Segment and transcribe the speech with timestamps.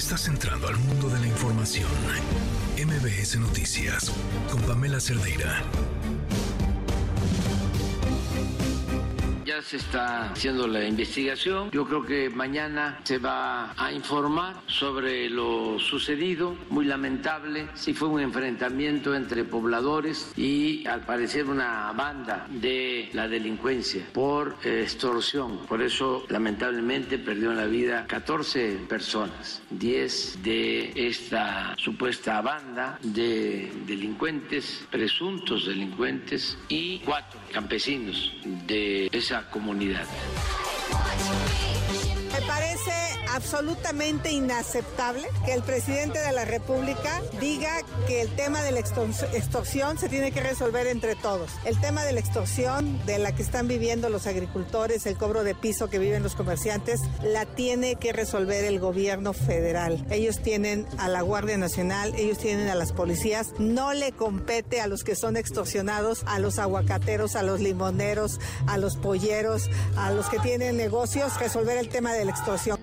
[0.00, 1.86] Estás entrando al mundo de la información.
[2.78, 4.10] MBS Noticias
[4.50, 5.62] con Pamela Cerdeira.
[9.50, 11.72] Ya se está haciendo la investigación.
[11.72, 16.54] Yo creo que mañana se va a informar sobre lo sucedido.
[16.68, 17.66] Muy lamentable.
[17.74, 24.54] Sí fue un enfrentamiento entre pobladores y al parecer una banda de la delincuencia por
[24.62, 25.66] extorsión.
[25.66, 29.62] Por eso lamentablemente perdió la vida 14 personas.
[29.70, 38.32] 10 de esta supuesta banda de delincuentes, presuntos delincuentes y 4 campesinos
[38.66, 40.06] de esa comunidad.
[42.32, 47.70] Me parece absolutamente inaceptable que el presidente de la República diga
[48.06, 51.50] que el tema de la extorsión se tiene que resolver entre todos.
[51.64, 55.54] El tema de la extorsión de la que están viviendo los agricultores, el cobro de
[55.54, 60.04] piso que viven los comerciantes, la tiene que resolver el gobierno federal.
[60.10, 63.52] Ellos tienen a la Guardia Nacional, ellos tienen a las policías.
[63.58, 68.78] No le compete a los que son extorsionados, a los aguacateros, a los limoneros, a
[68.78, 72.78] los polleros, a los que tienen negocios, resolver el tema de la extorsión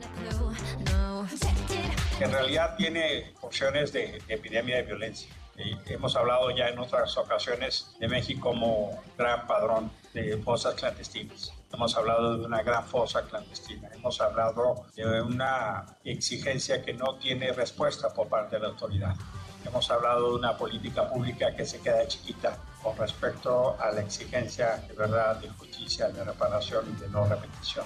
[2.19, 5.29] en realidad tiene opciones de, epidemia de violencia.
[5.57, 11.51] Y hemos hablado ya en otras ocasiones de México como gran padrón de fosas clandestinas.
[11.73, 13.89] Hemos hablado de una gran fosa clandestina.
[13.93, 19.15] Hemos hablado de una exigencia que no tiene respuesta por parte de la autoridad.
[19.65, 22.57] Hemos hablado de una política pública que se queda chiquita
[22.88, 27.85] con respecto a la exigencia de verdad, de justicia, de reparación y de no repetición.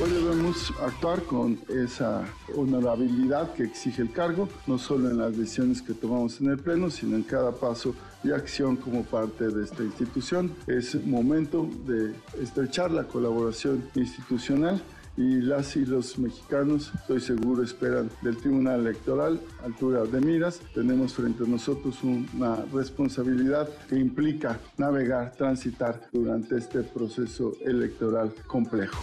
[0.00, 2.22] Hoy debemos actuar con esa
[2.54, 6.90] honorabilidad que exige el cargo, no solo en las decisiones que tomamos en el Pleno,
[6.90, 10.54] sino en cada paso de acción como parte de esta institución.
[10.68, 14.80] Es momento de estrechar la colaboración institucional
[15.16, 20.60] y las y los mexicanos, estoy seguro, esperan del Tribunal Electoral altura de miras.
[20.74, 29.02] Tenemos frente a nosotros una responsabilidad que implica navegar, transitar durante este proceso electoral complejo.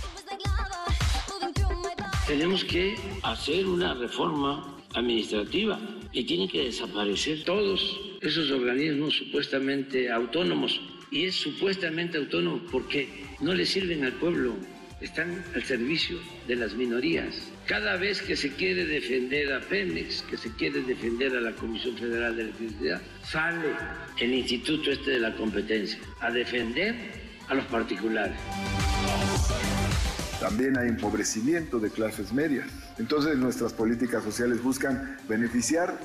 [2.28, 5.80] Tenemos que hacer una reforma administrativa
[6.12, 10.80] y tienen que desaparecer todos esos organismos supuestamente autónomos.
[11.12, 13.08] Y es supuestamente autónomo porque
[13.42, 14.56] no le sirven al pueblo,
[15.04, 17.36] están al servicio de las minorías.
[17.68, 21.98] Cada vez que se quiere defender a Pemex, que se quiere defender a la Comisión
[21.98, 23.68] Federal de Electricidad, sale
[24.20, 26.96] el Instituto este de la Competencia a defender
[27.50, 28.38] a los particulares.
[30.40, 32.68] También hay empobrecimiento de clases medias.
[32.98, 36.00] Entonces nuestras políticas sociales buscan beneficiar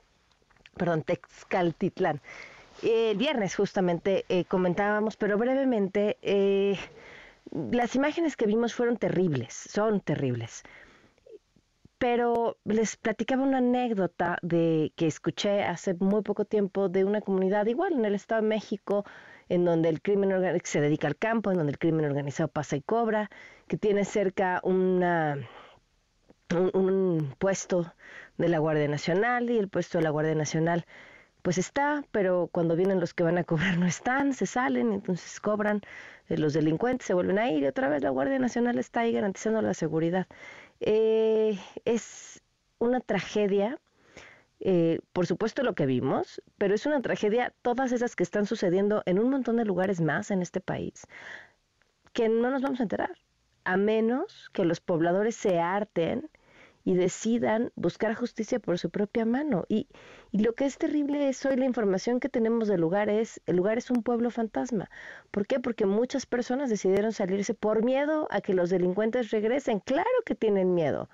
[0.77, 2.21] perdón, Texcaltitlán.
[2.81, 6.15] el viernes justamente eh, comentábamos, pero brevemente,
[7.51, 10.63] las imágenes que vimos fueron terribles, son terribles.
[11.97, 17.65] Pero les platicaba una anécdota de que escuché hace muy poco tiempo de una comunidad
[17.65, 19.05] igual en el Estado de México,
[19.49, 20.31] en donde el crimen
[20.63, 23.29] se dedica al campo, en donde el crimen organizado pasa y cobra,
[23.67, 25.37] que tiene cerca una
[26.55, 27.93] un, puesto
[28.37, 30.85] de la Guardia Nacional y el puesto de la Guardia Nacional
[31.41, 35.39] pues está, pero cuando vienen los que van a cobrar no están, se salen, entonces
[35.39, 35.81] cobran,
[36.27, 39.13] eh, los delincuentes se vuelven a ir y otra vez la Guardia Nacional está ahí
[39.13, 40.27] garantizando la seguridad.
[40.81, 42.41] Eh, es
[42.79, 43.79] una tragedia,
[44.59, 49.03] eh, por supuesto lo que vimos, pero es una tragedia todas esas que están sucediendo
[49.05, 51.07] en un montón de lugares más en este país,
[52.13, 53.17] que no nos vamos a enterar,
[53.63, 56.29] a menos que los pobladores se harten
[56.83, 59.65] y decidan buscar justicia por su propia mano.
[59.67, 59.87] Y,
[60.31, 63.57] y, lo que es terrible es hoy la información que tenemos del lugar es, el
[63.57, 64.89] lugar es un pueblo fantasma.
[65.31, 65.59] ¿Por qué?
[65.59, 69.79] Porque muchas personas decidieron salirse por miedo a que los delincuentes regresen.
[69.79, 71.09] Claro que tienen miedo.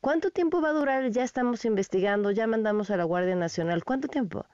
[0.00, 1.10] ¿Cuánto tiempo va a durar?
[1.10, 3.84] Ya estamos investigando, ya mandamos a la Guardia Nacional.
[3.84, 4.46] ¿Cuánto tiempo?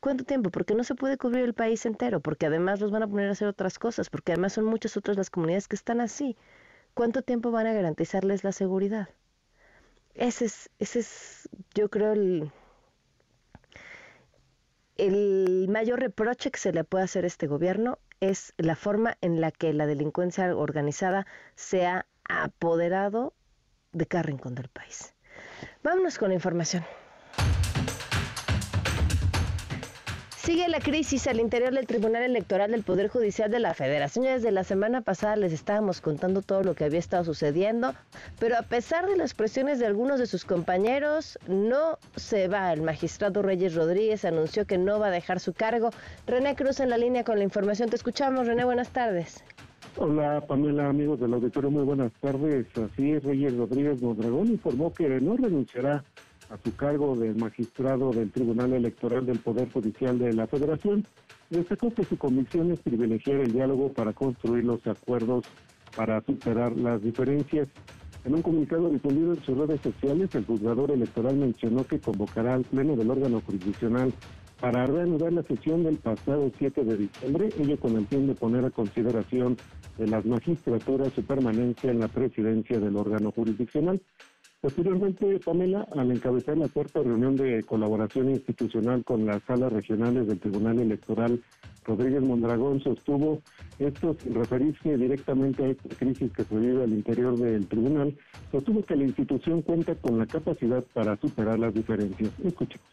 [0.00, 0.50] ¿Cuánto tiempo?
[0.50, 3.32] Porque no se puede cubrir el país entero, porque además los van a poner a
[3.32, 6.36] hacer otras cosas, porque además son muchas otras las comunidades que están así.
[6.94, 9.08] ¿cuánto tiempo van a garantizarles la seguridad?
[10.14, 12.52] Ese es, ese es yo creo, el,
[14.96, 19.40] el mayor reproche que se le puede hacer a este gobierno es la forma en
[19.40, 21.26] la que la delincuencia organizada
[21.56, 23.34] se ha apoderado
[23.92, 25.14] de cada rincón del país.
[25.82, 26.84] Vámonos con la información.
[30.44, 34.26] Sigue la crisis al interior del Tribunal Electoral del Poder Judicial de la Federación.
[34.26, 37.94] Desde la semana pasada les estábamos contando todo lo que había estado sucediendo,
[38.38, 42.70] pero a pesar de las presiones de algunos de sus compañeros, no se va.
[42.74, 45.88] El magistrado Reyes Rodríguez anunció que no va a dejar su cargo.
[46.26, 47.88] René Cruz en la línea con la información.
[47.88, 49.42] Te escuchamos, René, buenas tardes.
[49.96, 52.66] Hola Pamela, amigos del auditorio, muy buenas tardes.
[52.76, 56.04] Así es, Reyes Rodríguez Mondragón informó que no renunciará
[56.54, 61.04] a su cargo de magistrado del Tribunal Electoral del Poder Judicial de la Federación,
[61.50, 65.44] destacó que su comisión es privilegiar el diálogo para construir los acuerdos
[65.96, 67.66] para superar las diferencias.
[68.24, 72.62] En un comunicado difundido en sus redes sociales, el juzgador electoral mencionó que convocará al
[72.62, 74.12] Pleno del órgano jurisdiccional
[74.60, 78.64] para reanudar la sesión del pasado 7 de diciembre, ello con el fin de poner
[78.64, 79.56] a consideración
[79.98, 84.00] de las magistraturas su permanencia en la presidencia del órgano jurisdiccional.
[84.64, 90.40] Posteriormente, Pamela, al encabezar la cuarta reunión de colaboración institucional con las salas regionales del
[90.40, 91.38] Tribunal Electoral,
[91.84, 93.42] Rodríguez Mondragón sostuvo
[93.78, 98.16] esto referirse directamente a esta crisis que se vive al interior del tribunal,
[98.50, 102.30] sostuvo que la institución cuenta con la capacidad para superar las diferencias.
[102.42, 102.86] Escuchemos.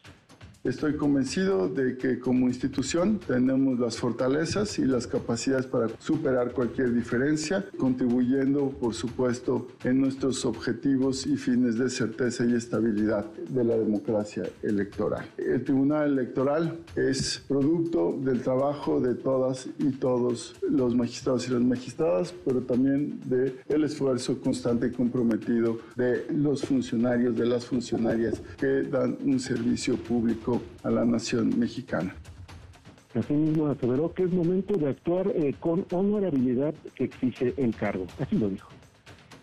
[0.63, 6.93] Estoy convencido de que como institución tenemos las fortalezas y las capacidades para superar cualquier
[6.93, 13.75] diferencia, contribuyendo, por supuesto, en nuestros objetivos y fines de certeza y estabilidad de la
[13.75, 15.25] democracia electoral.
[15.35, 21.61] El Tribunal Electoral es producto del trabajo de todas y todos los magistrados y las
[21.61, 23.19] magistradas, pero también
[23.67, 29.95] el esfuerzo constante y comprometido de los funcionarios, de las funcionarias que dan un servicio
[29.95, 30.50] público
[30.83, 32.15] a la nación mexicana.
[33.13, 38.07] Asimismo aseveró que es momento de actuar eh, con honorabilidad que exige el cargo.
[38.19, 38.69] Así lo dijo.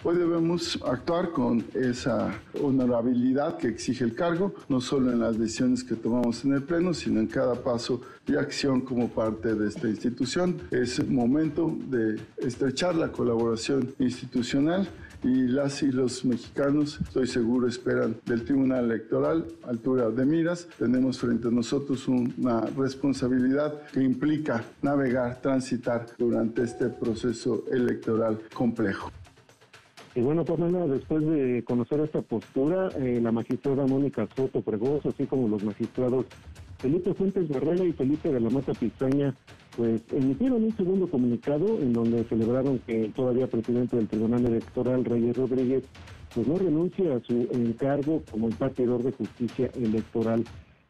[0.04, 2.32] Hoy debemos actuar con esa
[2.62, 6.94] honorabilidad que exige el cargo, no solo en las decisiones que tomamos en el Pleno,
[6.94, 10.56] sino en cada paso y acción como parte de esta institución.
[10.70, 14.88] Es momento de estrechar la colaboración institucional
[15.22, 20.68] y las y los mexicanos, estoy seguro, esperan del Tribunal Electoral altura de miras.
[20.78, 29.10] Tenemos frente a nosotros una responsabilidad que implica navegar, transitar durante este proceso electoral complejo.
[30.14, 35.26] Y bueno, Pamela, después de conocer esta postura, eh, la magistrada Mónica Soto Pregoso, así
[35.26, 36.26] como los magistrados
[36.78, 39.34] Felipe Fuentes Barrera y Felipe de la Mata Pizaña,
[39.76, 45.36] pues emitieron un segundo comunicado en donde celebraron que todavía presidente del Tribunal Electoral, Reyes
[45.36, 45.84] Rodríguez,
[46.34, 50.44] pues no renuncia a su encargo como impartidor de justicia electoral.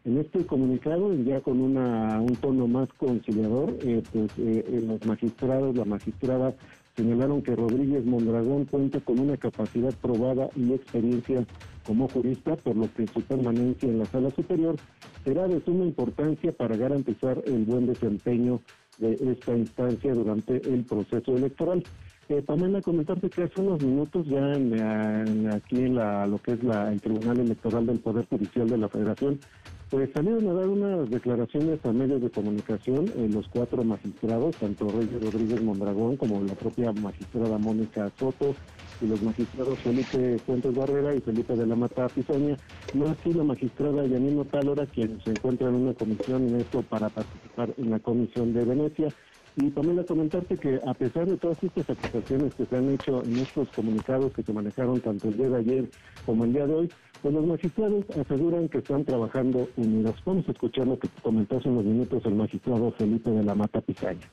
[0.05, 5.75] En este comunicado, ya con una, un tono más conciliador, eh, pues eh, los magistrados,
[5.75, 6.55] la magistrada
[6.97, 11.47] señalaron que Rodríguez Mondragón cuenta con una capacidad probada y experiencia
[11.89, 14.77] como jurista, por lo que su permanencia en la sala superior
[15.25, 18.61] será de suma importancia para garantizar el buen desempeño
[18.99, 21.83] de esta instancia durante el proceso electoral.
[22.29, 26.63] Eh, Pamela, comentarte que hace unos minutos ya en, aquí en la, lo que es
[26.63, 29.41] la, el Tribunal Electoral del Poder Judicial de la Federación,
[29.89, 34.91] pues salieron a dar unas declaraciones a medios de comunicación eh, los cuatro magistrados, tanto
[34.91, 38.55] Reyes Rodríguez Mondragón como la propia magistrada Mónica Soto
[39.01, 42.57] y los magistrados Felipe Fuentes Barrera y Felipe de la Mata Pisoña,
[42.95, 47.09] no así la magistrada Yanino Tálora, quien se encuentra en una comisión en esto para
[47.09, 49.09] participar en la comisión de Venecia.
[49.57, 53.25] Y también a comentarte que a pesar de todas estas acusaciones que se han hecho
[53.25, 55.91] en estos comunicados que se manejaron tanto el día de ayer
[56.25, 60.15] como el día de hoy, pues los magistrados aseguran que están trabajando unidos.
[60.25, 64.29] Vamos a que comentó hace unos minutos el magistrado Felipe de la Mata Pizaña.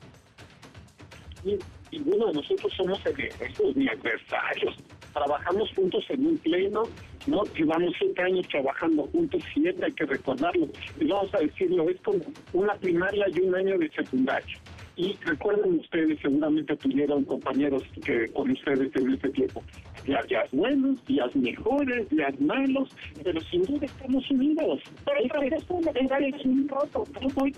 [1.92, 4.76] Ninguno de nosotros somos enemigos ni adversarios.
[5.12, 6.82] Trabajamos juntos en un pleno,
[7.26, 7.44] ¿no?
[7.56, 10.68] Llevamos siete años trabajando juntos, siete, hay que recordarlo.
[11.00, 12.20] Y vamos a decirlo, es como
[12.52, 14.58] una primaria y un año de secundaria.
[14.96, 19.62] Y recuerden ustedes, seguramente tuvieron compañeros que con ustedes en este tiempo.
[20.06, 22.88] Días, buenos, días mejores, días malos,
[23.22, 24.80] pero sin duda estamos unidos.
[25.04, 27.04] Pero es un roto.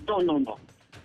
[0.07, 0.57] No, no, no.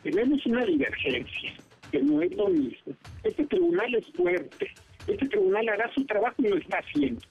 [0.02, 1.54] Tenemos una divergencia,
[1.94, 2.96] que no es lo mismo.
[3.24, 4.68] Este tribunal es fuerte.
[5.08, 7.22] Este tribunal hará su trabajo y lo está haciendo.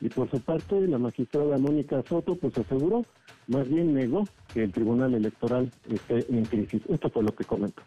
[0.00, 3.06] Y por su parte, la magistrada Mónica Soto pues aseguró,
[3.46, 6.82] más bien negó que el Tribunal Electoral esté en crisis.
[6.88, 7.82] Esto fue lo que comentó.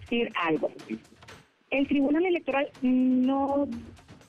[0.00, 0.72] Decir algo.
[1.68, 3.68] El Tribunal Electoral no,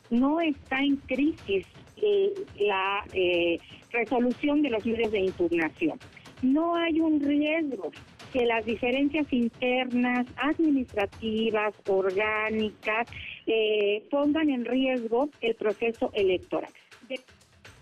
[0.10, 1.66] no está en crisis
[2.02, 3.60] eh, la eh,
[3.94, 5.98] resolución de los medios de impugnación.
[6.42, 7.92] No hay un riesgo
[8.36, 13.08] que las diferencias internas, administrativas, orgánicas,
[13.48, 16.70] eh, pongan en riesgo el proceso electoral.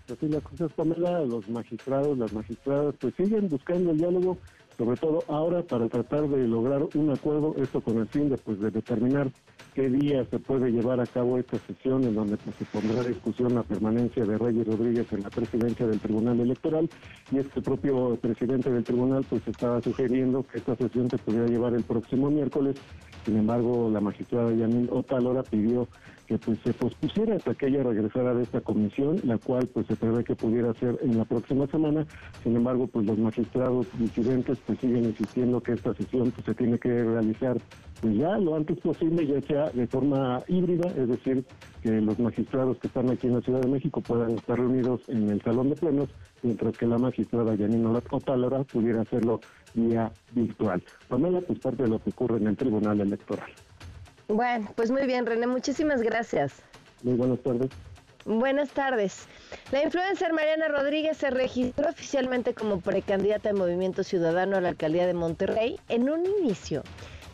[0.06, 4.38] Así las cosas, Pamela, los magistrados, las magistradas, pues siguen buscando el diálogo,
[4.76, 8.60] sobre todo ahora para tratar de lograr un acuerdo, esto con el fin de, pues,
[8.60, 9.30] de determinar
[9.74, 13.04] qué día se puede llevar a cabo esta sesión en donde pues, se pondrá a
[13.04, 16.88] discusión la permanencia de Reyes Rodríguez en la presidencia del Tribunal Electoral.
[17.32, 21.74] Y este propio presidente del tribunal pues estaba sugiriendo que esta sesión se pudiera llevar
[21.74, 22.76] el próximo miércoles,
[23.24, 25.88] sin embargo la magistrada Yanin Otalora pidió
[26.26, 29.96] que pues se pospusiera hasta que ella regresara de esta comisión, la cual pues se
[29.96, 32.06] prevé que pudiera ser en la próxima semana.
[32.42, 36.78] Sin embargo, pues los magistrados disidentes pues siguen insistiendo que esta sesión pues se tiene
[36.78, 37.56] que realizar
[38.00, 41.44] pues ya lo antes posible, ya sea de forma híbrida, es decir,
[41.82, 45.30] que los magistrados que están aquí en la Ciudad de México puedan estar reunidos en
[45.30, 46.08] el salón de plenos,
[46.42, 49.40] mientras que la magistrada Yanina Otalora pudiera hacerlo
[49.74, 50.82] vía virtual.
[51.08, 53.50] Pamela, pues parte de lo que ocurre en el Tribunal Electoral.
[54.28, 56.54] Bueno, pues muy bien, René, muchísimas gracias.
[57.02, 57.70] Muy buenas tardes.
[58.24, 59.26] Buenas tardes.
[59.70, 65.06] La influencer Mariana Rodríguez se registró oficialmente como precandidata de Movimiento Ciudadano a la alcaldía
[65.06, 65.78] de Monterrey.
[65.88, 66.82] En un inicio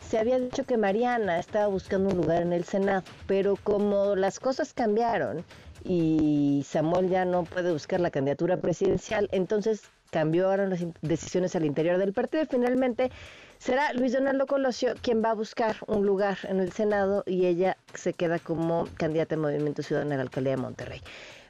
[0.01, 4.41] se había dicho que Mariana estaba buscando un lugar en el Senado, pero como las
[4.41, 5.45] cosas cambiaron
[5.85, 11.97] y Samuel ya no puede buscar la candidatura presidencial, entonces cambiaron las decisiones al interior
[11.97, 13.11] del partido y finalmente
[13.57, 17.77] será Luis Donaldo Colosio quien va a buscar un lugar en el Senado y ella
[17.95, 21.01] se queda como candidata de Movimiento Ciudadano a la alcaldía de Monterrey.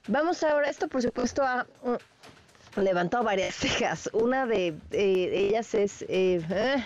[0.08, 4.10] Vamos ahora, esto por supuesto ha mm, levantado varias cejas.
[4.14, 6.84] Una de ellas es, eh, eh,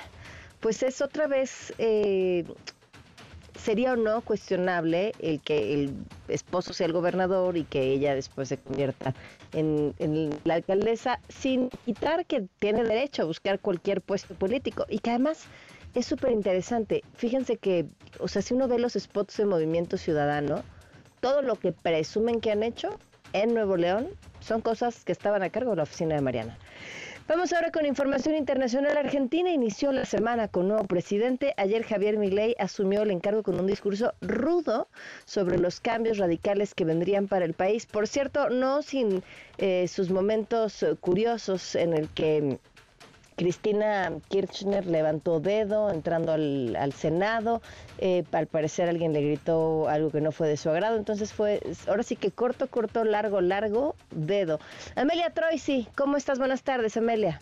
[0.62, 1.74] pues es otra vez
[3.58, 5.94] sería o no cuestionable el que el
[6.28, 9.14] esposo sea el gobernador y que ella después se convierta
[9.54, 9.94] en,
[10.44, 15.46] la alcaldesa, sin quitar que tiene derecho a buscar cualquier puesto político y que además
[15.94, 17.04] es súper interesante.
[17.16, 17.86] Fíjense que,
[18.20, 20.64] o sea, si uno ve los spots de Movimiento Ciudadano,
[21.22, 23.00] todo lo que presumen que han hecho
[23.34, 24.10] en Nuevo León
[24.42, 26.58] son cosas que estaban a cargo de la oficina de Mariana.
[27.28, 28.98] Vamos ahora con información internacional.
[28.98, 31.56] Argentina inició la semana con nuevo presidente.
[31.58, 34.88] Ayer Javier Milei asumió el encargo con un discurso rudo
[35.26, 37.88] sobre los cambios radicales que vendrían para el país.
[37.88, 39.24] Por cierto, no sin
[39.58, 42.60] eh, sus momentos curiosos en el que
[43.36, 47.62] Cristina Kirchner levantó dedo entrando al, Senado.
[47.98, 50.98] Eh, al parecer alguien le gritó algo que no fue de su agrado.
[50.98, 54.60] Entonces fue, ahora sí que corto, corto, largo, largo, dedo.
[54.96, 56.40] Amelia Troisi, ¿cómo estás?
[56.40, 57.40] Buenas tardes, Amelia.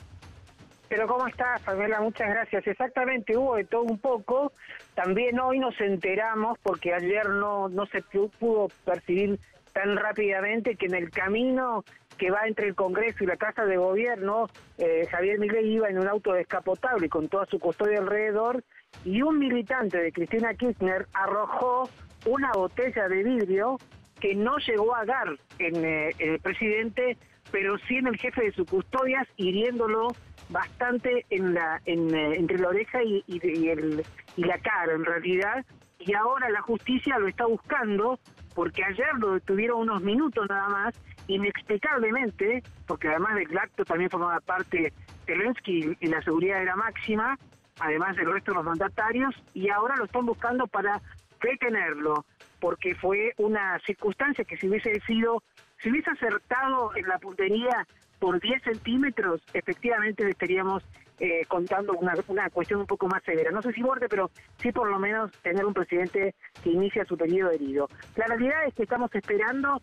[0.89, 2.01] Pero ¿cómo estás, Pamela?
[2.01, 2.67] Muchas gracias.
[2.67, 4.51] Exactamente, hubo de todo un poco.
[4.93, 9.39] También hoy nos enteramos, porque ayer no, no se pudo percibir
[9.73, 11.83] tan rápidamente, que en el camino
[12.17, 15.99] que va entre el Congreso y la Casa de Gobierno, eh, Javier Milei iba en
[15.99, 18.63] un auto descapotable con toda su custodia alrededor
[19.05, 21.89] y un militante de Cristina Kirchner arrojó
[22.25, 23.77] una botella de vidrio
[24.19, 25.27] que no llegó a dar
[25.59, 27.17] en eh, el presidente,
[27.51, 30.07] pero sí en el jefe de sus custodias, hiriéndolo
[30.49, 34.03] bastante en la en, eh, entre la oreja y, el,
[34.37, 35.65] y la cara, en realidad.
[35.99, 38.19] Y ahora la justicia lo está buscando
[38.53, 40.95] porque ayer lo detuvieron unos minutos nada más
[41.27, 44.93] inexplicablemente, porque además del acto también formaba parte
[45.25, 47.37] Zelensky y la seguridad era máxima,
[47.79, 51.01] además del resto de los mandatarios, y ahora lo están buscando para
[51.41, 52.25] detenerlo,
[52.59, 55.43] porque fue una circunstancia que si hubiese sido,
[55.81, 57.85] si hubiese acertado en la puntería
[58.19, 60.83] por 10 centímetros, efectivamente estaríamos
[61.19, 63.51] eh, contando una, una cuestión un poco más severa.
[63.51, 67.17] No sé si muerte, pero sí por lo menos tener un presidente que inicia su
[67.17, 67.87] periodo herido.
[68.15, 69.81] La realidad es que estamos esperando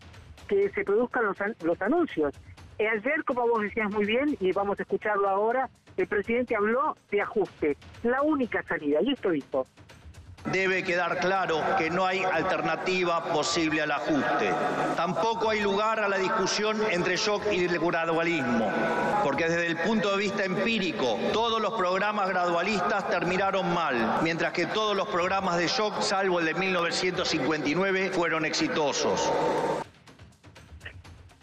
[0.48, 2.34] que se produzcan los, los anuncios.
[2.78, 6.96] Eh, ayer, como vos decías muy bien, y vamos a escucharlo ahora, el presidente habló
[7.10, 9.66] de ajuste, la única salida, y esto dijo.
[10.46, 14.52] Debe quedar claro que no hay alternativa posible al ajuste.
[14.96, 18.72] Tampoco hay lugar a la discusión entre shock y gradualismo,
[19.22, 24.66] porque desde el punto de vista empírico, todos los programas gradualistas terminaron mal, mientras que
[24.66, 29.30] todos los programas de shock, salvo el de 1959, fueron exitosos.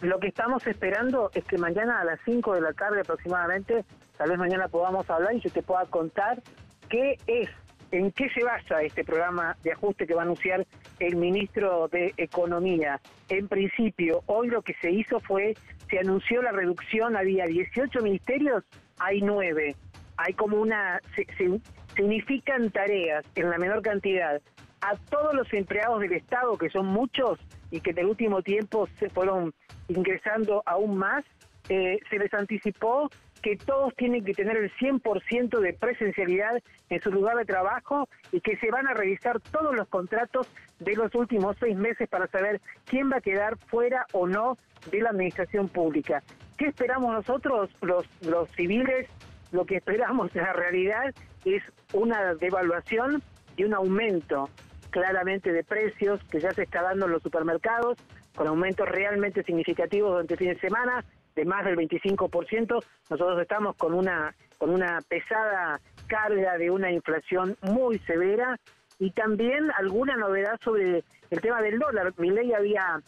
[0.00, 3.84] Lo que estamos esperando es que mañana a las 5 de la tarde aproximadamente,
[4.16, 6.40] tal vez mañana podamos hablar y yo te pueda contar
[6.88, 7.48] qué es,
[7.90, 10.66] en qué se basa este programa de ajuste que va a anunciar
[10.98, 13.00] el ministro de Economía.
[13.28, 15.54] En principio, hoy lo que se hizo fue,
[15.90, 18.64] se anunció la reducción, había 18 ministerios,
[18.98, 19.74] hay 9.
[20.16, 24.40] Hay como una, se, se unifican tareas en la menor cantidad
[24.80, 27.38] a todos los empleados del Estado, que son muchos
[27.70, 29.52] y que en el último tiempo se fueron
[29.88, 31.24] ingresando aún más,
[31.68, 33.10] eh, se les anticipó
[33.42, 38.40] que todos tienen que tener el 100% de presencialidad en su lugar de trabajo y
[38.40, 40.48] que se van a revisar todos los contratos
[40.80, 44.58] de los últimos seis meses para saber quién va a quedar fuera o no
[44.90, 46.22] de la administración pública.
[46.56, 49.08] ¿Qué esperamos nosotros, los, los civiles?
[49.52, 51.14] Lo que esperamos en la realidad
[51.44, 53.22] es una devaluación
[53.56, 54.48] y un aumento
[54.90, 57.98] claramente de precios que ya se está dando en los supermercados,
[58.34, 61.04] con aumentos realmente significativos durante el fin de semana,
[61.38, 62.84] de más del 25%.
[63.10, 68.58] Nosotros estamos con una, con una pesada carga de una inflación muy severa
[68.98, 72.12] y también alguna novedad sobre el tema del dólar.
[72.18, 73.00] Mi ley había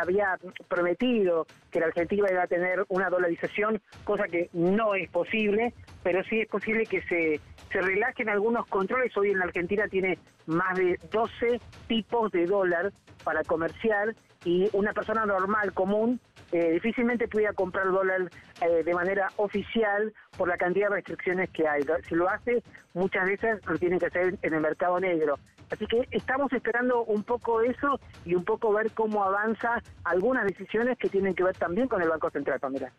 [0.00, 5.74] había prometido que la Argentina iba a tener una dolarización, cosa que no es posible,
[6.02, 7.38] pero sí es posible que se,
[7.70, 9.14] se relajen algunos controles.
[9.14, 12.92] Hoy en la Argentina tiene más de 12 tipos de dólar
[13.24, 16.20] para comerciar y una persona normal, común,
[16.52, 18.30] eh, difícilmente pudiera comprar dólar
[18.60, 21.82] eh, de manera oficial por la cantidad de restricciones que hay.
[22.08, 22.62] Si lo hace,
[22.94, 25.38] muchas veces lo tienen que hacer en el mercado negro.
[25.70, 30.98] Así que estamos esperando un poco eso y un poco ver cómo avanza algunas decisiones
[30.98, 32.92] que tienen que ver también con el Banco Central, Pamela.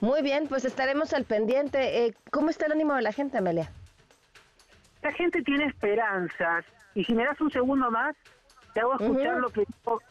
[0.00, 2.04] Muy bien, pues estaremos al pendiente.
[2.04, 3.70] Eh, ¿Cómo está el ánimo de la gente, Amelia?
[5.02, 6.64] La gente tiene esperanzas.
[6.94, 8.16] Y si me das un segundo más,
[8.76, 10.02] te hago escuchar lo que dijo,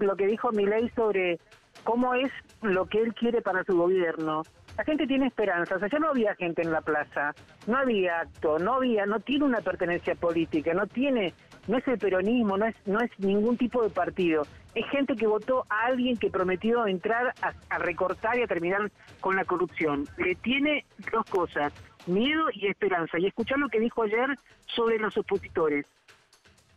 [0.00, 1.40] lo que dijo Milei sobre
[1.82, 4.42] cómo es lo que él quiere para su gobierno.
[4.76, 5.82] La gente tiene esperanzas.
[5.82, 7.34] Allá no había gente en la plaza,
[7.66, 11.32] no había acto, no había, no tiene una pertenencia política, no tiene,
[11.68, 14.42] no es el peronismo, no es, no es ningún tipo de partido.
[14.74, 18.90] Es gente que votó a alguien que prometió entrar a, recortar y a terminar
[19.22, 20.06] con la corrupción.
[20.18, 21.72] Eh, tiene dos cosas,
[22.06, 23.18] miedo y esperanza.
[23.18, 25.86] Y escuchar lo que dijo ayer sobre los opositores.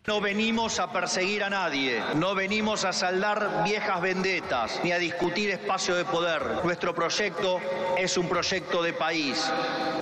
[0.07, 5.49] No venimos a perseguir a nadie, no venimos a saldar viejas vendetas ni a discutir
[5.49, 6.63] espacio de poder.
[6.63, 7.59] Nuestro proyecto
[7.97, 9.51] es un proyecto de país.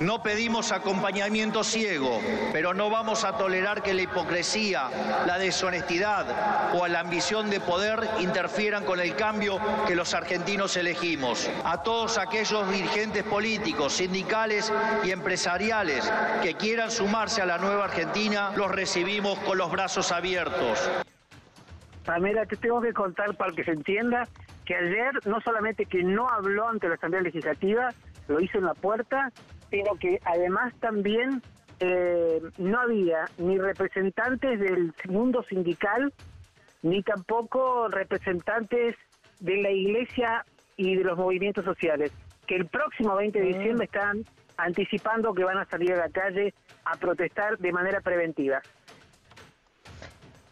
[0.02, 2.20] No pedimos acompañamiento ciego,
[2.52, 4.90] pero no vamos a tolerar que la hipocresía,
[5.26, 11.50] la deshonestidad o la ambición de poder interfieran con el cambio que los argentinos elegimos.
[11.64, 14.70] A todos aquellos dirigentes políticos, sindicales
[15.06, 20.90] y empresariales que quieran sumarse a la nueva Argentina, los recibimos con los brazos abiertos.
[22.06, 24.28] Pamela, te tengo que contar para que se entienda
[24.66, 27.90] que ayer no solamente que no habló ante la Asamblea Legislativa,
[28.28, 29.32] lo hizo en la puerta,
[29.70, 31.42] pero que además también
[31.80, 36.14] eh, no había ni representantes del mundo sindical,
[36.82, 38.96] ni tampoco representantes
[39.40, 40.46] de la iglesia
[40.78, 42.12] y de los movimientos sociales,
[42.48, 43.54] que el próximo 20 de mm.
[43.54, 44.24] diciembre están
[44.58, 46.54] anticipando que van a salir a la calle
[46.86, 48.62] a protestar de manera preventiva.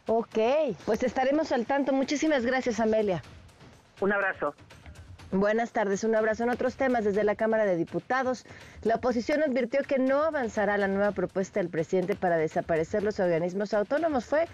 [0.07, 0.37] Ok,
[0.85, 1.93] pues estaremos al tanto.
[1.93, 3.21] Muchísimas gracias, Amelia.
[3.99, 4.55] Un abrazo.
[5.31, 8.45] Buenas tardes, un abrazo en otros temas desde la Cámara de Diputados.
[8.81, 13.73] La oposición advirtió que no avanzará la nueva propuesta del presidente para desaparecer los organismos
[13.73, 14.25] autónomos.
[14.25, 14.47] Fue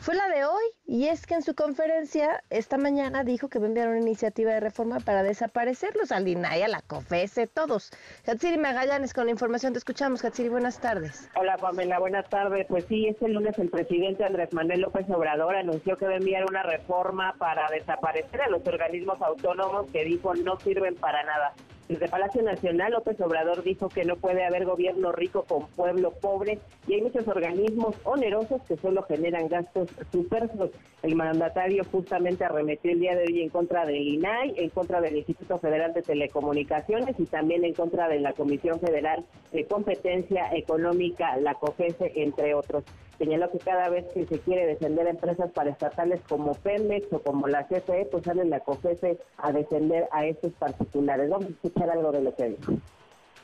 [0.00, 3.66] fue la de hoy y es que en su conferencia esta mañana dijo que va
[3.66, 7.90] a enviar una iniciativa de reforma para desaparecerlos al INAI, la COFESE, todos.
[8.26, 10.24] Hatsiri Magallanes con la información, te escuchamos.
[10.24, 11.28] Hatsiri, buenas tardes.
[11.36, 12.66] Hola Pamela, buenas tardes.
[12.66, 16.44] Pues sí, este lunes el presidente Andrés Manuel López Obrador anunció que va a enviar
[16.48, 21.52] una reforma para desaparecer a los organismos autónomos que dijo no sirven para nada.
[21.90, 26.60] Desde Palacio Nacional, López Obrador dijo que no puede haber gobierno rico con pueblo pobre
[26.86, 30.70] y hay muchos organismos onerosos que solo generan gastos superfluos.
[31.02, 35.16] El mandatario justamente arremetió el día de hoy en contra del INAI, en contra del
[35.16, 41.38] Instituto Federal de Telecomunicaciones y también en contra de la Comisión Federal de Competencia Económica,
[41.38, 42.84] la COFESE, entre otros.
[43.20, 47.48] Señaló que cada vez que se quiere defender a empresas paraestatales como Pemex o como
[47.48, 51.28] la CFE, pues sale la COFESE a defender a estos particulares.
[51.28, 51.50] Vamos a
[51.80, 52.80] escuchar algo de lo que dijo.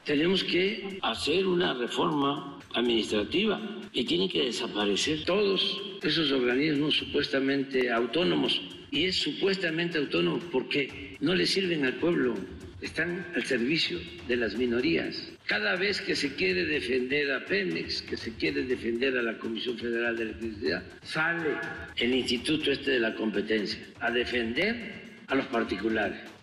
[0.05, 3.61] Tenemos que hacer una reforma administrativa
[3.93, 8.61] y tienen que desaparecer todos esos organismos supuestamente autónomos.
[8.91, 12.35] Y es supuestamente autónomo porque no le sirven al pueblo,
[12.81, 15.33] están al servicio de las minorías.
[15.47, 19.77] Cada vez que se quiere defender a Pemex, que se quiere defender a la Comisión
[19.77, 21.51] Federal de Electricidad, sale
[21.97, 26.36] el Instituto este de la Competencia a defender a los particulares.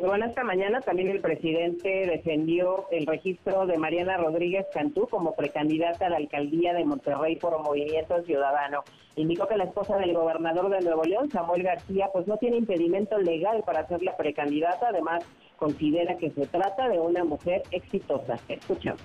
[0.00, 6.06] Bueno, esta mañana también el presidente defendió el registro de Mariana Rodríguez Cantú como precandidata
[6.06, 8.84] a la alcaldía de Monterrey por Movimiento Ciudadano.
[9.16, 13.18] Indicó que la esposa del gobernador de Nuevo León, Samuel García, pues no tiene impedimento
[13.18, 14.88] legal para ser la precandidata.
[14.90, 15.24] Además,
[15.56, 18.38] considera que se trata de una mujer exitosa.
[18.48, 19.02] Escuchamos.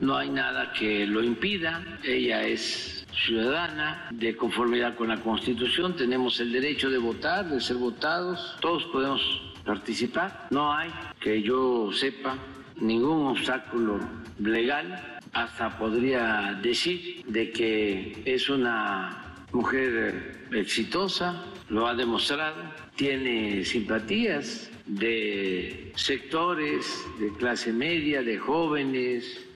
[0.00, 1.82] No hay nada que lo impida.
[2.04, 5.96] Ella es ciudadana de conformidad con la Constitución.
[5.96, 8.56] Tenemos el derecho de votar, de ser votados.
[8.60, 9.20] Todos podemos
[9.68, 10.48] participar.
[10.50, 12.38] No hay, que yo sepa,
[12.76, 14.00] ningún obstáculo
[14.38, 15.20] legal.
[15.34, 22.62] Hasta podría decir de que es una mujer exitosa, lo ha demostrado,
[22.96, 29.47] tiene simpatías de sectores de clase media, de jóvenes,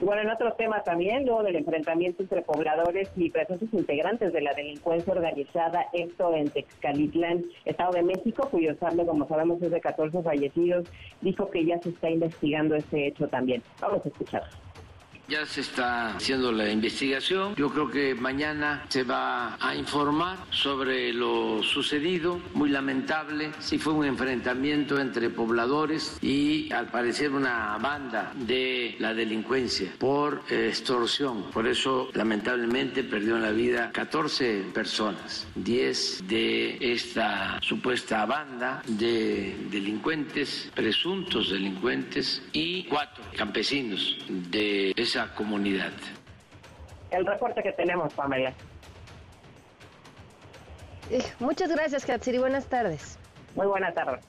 [0.00, 4.54] bueno, en otro tema también, luego del enfrentamiento entre pobladores y presuntos integrantes de la
[4.54, 10.22] delincuencia organizada, esto en Texcalitlán, Estado de México, cuyo saldo, como sabemos, es de 14
[10.22, 10.88] fallecidos,
[11.20, 13.62] dijo que ya se está investigando este hecho también.
[13.80, 14.42] Vamos a escuchar.
[15.28, 17.54] Ya se está haciendo la investigación.
[17.56, 22.40] Yo creo que mañana se va a informar sobre lo sucedido.
[22.54, 23.50] Muy lamentable.
[23.58, 30.44] Sí fue un enfrentamiento entre pobladores y al parecer una banda de la delincuencia por
[30.48, 31.50] extorsión.
[31.50, 35.46] Por eso lamentablemente perdió la vida 14 personas.
[35.56, 45.92] 10 de esta supuesta banda de delincuentes, presuntos delincuentes y 4 campesinos de esa comunidad.
[47.10, 48.52] El reporte que tenemos, Pamela.
[51.10, 52.38] Eh, muchas gracias, Katsiri.
[52.38, 53.18] Buenas tardes.
[53.54, 54.24] Muy buenas tardes.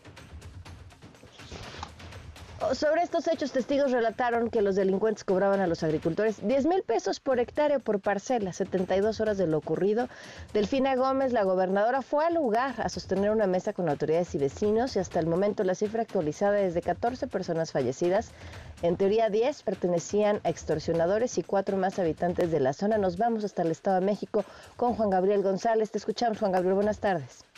[2.73, 7.19] Sobre estos hechos, testigos relataron que los delincuentes cobraban a los agricultores 10 mil pesos
[7.19, 10.09] por hectárea por parcela, 72 horas de lo ocurrido.
[10.53, 14.95] Delfina Gómez, la gobernadora, fue al lugar a sostener una mesa con autoridades y vecinos
[14.95, 18.31] y hasta el momento la cifra actualizada es de 14 personas fallecidas.
[18.81, 22.97] En teoría 10 pertenecían a extorsionadores y cuatro más habitantes de la zona.
[22.97, 24.43] Nos vamos hasta el Estado de México
[24.75, 25.91] con Juan Gabriel González.
[25.91, 26.75] Te escuchamos, Juan Gabriel.
[26.75, 27.48] Buenas tardes.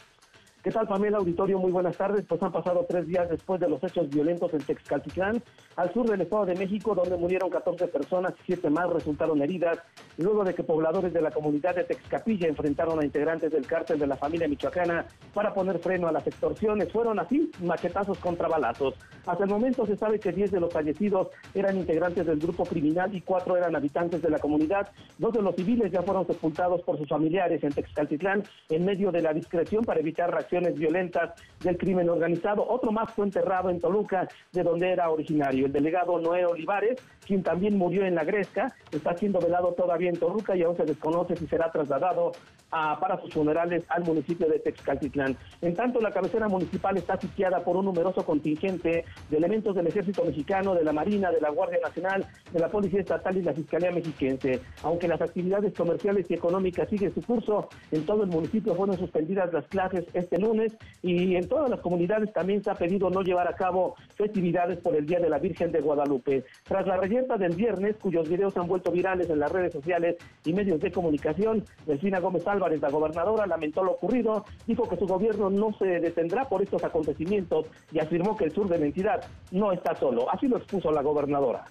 [0.63, 1.58] ¿Qué tal, Pamela Auditorio?
[1.58, 2.24] Muy buenas tardes.
[2.28, 5.41] Pues han pasado tres días después de los hechos violentos en Texcaltitlán,
[5.76, 9.80] al sur del Estado de México, donde murieron 14 personas y siete más resultaron heridas,
[10.17, 14.06] luego de que pobladores de la comunidad de Texcapilla enfrentaron a integrantes del cártel de
[14.06, 16.91] la familia michoacana para poner freno a las extorsiones.
[16.91, 18.93] Fueron así machetazos contra balazos.
[19.26, 23.15] Hasta el momento se sabe que 10 de los fallecidos eran integrantes del grupo criminal
[23.15, 24.89] y cuatro eran habitantes de la comunidad.
[25.17, 29.24] Dos de los civiles ya fueron sepultados por sus familiares en Texcaltitlán en medio de
[29.24, 32.68] la discreción para evitar reacciones violentas del crimen organizado.
[32.68, 35.66] Otro más fue enterrado en Toluca, de donde era originario.
[35.66, 40.18] El delegado Noé Olivares, quien también murió en la Gresca, está siendo velado todavía en
[40.18, 42.32] Toluca y aún se desconoce si será trasladado
[42.72, 45.36] a, para sus funerales al municipio de Texcaltitlán.
[45.62, 50.24] En tanto, la cabecera municipal está sitiada por un numeroso contingente de elementos del Ejército
[50.24, 53.92] Mexicano, de la Marina, de la Guardia Nacional, de la Policía Estatal y la Fiscalía
[53.92, 54.62] Mexiquense.
[54.84, 59.52] Aunque las actividades comerciales y económicas siguen su curso, en todo el municipio fueron suspendidas
[59.54, 63.48] las clases este lunes y en todas las comunidades también se ha pedido no llevar
[63.48, 66.46] a cabo festividades por el Día de la Virgen de Guadalupe.
[66.64, 70.54] Tras la reyerta del viernes, cuyos videos han vuelto virales en las redes sociales y
[70.54, 75.50] medios de comunicación, Delfina Gómez Álvarez, la gobernadora, lamentó lo ocurrido, dijo que su gobierno
[75.50, 79.74] no se detendrá por estos acontecimientos y afirmó que el sur de la entidad no
[79.74, 80.32] está solo.
[80.32, 81.65] Así lo expuso la gobernadora.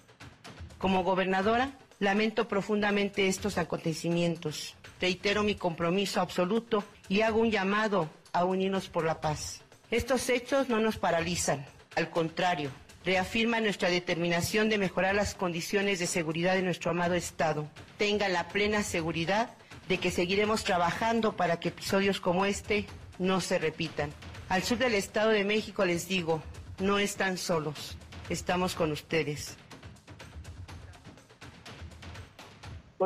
[0.77, 4.75] Como gobernadora, lamento profundamente estos acontecimientos.
[4.99, 9.63] Reitero mi compromiso absoluto y hago un llamado a unirnos por la paz.
[9.89, 12.69] Estos hechos no nos paralizan, al contrario,
[13.05, 17.67] reafirman nuestra determinación de mejorar las condiciones de seguridad de nuestro amado Estado.
[17.97, 19.49] Tengan la plena seguridad
[19.87, 22.85] de que seguiremos trabajando para que episodios como este
[23.19, 24.11] no se repitan.
[24.49, 26.43] Al sur del Estado de México les digo,
[26.79, 27.97] no están solos,
[28.29, 29.57] estamos con ustedes.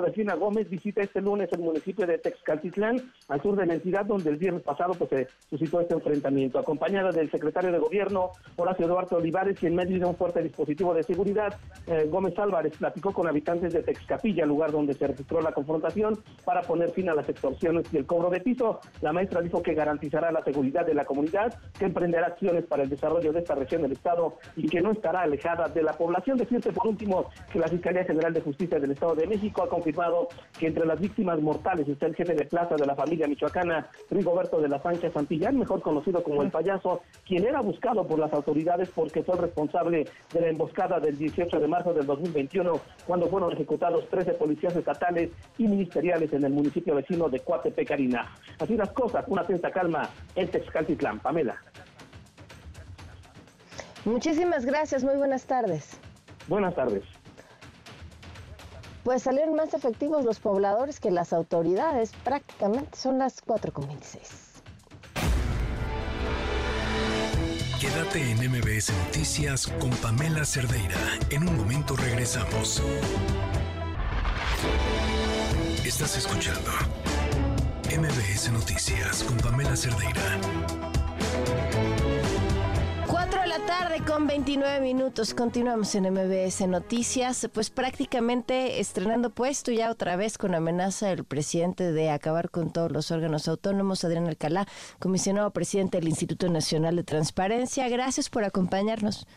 [0.02, 4.30] Delfina Gómez visita este lunes el municipio de Texcaltitlán, al sur de la entidad, donde
[4.30, 6.60] el viernes pasado pues, se suscitó este enfrentamiento.
[6.60, 10.94] Acompañada del secretario de Gobierno, Horacio Eduardo Olivares, y en medio de un fuerte dispositivo
[10.94, 15.52] de seguridad, eh, Gómez Álvarez platicó con habitantes de Texcapilla, lugar donde se registró la
[15.52, 18.80] confrontación, para poner fin a las extorsiones y el cobro de piso.
[19.02, 22.90] La maestra dijo que garantizará la seguridad de la comunidad, que emprenderá acciones para el
[22.90, 26.38] desarrollo de esta región del Estado y que no estará alejada de la población.
[26.38, 30.30] Decirte por último que la Fiscalía General de Justicia del Estado de México ha confirmado
[30.58, 34.60] que entre las víctimas mortales está el jefe de plaza de la familia michoacana, Rigoberto
[34.60, 38.90] de la Sánchez Santillán, mejor conocido como el payaso, quien era buscado por las autoridades
[38.96, 44.10] porque fue responsable de la emboscada del 18 de marzo del 2021, cuando fueron ejecutados
[44.10, 48.34] 13 policías estatales y ministeriales en el municipio vecino de Coatepecarina.
[48.60, 51.20] Así las cosas, una atenta calma en Texcaltitlán.
[51.20, 51.62] Pamela.
[54.06, 56.00] Muchísimas gracias, muy buenas tardes.
[56.48, 57.15] Buenas tardes
[59.06, 62.12] pues salieron más efectivos los pobladores que las autoridades.
[62.24, 64.18] Prácticamente son las 4.26.
[67.80, 70.98] Quédate en MBS Noticias con Pamela Cerdeira.
[71.30, 72.82] En un momento regresamos.
[75.86, 76.72] Estás escuchando
[77.96, 80.40] MBS Noticias con Pamela Cerdeira.
[83.66, 85.34] 4 de la tarde con 29 minutos.
[85.34, 87.48] Continuamos en MBS Noticias.
[87.54, 92.92] Pues prácticamente estrenando puesto ya otra vez con amenaza del presidente de acabar con todos
[92.92, 94.68] los órganos autónomos, Adrián Alcalá,
[95.00, 97.88] comisionado presidente del Instituto Nacional de Transparencia.
[97.90, 99.28] Gracias por acompañarnos.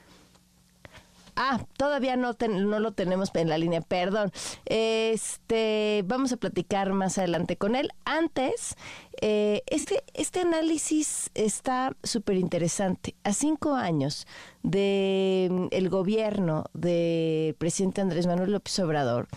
[1.41, 4.33] Ah, todavía no, no lo tenemos en la línea, perdón.
[4.67, 7.91] Este, vamos a platicar más adelante con él.
[8.05, 8.75] Antes,
[9.21, 13.15] eh, este, este análisis está súper interesante.
[13.23, 14.27] A cinco años
[14.65, 19.29] del mm, gobierno del presidente Andrés Manuel López Obrador,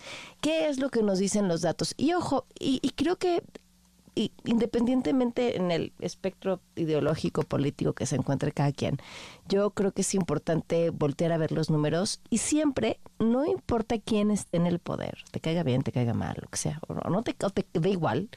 [0.42, 1.94] ¿qué es lo que nos dicen los datos?
[1.98, 3.44] Y ojo, y creo que
[4.16, 8.98] y independientemente en el espectro ideológico político que se encuentre cada quien,
[9.48, 14.32] yo creo que es importante voltear a ver los números y siempre, no importa quién
[14.32, 17.24] esté en el poder, te caiga bien, te caiga mal, lo que sea, o no
[17.24, 18.30] te, te da igual,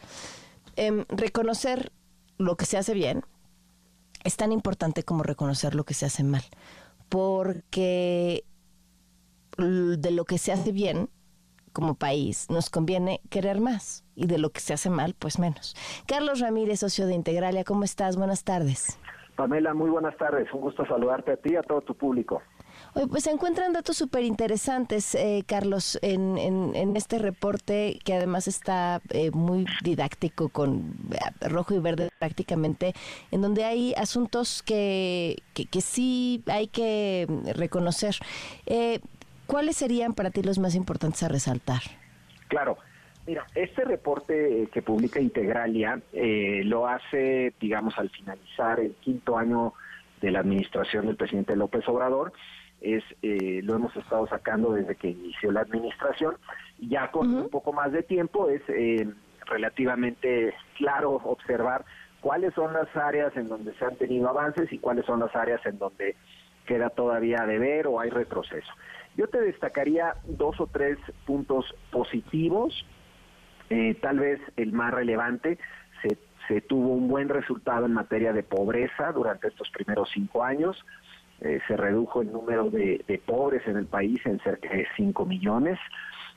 [0.76, 1.92] em, reconocer
[2.38, 3.24] lo que se hace bien
[4.24, 6.44] es tan importante como reconocer lo que se hace mal,
[7.08, 8.44] porque
[9.56, 11.10] de lo que se hace bien
[11.74, 15.76] como país nos conviene querer más y de lo que se hace mal, pues menos.
[16.06, 18.16] Carlos Ramírez, socio de Integralia, ¿cómo estás?
[18.16, 18.98] Buenas tardes.
[19.37, 20.50] Pamela, muy buenas tardes.
[20.54, 22.40] Un gusto saludarte a ti y a todo tu público.
[22.94, 28.46] Oye, pues se encuentran datos súper interesantes, eh, Carlos, en, en, este reporte que además
[28.46, 32.92] está eh, muy didáctico con eh, rojo y verde prácticamente,
[33.32, 38.16] en donde hay asuntos que, que, que sí hay que reconocer.
[39.46, 41.83] ¿Cuáles serían para ti los más importantes a resaltar?
[42.48, 42.78] Claro.
[43.26, 49.72] Mira, este reporte que publica Integralia eh, lo hace, digamos, al finalizar el quinto año
[50.20, 52.33] de la administración del presidente López Obrador.
[52.83, 56.37] Es, eh, lo hemos estado sacando desde que inició la administración.
[56.78, 59.09] Ya con un poco más de tiempo es eh,
[59.46, 61.87] relativamente claro observar
[62.20, 65.64] cuáles son las áreas en donde se han tenido avances y cuáles son las áreas
[65.64, 66.14] en donde
[66.66, 68.72] queda todavía de ver o hay retroceso.
[69.16, 72.85] Yo te destacaría dos o tres puntos positivos.
[73.70, 75.59] Eh, tal vez el más relevante,
[76.03, 80.85] se, se, tuvo un buen resultado en materia de pobreza durante estos primeros cinco años.
[81.40, 85.79] Eh, se redujo el número de, pobres en el país en cerca de 5 millones.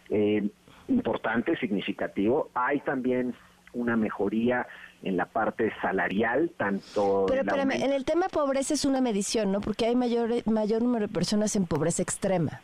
[0.09, 0.49] Eh,
[0.87, 2.49] importante, significativo.
[2.53, 3.33] Hay también
[3.73, 4.67] una mejoría
[5.03, 7.25] en la parte salarial, tanto...
[7.27, 9.61] Pero espérame, en el tema pobreza es una medición, ¿no?
[9.61, 12.61] Porque hay mayor, mayor número de personas en pobreza extrema.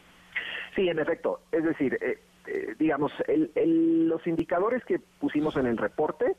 [0.76, 1.42] Sí, en efecto.
[1.52, 6.36] Es decir, eh, eh, digamos, el, los indicadores que pusimos en el reporte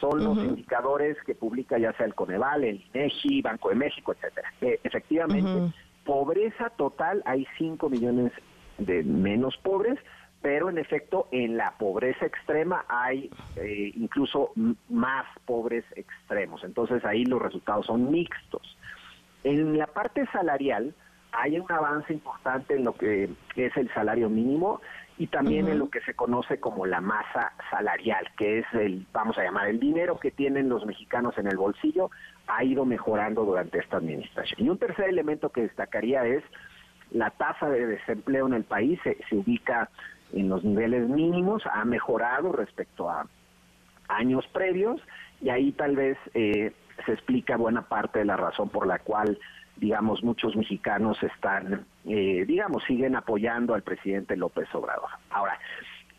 [0.00, 4.52] son los indicadores que publica ya sea el Coneval, el INEGI, Banco de México, etcétera.
[4.60, 5.72] efectivamente,
[6.04, 8.32] pobreza total hay 5 millones
[8.78, 9.98] de menos pobres,
[10.40, 14.50] pero en efecto en la pobreza extrema hay eh, incluso
[14.88, 16.64] más pobres extremos.
[16.64, 18.76] Entonces ahí los resultados son mixtos.
[19.44, 20.94] En la parte salarial
[21.32, 24.80] hay un avance importante en lo que es el salario mínimo
[25.18, 29.36] y también en lo que se conoce como la masa salarial, que es el, vamos
[29.38, 32.10] a llamar, el dinero que tienen los mexicanos en el bolsillo,
[32.46, 34.66] ha ido mejorando durante esta administración.
[34.66, 36.42] Y un tercer elemento que destacaría es
[37.10, 39.90] la tasa de desempleo en el país se ubica
[40.32, 43.26] en los niveles mínimos, ha mejorado respecto a
[44.08, 45.00] años previos
[45.40, 46.72] y ahí tal vez eh,
[47.04, 49.38] se explica buena parte de la razón por la cual,
[49.76, 55.10] digamos, muchos mexicanos están, eh, digamos, siguen apoyando al presidente López Obrador.
[55.30, 55.58] Ahora,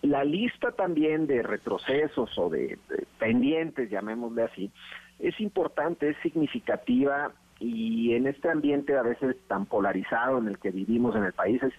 [0.01, 4.71] la lista también de retrocesos o de, de pendientes, llamémosle así,
[5.19, 10.71] es importante, es significativa y en este ambiente a veces tan polarizado en el que
[10.71, 11.73] vivimos en el país es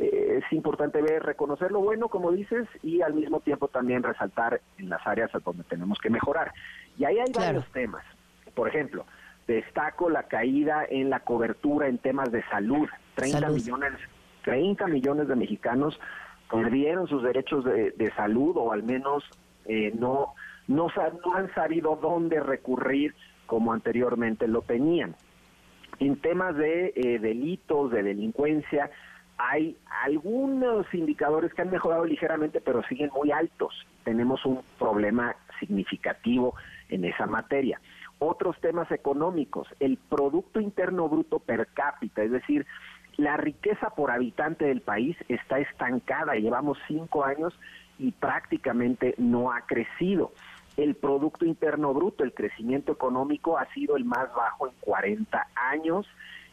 [0.00, 4.60] eh, es importante ver, reconocer lo bueno, como dices, y al mismo tiempo también resaltar
[4.78, 6.52] en las áreas donde tenemos que mejorar.
[6.96, 8.04] Y ahí hay varios temas.
[8.54, 9.04] Por ejemplo,
[9.48, 12.88] destaco la caída en la cobertura en temas de salud.
[13.16, 13.92] 30 millones
[14.44, 15.98] 30 millones de mexicanos
[16.50, 19.24] perdieron sus derechos de, salud o al menos
[19.66, 20.34] eh, no,
[20.68, 20.86] no,
[21.24, 23.14] no han sabido dónde recurrir
[23.46, 25.16] como anteriormente lo tenían.
[25.98, 28.90] En temas de eh, delitos, de delincuencia,
[29.36, 33.86] hay algunos indicadores que han mejorado ligeramente, pero siguen muy altos.
[34.04, 36.54] Tenemos un problema significativo
[36.88, 37.80] en esa materia.
[38.18, 42.66] Otros temas económicos, el Producto Interno Bruto per cápita, es decir,
[43.16, 47.52] la riqueza por habitante del país está estancada, llevamos cinco años
[47.98, 50.32] y prácticamente no ha crecido.
[50.76, 56.06] el Producto Interno Bruto, el crecimiento económico ha sido el más bajo en 40 años.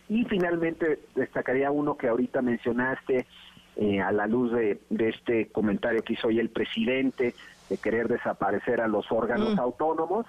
[0.10, 3.28] Y finalmente destacaría uno que ahorita mencionaste
[3.76, 7.36] eh, a la luz de, este comentario que hizo hoy el presidente
[7.70, 10.26] de querer desaparecer a los órganos autónomos.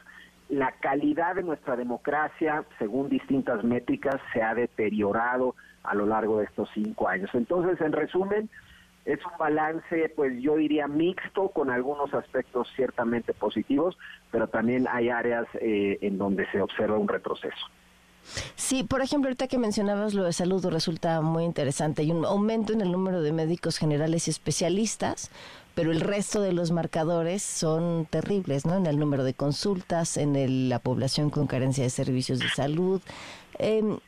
[0.48, 6.44] La calidad de nuestra democracia, según distintas métricas, se ha deteriorado a lo largo de
[6.44, 7.30] estos cinco años.
[7.34, 8.48] Entonces, en resumen,
[9.06, 13.96] es un balance, pues yo diría mixto, con algunos aspectos ciertamente positivos,
[14.30, 17.66] pero también hay áreas eh, en donde se observa un retroceso.
[18.56, 22.02] Sí, por ejemplo, ahorita que mencionabas lo de salud resulta muy interesante.
[22.02, 25.30] Hay un aumento en el número de médicos generales y especialistas,
[25.76, 28.76] pero el resto de los marcadores son terribles, ¿no?
[28.76, 33.02] En el número de consultas, en la población con carencia de servicios de salud,
[33.58, 33.98] em,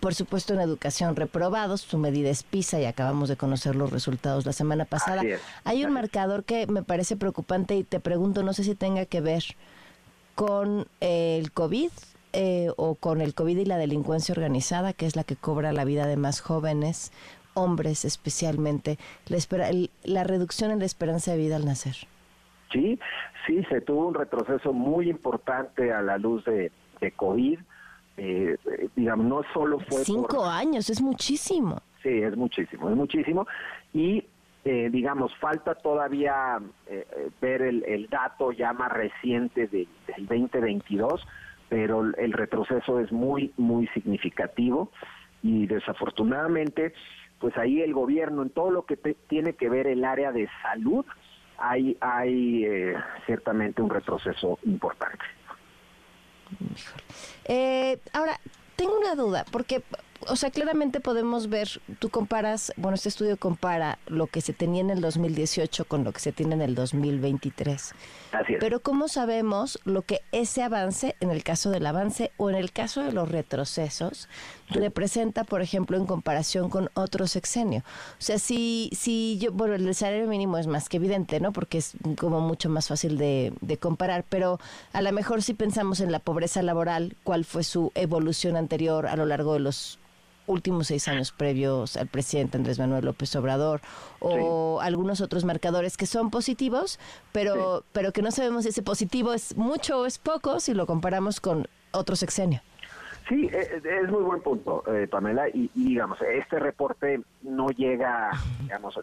[0.00, 4.44] por supuesto en educación reprobados, su medida es PISA y acabamos de conocer los resultados
[4.44, 5.22] la semana pasada.
[5.62, 9.20] Hay un marcador que me parece preocupante y te pregunto, no sé si tenga que
[9.20, 9.44] ver
[10.34, 11.90] con el COVID
[12.32, 15.84] eh, o con el COVID y la delincuencia organizada, que es la que cobra la
[15.84, 17.12] vida de más jóvenes,
[17.58, 19.68] hombres especialmente, la, espera,
[20.04, 21.96] la reducción en la esperanza de vida al nacer.
[22.72, 22.98] Sí,
[23.46, 27.58] sí, se tuvo un retroceso muy importante a la luz de, de COVID
[28.18, 28.56] eh,
[28.96, 30.04] digamos, no solo fue...
[30.04, 31.80] Cinco años, es muchísimo.
[32.02, 33.46] Sí, es muchísimo, es muchísimo.
[33.94, 34.24] Y,
[34.64, 37.06] eh, digamos, falta todavía eh,
[37.40, 39.86] ver el, dato ya más reciente del
[40.18, 41.24] 2022,
[41.68, 44.90] pero el retroceso es muy, muy significativo
[45.42, 46.92] y desafortunadamente,
[47.38, 51.04] pues ahí el gobierno, en todo lo que tiene que ver el área de salud,
[51.58, 52.64] hay, hay
[53.26, 55.24] ciertamente un retroceso importante.
[57.44, 58.38] Eh, ahora,
[58.76, 59.82] tengo una duda, porque
[60.26, 64.80] o sea, claramente podemos ver, tú comparas, bueno, este estudio compara lo que se tenía
[64.80, 67.94] en el 2018 con lo que se tiene en el 2023.
[68.32, 68.58] Así es.
[68.60, 72.72] Pero ¿cómo sabemos lo que ese avance, en el caso del avance o en el
[72.72, 74.28] caso de los retrocesos,
[74.70, 77.82] representa, por ejemplo, en comparación con otro sexenio?
[78.18, 81.52] O sea, si, si yo, bueno, el salario mínimo es más que evidente, ¿no?
[81.52, 84.58] Porque es como mucho más fácil de, de comparar, pero
[84.92, 89.16] a lo mejor si pensamos en la pobreza laboral, ¿cuál fue su evolución anterior a
[89.16, 89.98] lo largo de los
[90.48, 93.80] últimos seis años previos al presidente Andrés Manuel López Obrador
[94.18, 96.98] o algunos otros marcadores que son positivos,
[97.32, 100.86] pero, pero que no sabemos si ese positivo es mucho o es poco si lo
[100.86, 102.60] comparamos con otro sexenio.
[103.28, 108.30] Sí, e, e, es muy buen punto, eh, Pamela, y, digamos, este reporte no llega,
[108.62, 108.98] digamos,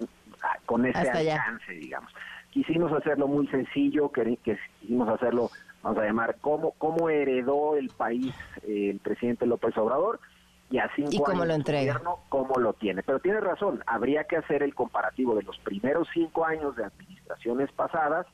[0.65, 2.11] con ese alcance, digamos.
[2.49, 4.37] Quisimos hacerlo muy sencillo, que,
[4.81, 5.51] quisimos hacerlo,
[5.83, 10.19] vamos a llamar, cómo, cómo heredó el país eh, el presidente López Obrador,
[10.69, 11.93] y a cinco cómo años lo entrega?
[11.93, 13.03] gobierno cómo lo tiene.
[13.03, 17.71] Pero tiene razón, habría que hacer el comparativo de los primeros cinco años de administraciones
[17.71, 18.25] pasadas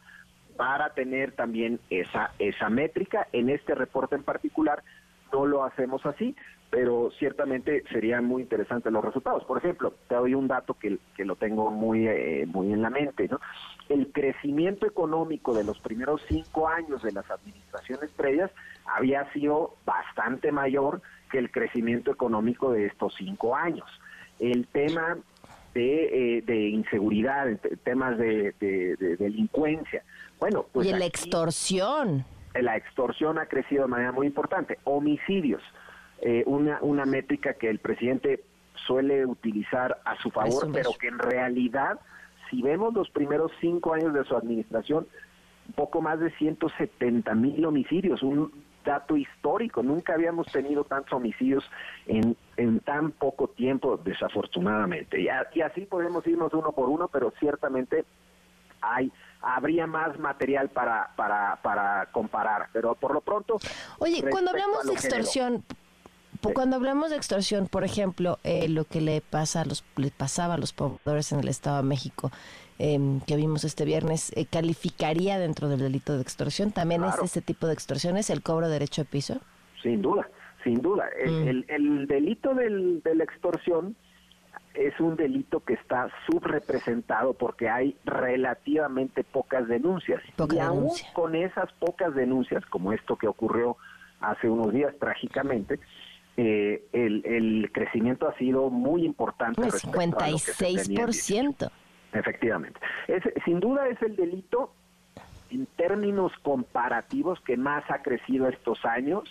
[0.57, 3.27] para tener también esa, esa métrica.
[3.31, 4.83] En este reporte en particular
[5.33, 6.35] no lo hacemos así,
[6.69, 9.43] pero ciertamente serían muy interesantes los resultados.
[9.45, 12.89] Por ejemplo, te doy un dato que, que lo tengo muy, eh, muy en la
[12.89, 13.27] mente.
[13.29, 13.39] ¿no?
[13.89, 18.51] El crecimiento económico de los primeros cinco años de las administraciones previas
[18.85, 23.87] había sido bastante mayor que el crecimiento económico de estos cinco años.
[24.39, 25.17] El tema
[25.73, 27.47] de, eh, de inseguridad,
[27.83, 28.53] temas de,
[29.19, 30.03] delincuencia.
[30.39, 32.25] Bueno, pues y la extorsión.
[32.53, 34.77] La extorsión ha crecido de manera muy importante.
[34.83, 35.61] Homicidios,
[36.21, 38.43] eh, una, una métrica que el presidente
[38.85, 41.99] suele utilizar a su favor, pero que en realidad,
[42.49, 45.07] si vemos los primeros cinco años de su administración,
[45.75, 48.51] poco más de 170 mil homicidios, un
[48.83, 49.83] dato histórico.
[49.83, 51.63] Nunca habíamos tenido tantos homicidios
[52.05, 55.19] en, en tan poco tiempo, desafortunadamente.
[55.19, 58.05] Y, y así podemos irnos uno por uno, pero ciertamente
[58.81, 59.11] hay
[59.43, 62.69] habría más material para, para, para comparar.
[62.73, 63.57] Pero por lo pronto...
[63.99, 65.63] Oye, cuando hablamos de extorsión...
[66.55, 70.55] Cuando hablamos de extorsión, por ejemplo, eh, lo que le pasa a los, le pasaba
[70.55, 72.31] a los pobladores en el Estado de México,
[72.83, 76.71] Em, que vimos este viernes, eh, ¿calificaría dentro del delito de extorsión?
[76.71, 79.39] ¿También es ese tipo de extorsiones el cobro de derecho de piso?
[79.83, 80.27] Sin duda,
[80.63, 81.07] sin duda.
[81.15, 82.07] El, mm.
[82.07, 83.95] delito del, de la extorsión
[84.73, 90.23] es un delito que está subrepresentado porque hay relativamente pocas denuncias.
[90.51, 93.77] y aún con esas pocas denuncias, como esto que ocurrió
[94.21, 95.79] hace unos días trágicamente,
[96.35, 99.61] eh, el, el, crecimiento ha sido muy importante.
[99.61, 101.69] El 56%.
[102.13, 102.79] Efectivamente.
[103.07, 104.73] Es, sin duda es el delito
[105.49, 109.23] en términos comparativos que más ha crecido estos años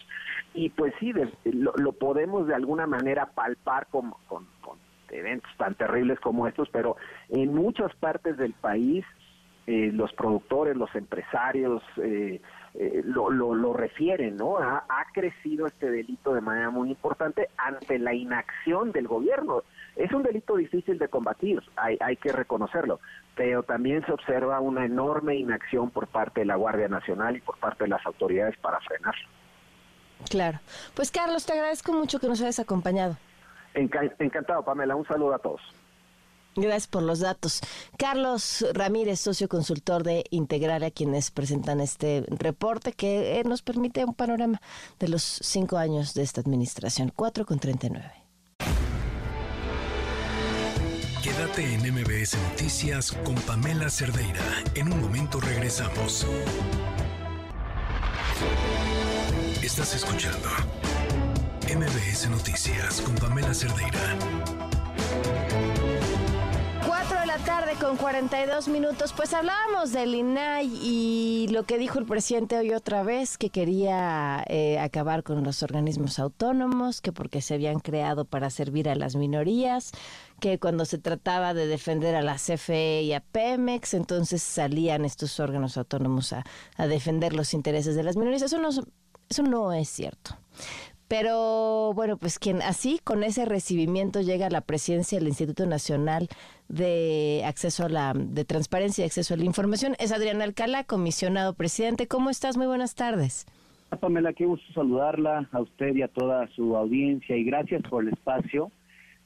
[0.55, 1.12] y pues sí,
[1.45, 4.47] lo, podemos de alguna manera palpar con, con,
[5.11, 6.97] eventos tan terribles como estos, pero
[7.31, 9.05] en muchas partes del país
[9.66, 12.41] eh, los productores, los empresarios eh,
[12.74, 14.59] eh, lo, lo, refieren, ¿no?
[14.59, 19.64] Ha, crecido este delito de manera muy importante ante la inacción del gobierno.
[19.97, 23.01] Es un delito difícil de combatir, hay, hay que reconocerlo,
[23.34, 27.59] pero también se observa una enorme inacción por parte de la Guardia Nacional y por
[27.59, 29.28] parte de las autoridades para frenarlo.
[30.28, 30.61] Claro.
[30.95, 33.16] Pues Carlos, te agradezco mucho que nos hayas acompañado.
[33.74, 34.97] encantado, Pamela.
[34.97, 35.61] Un saludo a todos.
[36.57, 37.61] Gracias por los datos.
[37.97, 44.05] Carlos Ramírez, socio consultor de Integrar, a quienes presentan este reporte que eh, nos permite
[44.05, 44.61] un panorama
[44.99, 47.12] de los cinco años de esta administración.
[47.14, 48.12] 4 con 39.
[51.55, 54.42] Quédate en MBS Noticias con Pamela Cerdeira.
[54.74, 56.26] En un momento regresamos.
[59.62, 60.48] Estás escuchando
[61.64, 64.16] MBS Noticias con Pamela Cerdeira.
[66.86, 69.12] 4 de la tarde con 42 minutos.
[69.12, 74.44] Pues hablábamos del INAI y lo que dijo el presidente hoy otra vez, que quería
[74.48, 79.16] eh, acabar con los organismos autónomos, que porque se habían creado para servir a las
[79.16, 79.92] minorías,
[80.41, 85.38] que cuando se trataba de defender a la CFE y a Pemex, entonces salían estos
[85.38, 86.45] órganos autónomos a,
[86.76, 88.43] a defender los intereses de las minorías.
[88.43, 90.36] Eso no, eso no es cierto.
[91.11, 96.28] Pero bueno, pues quien así con ese recibimiento llega a la presidencia del Instituto Nacional
[96.68, 101.55] de Acceso a la de Transparencia y Acceso a la Información es Adrián Alcalá, comisionado
[101.55, 102.07] presidente.
[102.07, 102.57] ¿Cómo estás?
[102.57, 103.47] Muy buenas tardes.
[103.99, 108.11] Pamela, qué gusto saludarla a usted y a toda su audiencia y gracias por el
[108.11, 108.70] espacio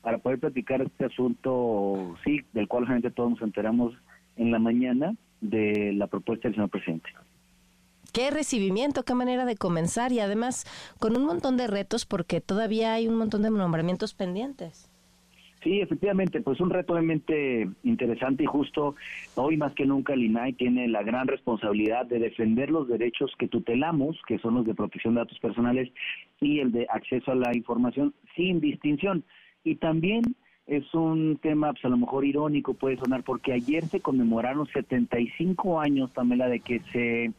[0.05, 3.95] para poder platicar este asunto, sí, del cual gente todos nos enteramos
[4.37, 7.11] en la mañana de la propuesta del señor presidente
[8.15, 10.65] qué recibimiento, qué manera de comenzar y además
[11.01, 14.89] con un montón de retos porque todavía hay un montón de nombramientos pendientes.
[15.65, 18.97] Sí, efectivamente, pues un reto realmente interesante y justo
[19.35, 23.49] hoy más que nunca el INAI tiene la gran responsabilidad de defender los derechos que
[23.49, 25.91] tutelamos, que son los de protección de datos personales
[26.41, 29.25] y el de acceso a la información sin distinción.
[29.65, 30.23] Y también
[30.67, 35.81] es un tema, pues a lo mejor irónico puede sonar, porque ayer se conmemoraron 75
[35.81, 37.33] años, Pamela, de que se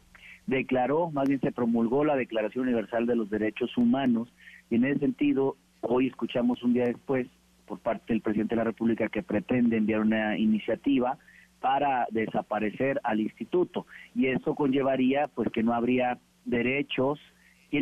[0.46, 4.28] declaró, más bien se promulgó la Declaración Universal de los Derechos Humanos.
[4.70, 7.28] Y en ese sentido hoy escuchamos un día después
[7.66, 11.18] por parte del presidente de la República que pretende enviar una iniciativa
[11.60, 13.86] para desaparecer al instituto.
[14.14, 17.18] Y eso conllevaría pues que no habría derechos,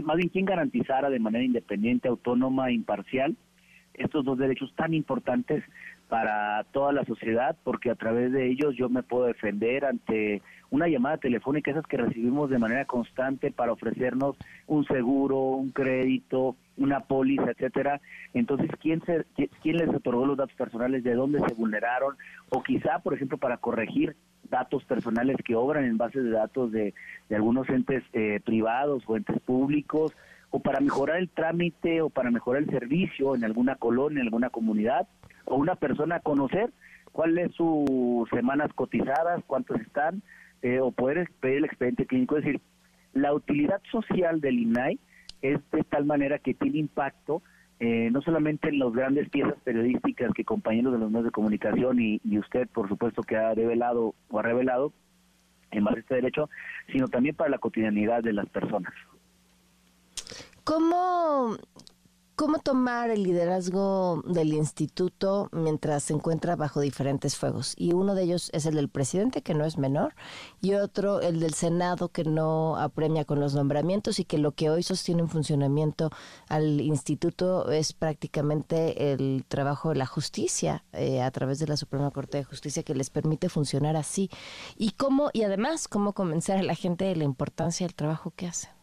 [0.04, 3.36] más bien quien garantizara de manera independiente, autónoma e imparcial
[3.94, 5.64] estos dos derechos tan importantes
[6.08, 10.88] para toda la sociedad, porque a través de ellos yo me puedo defender ante una
[10.88, 14.36] llamada telefónica, esas que recibimos de manera constante para ofrecernos
[14.66, 18.00] un seguro, un crédito, una póliza, etcétera.
[18.32, 19.24] Entonces, ¿quién, se,
[19.62, 21.04] ¿quién les otorgó los datos personales?
[21.04, 22.16] ¿De dónde se vulneraron?
[22.50, 24.16] O quizá, por ejemplo, para corregir
[24.50, 26.94] datos personales que obran en bases de datos de,
[27.28, 30.12] de algunos entes eh, privados o entes públicos,
[30.54, 34.50] o para mejorar el trámite o para mejorar el servicio en alguna colonia, en alguna
[34.50, 35.08] comunidad,
[35.46, 36.70] o una persona conocer
[37.10, 40.22] cuáles sus semanas cotizadas, cuántos están,
[40.62, 42.36] eh, o poder pedir el expediente clínico.
[42.36, 42.60] Es decir,
[43.14, 45.00] la utilidad social del INAI
[45.42, 47.42] es de tal manera que tiene impacto
[47.80, 52.00] eh, no solamente en las grandes piezas periodísticas que compañeros de los medios de comunicación
[52.00, 54.92] y, y usted, por supuesto, que ha revelado o ha revelado
[55.72, 56.48] en base a este derecho,
[56.92, 58.92] sino también para la cotidianidad de las personas.
[60.64, 61.58] ¿Cómo,
[62.36, 67.74] ¿Cómo tomar el liderazgo del instituto mientras se encuentra bajo diferentes fuegos?
[67.76, 70.14] Y uno de ellos es el del presidente, que no es menor,
[70.62, 74.70] y otro el del Senado, que no apremia con los nombramientos y que lo que
[74.70, 76.08] hoy sostiene en funcionamiento
[76.48, 82.10] al instituto es prácticamente el trabajo de la justicia eh, a través de la Suprema
[82.10, 84.30] Corte de Justicia que les permite funcionar así.
[84.78, 88.46] Y cómo, y además, cómo convencer a la gente de la importancia del trabajo que
[88.46, 88.73] hacen.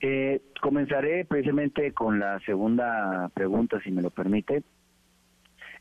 [0.00, 4.62] Eh, comenzaré precisamente con la segunda pregunta, si me lo permite.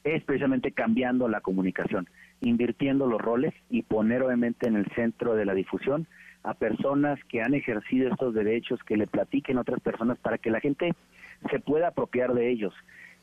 [0.03, 2.09] Es precisamente cambiando la comunicación,
[2.41, 6.07] invirtiendo los roles y poner obviamente en el centro de la difusión
[6.43, 10.51] a personas que han ejercido estos derechos, que le platiquen a otras personas para que
[10.51, 10.93] la gente
[11.49, 12.73] se pueda apropiar de ellos.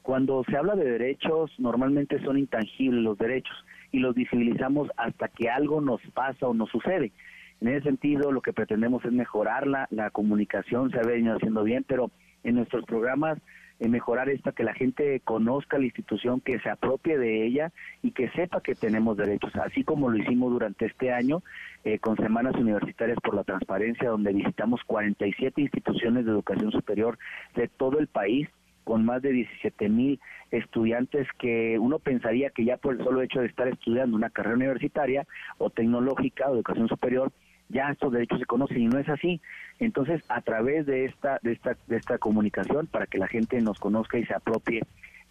[0.02, 3.56] Cuando se habla de derechos, normalmente son intangibles los derechos
[3.92, 7.12] y los visibilizamos hasta que algo nos pasa o nos sucede.
[7.60, 11.84] En ese sentido, lo que pretendemos es mejorar la, comunicación, se ha venido haciendo bien,
[11.86, 12.10] pero
[12.42, 13.38] en nuestros programas
[13.80, 17.70] eh, mejorar esto, que la gente conozca la institución, que se apropie de ella
[18.02, 21.42] y que sepa que tenemos derechos, así como lo hicimos durante este año
[21.84, 27.18] eh, con Semanas Universitarias por la Transparencia, donde visitamos 47 instituciones de educación superior
[27.54, 28.48] de todo el país
[28.84, 30.18] con más de 17 mil
[30.50, 34.56] estudiantes que uno pensaría que ya por el solo hecho de estar estudiando una carrera
[34.56, 35.26] universitaria
[35.58, 37.30] o tecnológica o educación superior,
[37.70, 39.40] ya estos derechos se conocen y no es así.
[39.78, 43.78] Entonces, a través de esta, de esta, de esta comunicación, para que la gente nos
[43.78, 44.82] conozca y se apropie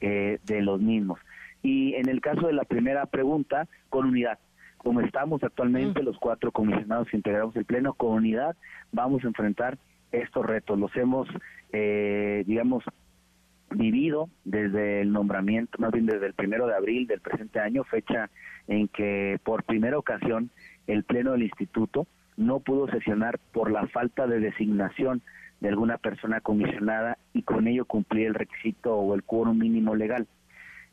[0.02, 1.20] eh, de los mismos.
[1.62, 4.40] Y en el caso de la primera pregunta, con unidad.
[4.78, 8.56] Como estamos actualmente, los cuatro comisionados integramos el Pleno, con unidad
[8.94, 9.78] vamos a enfrentar
[10.14, 10.80] estos retos.
[10.80, 11.28] Los hemos,
[11.74, 12.86] eh, digamos,
[13.72, 18.30] vivido desde el nombramiento, más bien desde el primero de abril del presente año, fecha
[18.68, 20.50] en que por primera ocasión
[20.88, 22.08] el Pleno del Instituto
[22.40, 25.22] no pudo sesionar por la falta de designación
[25.60, 30.26] de alguna persona comisionada y con ello cumplir el requisito o el quórum mínimo legal.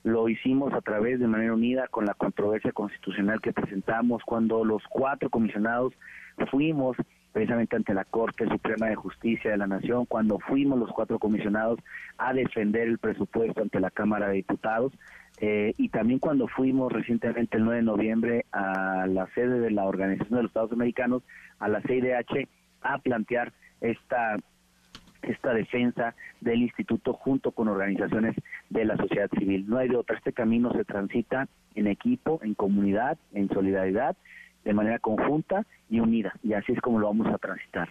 [0.03, 4.83] Lo hicimos a través de manera unida con la controversia constitucional que presentamos cuando los
[4.91, 5.95] cuatro comisionados
[6.51, 6.97] fuimos
[7.33, 11.79] precisamente ante la Corte Suprema de Justicia de la Nación, cuando fuimos los cuatro comisionados
[12.19, 14.93] a defender el presupuesto ante la Cámara de Diputados,
[15.39, 19.85] eh, y también cuando fuimos recientemente el 9 de noviembre a la sede de la
[19.85, 21.23] Organización de los Estados Americanos,
[21.59, 22.49] a la CIDH,
[22.83, 24.37] a plantear esta
[25.23, 28.37] esta defensa del instituto junto con organizaciones
[28.71, 29.65] de la sociedad civil.
[29.67, 34.17] No hay de otra, este camino se transita en equipo, en comunidad, en solidaridad,
[34.65, 37.89] de manera conjunta y unida, y así es como lo vamos a transitar,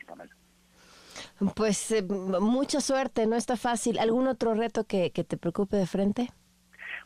[1.56, 4.00] Pues eh, mucha suerte, no está fácil.
[4.00, 6.30] ¿Algún otro reto que, que te preocupe de frente?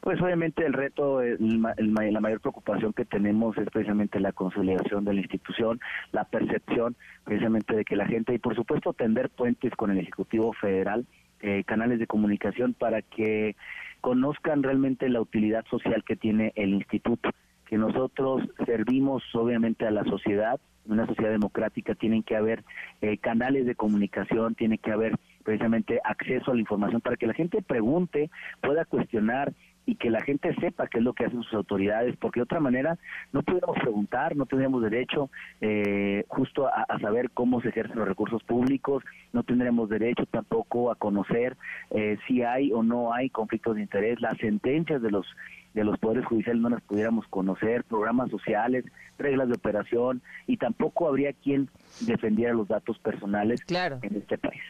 [0.01, 5.19] Pues obviamente el reto, la mayor preocupación que tenemos es precisamente la consolidación de la
[5.19, 5.79] institución,
[6.13, 6.95] la percepción
[7.25, 11.05] precisamente de que la gente, y por supuesto tender puentes con el Ejecutivo Federal,
[11.41, 13.55] eh, canales de comunicación para que
[14.01, 17.29] conozcan realmente la utilidad social que tiene el instituto,
[17.65, 22.63] que nosotros servimos obviamente a la sociedad, en una sociedad democrática tienen que haber
[23.01, 27.33] eh, canales de comunicación, tiene que haber precisamente acceso a la información para que la
[27.33, 28.29] gente pregunte,
[28.61, 29.53] pueda cuestionar
[29.89, 32.59] y que la gente sepa qué es lo que hacen sus autoridades, porque de otra
[32.59, 32.99] manera
[33.33, 35.31] no pudiéramos preguntar, no tendríamos derecho
[35.61, 40.95] eh, justo a, saber cómo se ejercen los recursos públicos, no tendremos derecho tampoco a
[40.95, 41.57] conocer
[41.89, 45.25] eh, si hay o no hay conflictos de interés, las sentencias de los
[45.73, 48.85] de los poderes judiciales no las pudiéramos conocer, programas sociales,
[49.19, 51.69] reglas de operación y tampoco habría quien
[52.01, 54.61] defendiera los datos personales en este país.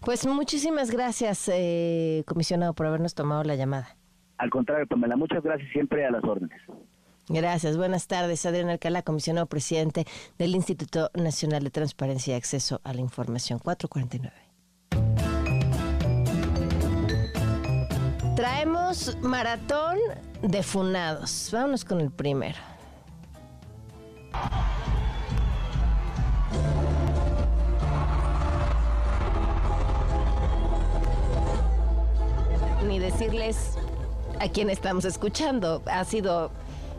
[0.00, 3.96] Pues muchísimas gracias, eh, comisionado, por habernos tomado la llamada.
[4.38, 6.60] Al contrario, Pamela, muchas gracias siempre a las órdenes.
[7.28, 8.44] Gracias, buenas tardes.
[8.44, 10.04] Adrián Alcalá, comisionado presidente
[10.38, 14.44] del Instituto Nacional de Transparencia y Acceso a la Información 449.
[18.36, 19.96] Traemos maratón
[20.42, 21.50] de funados.
[21.52, 22.58] Vámonos con el primero.
[32.86, 33.78] Ni decirles
[34.44, 35.82] a quién estamos escuchando.
[35.86, 36.50] Ha sido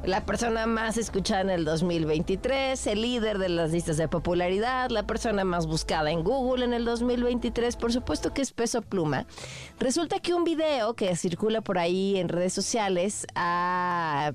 [0.04, 5.04] la persona más escuchada en el 2023, el líder de las listas de popularidad, la
[5.04, 9.26] persona más buscada en Google en el 2023, por supuesto que es peso pluma.
[9.80, 14.32] Resulta que un video que circula por ahí en redes sociales ha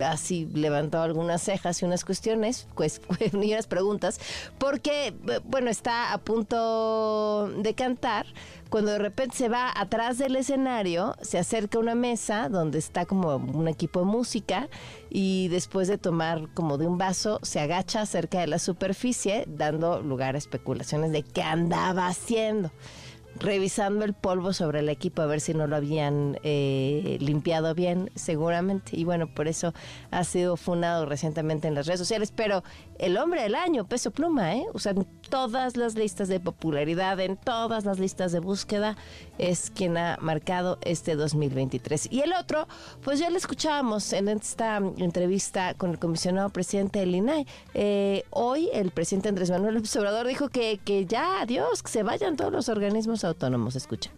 [0.00, 3.00] así levantado algunas cejas y unas cuestiones, pues,
[3.32, 4.20] y unas preguntas,
[4.58, 5.14] porque,
[5.44, 8.26] bueno, está a punto de cantar
[8.74, 13.06] cuando de repente se va atrás del escenario, se acerca a una mesa donde está
[13.06, 14.68] como un equipo de música
[15.10, 20.02] y después de tomar como de un vaso, se agacha cerca de la superficie, dando
[20.02, 22.72] lugar a especulaciones de qué andaba haciendo
[23.38, 28.10] revisando el polvo sobre el equipo a ver si no lo habían eh, limpiado bien,
[28.14, 28.96] seguramente.
[28.96, 29.74] Y bueno, por eso
[30.10, 32.32] ha sido funado recientemente en las redes sociales.
[32.34, 32.62] Pero
[32.98, 34.66] el hombre del año, peso pluma, ¿eh?
[34.72, 38.96] O sea, en todas las listas de popularidad, en todas las listas de búsqueda,
[39.38, 42.08] es quien ha marcado este 2023.
[42.12, 42.68] Y el otro,
[43.02, 47.46] pues ya lo escuchábamos en esta entrevista con el comisionado presidente del INAI.
[47.74, 52.36] Eh, hoy el presidente Andrés Manuel Obrador dijo que, que ya, adiós, que se vayan
[52.36, 53.76] todos los organismos autónomos.
[53.76, 54.10] Escucha.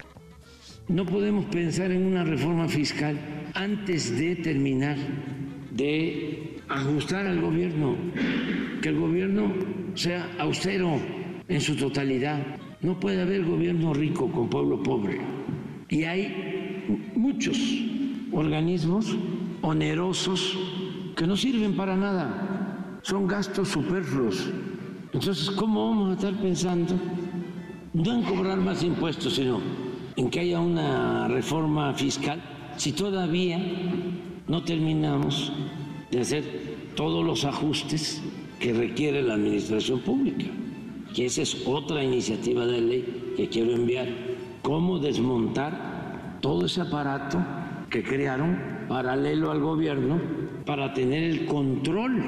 [0.89, 3.19] No podemos pensar en una reforma fiscal
[3.55, 4.97] antes de terminar
[5.73, 7.97] de ajustar al gobierno,
[8.81, 9.53] que el gobierno
[9.95, 10.99] sea austero
[11.49, 12.41] en su totalidad.
[12.81, 15.21] No puede haber gobierno rico con pueblo pobre.
[15.89, 16.85] Y hay
[17.15, 17.59] muchos
[18.33, 19.17] organismos
[19.63, 20.57] onerosos
[21.17, 23.01] que no sirven para nada.
[23.03, 24.53] Son gastos superfluos.
[25.13, 26.95] Entonces, ¿cómo vamos a estar pensando
[27.97, 29.59] no en cobrar más impuestos, sino
[30.17, 32.43] en que haya una reforma fiscal,
[32.77, 33.59] si todavía
[34.47, 35.51] no terminamos
[36.11, 36.45] de hacer
[36.95, 38.23] todos los ajustes
[38.61, 40.45] que requiere la administración pública,
[41.15, 44.09] que esa es otra iniciativa de ley que quiero enviar.
[44.61, 47.39] Cómo desmontar todo ese aparato
[47.89, 50.21] que crearon paralelo al gobierno
[50.67, 52.25] para tener el control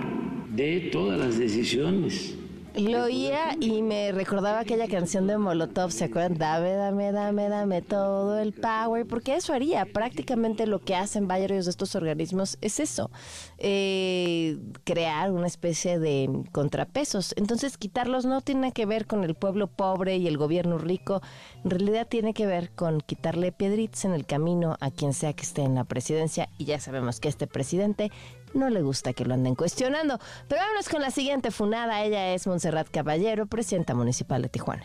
[0.50, 2.37] de todas las decisiones
[2.86, 6.38] lo oía y me recordaba aquella canción de Molotov, ¿se acuerdan?
[6.38, 9.84] Dame, dame, dame, dame todo el power, porque eso haría.
[9.86, 13.10] Prácticamente lo que hacen varios de estos organismos es eso,
[13.58, 17.34] eh, crear una especie de contrapesos.
[17.36, 21.20] Entonces, quitarlos no tiene que ver con el pueblo pobre y el gobierno rico,
[21.64, 25.42] en realidad tiene que ver con quitarle piedritas en el camino a quien sea que
[25.42, 28.10] esté en la presidencia, y ya sabemos que este presidente
[28.54, 30.18] no le gusta que lo anden cuestionando.
[30.48, 32.02] Pero vámonos con la siguiente funada.
[32.02, 34.84] Ella es Montserrat Caballero, presidenta municipal de Tijuana.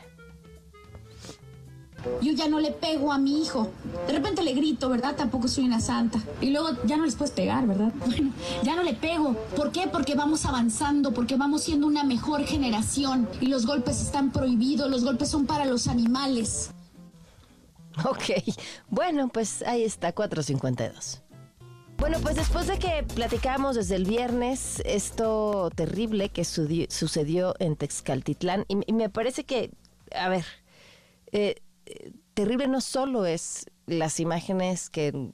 [2.21, 3.71] Yo ya no le pego a mi hijo.
[4.07, 5.15] De repente le grito, ¿verdad?
[5.15, 6.19] Tampoco soy una santa.
[6.41, 7.93] Y luego ya no les puedes pegar, ¿verdad?
[8.05, 8.33] Bueno,
[8.63, 9.35] ya no le pego.
[9.55, 9.87] ¿Por qué?
[9.87, 13.29] Porque vamos avanzando, porque vamos siendo una mejor generación.
[13.39, 16.71] Y los golpes están prohibidos, los golpes son para los animales.
[18.05, 18.43] Ok,
[18.89, 21.22] bueno, pues ahí está, 452.
[21.97, 28.65] Bueno, pues después de que platicamos desde el viernes esto terrible que sucedió en Texcaltitlán,
[28.67, 29.71] y, me parece que,
[30.13, 30.45] a ver,
[31.31, 31.61] eh,
[32.33, 35.31] terrible no solo es las imágenes que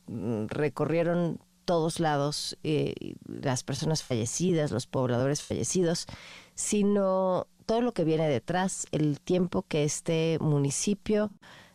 [0.47, 2.95] recorrieron todos lados, eh,
[3.27, 6.07] las personas fallecidas, los pobladores fallecidos,
[6.55, 11.31] sino todo lo que viene detrás, el tiempo que este municipio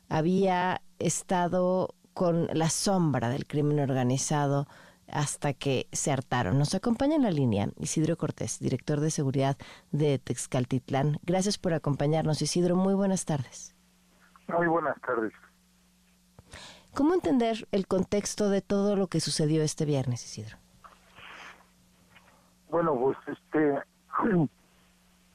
[0.09, 4.67] había estado con la sombra del crimen organizado
[5.09, 6.59] hasta que se hartaron.
[6.59, 9.57] Nos acompaña en la línea Isidro Cortés, director de seguridad
[9.93, 11.19] de Texcaltitlán.
[11.25, 12.77] Gracias por acompañarnos, Isidro.
[12.77, 13.75] Muy buenas tardes.
[14.49, 15.33] Muy buenas tardes.
[16.95, 20.59] ¿Cómo entender el contexto de todo lo que sucedió este viernes, Isidro?
[22.71, 23.83] Bueno, pues este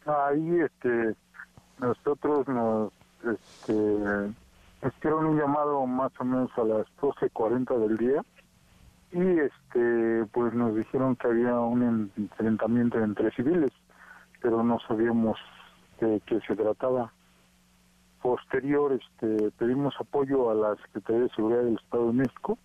[0.06, 1.16] ahí este
[1.80, 2.92] nosotros nos
[3.24, 4.34] este
[4.88, 8.24] hicieron un llamado más o menos a las 12.40 del día
[9.12, 13.72] y este pues nos dijeron que había un enfrentamiento entre civiles,
[14.42, 15.38] pero no sabíamos
[16.00, 17.12] de qué se trataba.
[18.22, 22.58] Posterior este pedimos apoyo a la Secretaría de Seguridad del Estado de México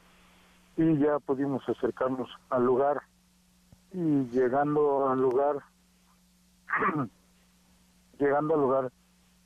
[0.76, 3.00] y ya pudimos acercarnos al lugar
[3.92, 5.56] y llegando al lugar
[8.18, 8.92] llegando al lugar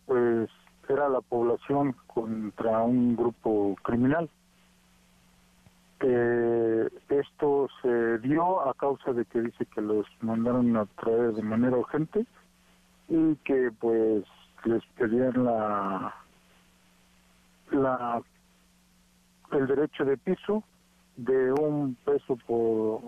[0.07, 0.49] pues
[0.89, 4.29] era la población contra un grupo criminal.
[6.01, 11.43] Eh, esto se dio a causa de que dice que los mandaron a traer de
[11.43, 12.25] manera urgente
[13.09, 14.25] y que pues
[14.65, 16.15] les pedían la
[17.73, 18.23] la
[19.53, 20.63] el derecho de piso
[21.17, 23.01] de un peso por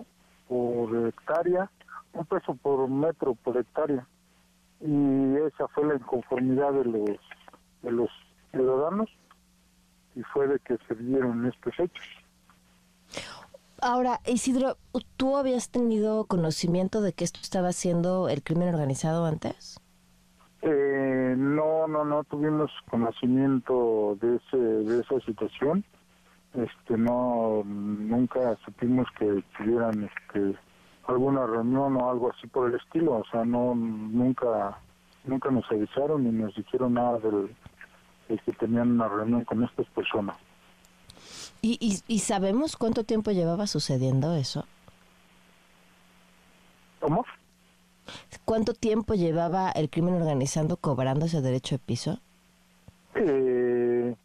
[0.49, 1.69] por hectárea
[2.13, 4.05] un peso por metro por hectárea
[4.81, 7.19] y esa fue la inconformidad de los
[7.81, 8.09] de los
[8.51, 9.09] ciudadanos
[10.15, 12.05] y fue de que se dieron estos hechos.
[13.81, 14.77] Ahora, Isidro,
[15.17, 19.79] ¿tú habías tenido conocimiento de que esto estaba haciendo el crimen organizado antes?
[20.61, 25.83] Eh, no, no, no tuvimos conocimiento de ese, de esa situación.
[26.53, 30.55] Este, no, nunca supimos que tuvieran, este,
[31.07, 33.13] alguna reunión o algo así por el estilo.
[33.13, 34.77] O sea, no, nunca,
[35.23, 37.55] nunca nos avisaron ni nos dijeron nada del,
[38.39, 40.37] que tenían una reunión con estas personas.
[41.61, 44.65] ¿Y, y, sabemos cuánto tiempo llevaba sucediendo eso?
[46.99, 47.23] ¿Cómo?
[48.45, 52.19] ¿Cuánto tiempo llevaba el crimen organizando cobrando ese derecho de piso?
[53.13, 54.15] Eh,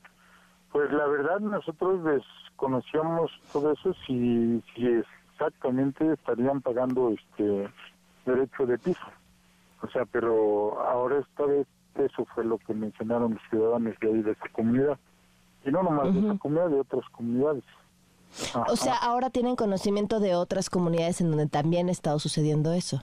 [0.72, 5.02] pues la verdad nosotros desconocíamos todo eso si, si
[5.32, 7.68] exactamente estarían pagando este
[8.24, 9.06] derecho de piso.
[9.82, 11.66] O sea, pero ahora esta vez
[11.98, 14.98] eso fue lo que mencionaron los ciudadanos de ahí de esta comunidad.
[15.64, 17.64] Y no nomás de esta comunidad, de otras comunidades.
[18.68, 23.02] O sea, ahora tienen conocimiento de otras comunidades en donde también ha estado sucediendo eso.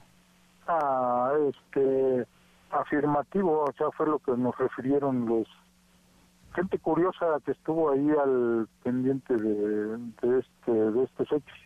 [0.68, 2.26] Ah, este,
[2.70, 5.48] afirmativo, o sea, fue lo que nos refirieron los
[6.56, 11.58] gente curiosa que estuvo ahí al pendiente de, de este de estos hechos.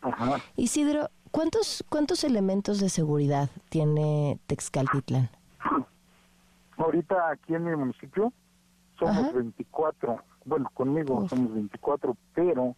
[0.00, 0.38] Ajá.
[0.56, 5.28] Isidro, ¿cuántos cuántos elementos de seguridad tiene Texcaltitlán?
[6.92, 8.34] Ahorita aquí en mi municipio
[8.98, 12.76] somos 24, bueno, conmigo somos 24, pero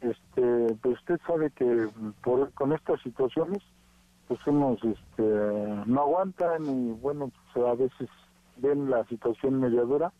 [0.00, 1.90] este pues usted sabe que
[2.24, 3.62] por, con estas situaciones
[4.28, 5.22] pues unos este,
[5.84, 8.08] no aguantan y bueno, pues a veces
[8.56, 10.10] ven la situación mediadora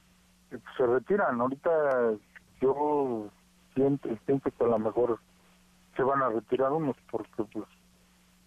[0.51, 1.41] y pues se retiran.
[1.41, 1.71] Ahorita
[2.61, 3.31] yo
[3.75, 5.19] siento, siento que a lo mejor
[5.97, 7.65] se van a retirar unos porque pues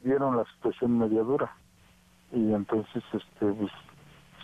[0.03, 1.51] vieron la situación mediadora.
[2.31, 3.71] Y entonces este pues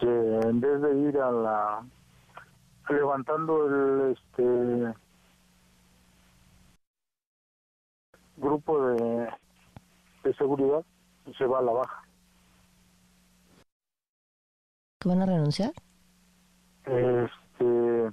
[0.07, 1.85] en vez de ir a la
[2.89, 4.93] levantando el este
[8.37, 9.29] grupo de,
[10.23, 10.83] de seguridad
[11.37, 12.03] se va a la baja.
[14.99, 15.71] ¿Que van a renunciar?
[16.85, 18.11] Este,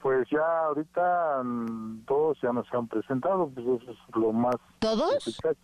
[0.00, 4.56] pues ya ahorita mm, dos ya no se han presentado, pues eso es lo más.
[4.78, 5.26] ¿Todos?
[5.26, 5.56] eficaz.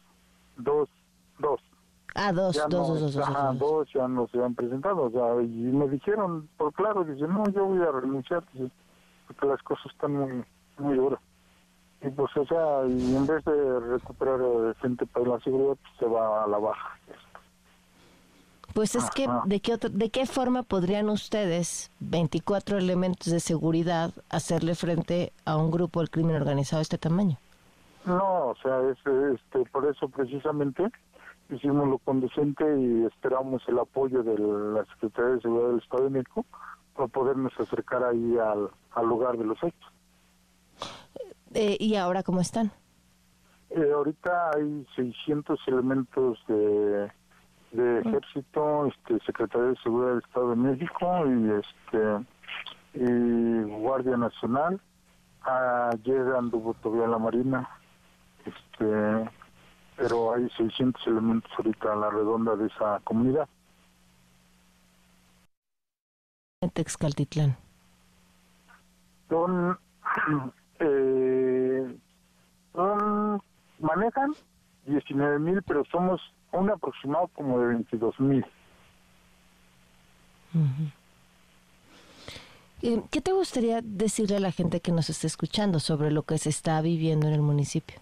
[0.56, 0.88] Dos,
[1.38, 1.60] dos.
[2.14, 3.58] Ah, dos, Ya dos, no, dos, dos, ajá, dos.
[3.58, 7.48] dos ya no se han presentado, o sea, y me dijeron, por claro, dice, no,
[7.48, 8.70] yo voy a renunciar, dice,
[9.26, 10.44] porque las cosas están muy,
[10.78, 11.20] muy duras.
[12.02, 14.40] Y pues, o sea, y en vez de recuperar
[14.80, 16.98] gente para la seguridad, pues se va a la baja.
[18.74, 24.12] Pues es que, ¿de qué, otra- ¿de qué forma podrían ustedes, 24 elementos de seguridad,
[24.30, 27.36] hacerle frente a un grupo del crimen organizado de este tamaño?
[28.06, 28.98] No, o sea, es,
[29.34, 30.90] este, por eso precisamente
[31.52, 36.10] hicimos lo conducente y esperamos el apoyo de la Secretaría de Seguridad del Estado de
[36.10, 36.46] México
[36.94, 39.92] para podernos acercar ahí al, al lugar de los hechos.
[41.54, 42.72] Eh, ¿Y ahora cómo están?
[43.70, 47.10] Eh, ahorita hay 600 elementos de,
[47.72, 52.26] de ejército, este, Secretaría de Seguridad del Estado de México y este
[52.94, 54.80] y Guardia Nacional.
[55.42, 57.68] Ayer anduvo todavía la Marina,
[58.44, 59.30] este,
[59.96, 63.48] pero hay 600 elementos ahorita a la redonda de esa comunidad.
[66.60, 67.56] En Texcaltitlán.
[69.28, 69.78] Son,
[70.80, 71.96] eh,
[72.72, 73.42] son
[73.82, 74.32] manejan
[74.86, 76.20] 19 mil, pero somos
[76.52, 78.46] un aproximado como de 22 mil.
[82.82, 86.38] Eh, ¿Qué te gustaría decirle a la gente que nos está escuchando sobre lo que
[86.38, 88.00] se está viviendo en el municipio?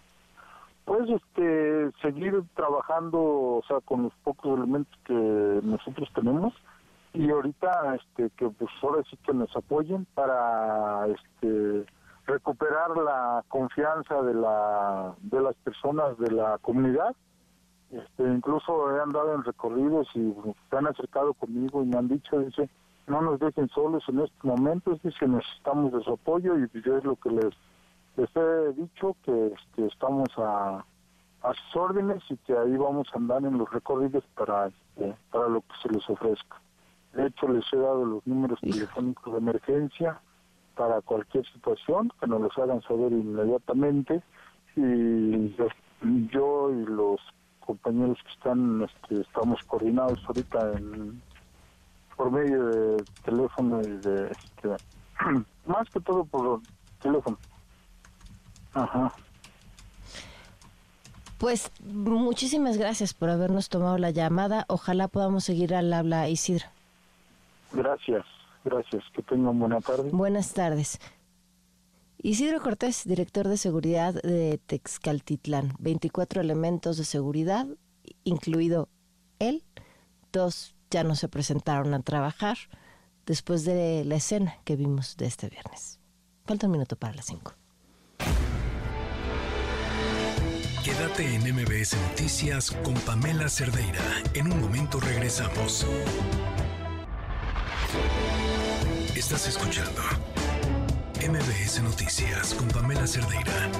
[0.85, 6.53] Pues este, seguir trabajando, o sea, con los pocos elementos que nosotros tenemos
[7.13, 11.85] y ahorita este que pues ahora sí que nos apoyen para este
[12.27, 17.15] recuperar la confianza de la de las personas de la comunidad.
[17.91, 20.33] Este, incluso he andado en recorridos y
[20.71, 22.71] se han acercado conmigo y me han dicho, dice,
[23.09, 26.97] no nos dejen solos en estos momentos, dice, necesitamos de su apoyo y pues yo
[26.97, 27.53] es lo que les
[28.17, 30.85] les he dicho que este, estamos a,
[31.43, 35.49] a sus órdenes y que ahí vamos a andar en los recorridos para este, para
[35.49, 36.61] lo que se les ofrezca.
[37.15, 40.21] De hecho, les he dado los números telefónicos de emergencia
[40.77, 44.23] para cualquier situación, que nos los hagan saber inmediatamente.
[44.77, 45.67] Y yo,
[46.31, 47.21] yo y los
[47.59, 51.21] compañeros que están, este, estamos coordinados ahorita en,
[52.17, 54.69] por medio de teléfono y de, este,
[55.67, 56.61] más que todo por
[57.03, 57.37] teléfono.
[58.75, 59.13] Ajá.
[61.39, 64.67] Pues muchísimas gracias por habernos tomado la llamada.
[64.69, 66.67] Ojalá podamos seguir al habla, Isidro.
[67.73, 68.27] Gracias,
[68.65, 69.03] gracias.
[69.15, 70.11] Que tengan buena tarde.
[70.13, 71.01] Buenas tardes.
[72.23, 75.73] Isidro Cortés, director de seguridad de Texcaltitlán.
[75.79, 77.67] 24 elementos de seguridad,
[78.25, 78.91] incluido
[79.39, 79.65] él.
[80.33, 82.59] Dos ya no se presentaron a trabajar
[83.25, 85.99] después de la escena que vimos de este viernes.
[86.45, 87.55] Falta un minuto para las 5.
[90.85, 94.01] Quédate en MBS Noticias con Pamela Cerdeira.
[94.33, 95.87] En un momento regresamos.
[99.15, 100.01] Estás escuchando
[101.21, 103.71] MBS Noticias con Pamela Cerdeira.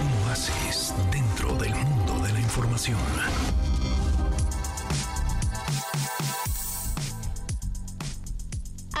[0.00, 2.98] Un oasis dentro del mundo de la información.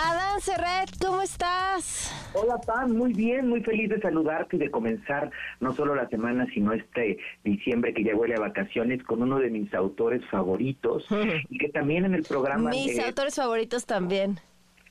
[0.00, 2.12] Adán Serret, ¿cómo estás?
[2.32, 6.46] Hola Pam, muy bien, muy feliz de saludarte y de comenzar no solo la semana,
[6.54, 11.04] sino este diciembre que ya huele a vacaciones con uno de mis autores favoritos
[11.48, 12.70] y que también en el programa...
[12.70, 14.38] Mis eh, autores favoritos también.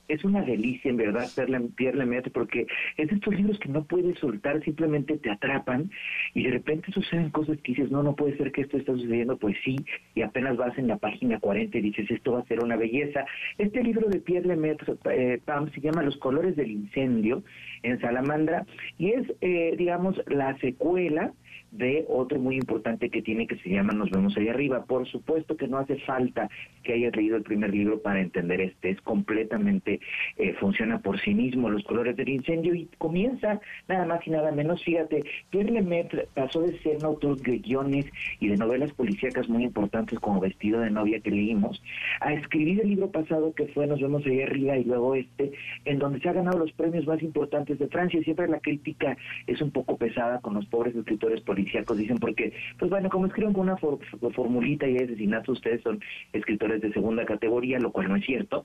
[0.08, 1.28] Es una delicia, en verdad,
[1.76, 5.90] Pierre, Lemaitre, porque es de estos libros que no puedes soltar, simplemente te atrapan
[6.34, 9.36] y de repente suceden cosas que dices, no, no puede ser que esto está sucediendo,
[9.36, 9.76] pues sí,
[10.14, 13.24] y apenas vas en la página 40 y dices, esto va a ser una belleza.
[13.58, 17.42] Este libro de Pierre Lemaitre, eh, Pam, se llama Los colores del incendio
[17.82, 18.66] en Salamandra
[18.98, 21.32] y es, eh, digamos, la secuela
[21.70, 24.84] de otro muy importante que tiene que se llama Nos vemos ahí arriba.
[24.84, 26.48] Por supuesto que no hace falta
[26.82, 30.00] que hayas leído el primer libro para entender este, es completamente,
[30.36, 34.52] eh, funciona por sí mismo, Los colores del incendio, y comienza nada más y nada
[34.52, 38.06] menos, fíjate, Pierre Lemaitre pasó de ser un autor guiones
[38.40, 41.82] y de novelas policíacas muy importantes como Vestido de novia que leímos,
[42.20, 45.52] a escribir el libro pasado que fue Nos vemos ahí arriba y luego este,
[45.84, 49.16] en donde se ha ganado los premios más importantes de Francia, siempre la crítica
[49.46, 53.52] es un poco pesada con los pobres escritores policíacos, dicen, porque, pues bueno, como escriben
[53.52, 53.98] con una for-
[54.32, 56.00] formulita y hay asesinatos, ustedes son
[56.32, 58.64] escritores de segunda categoría, lo cual no es cierto,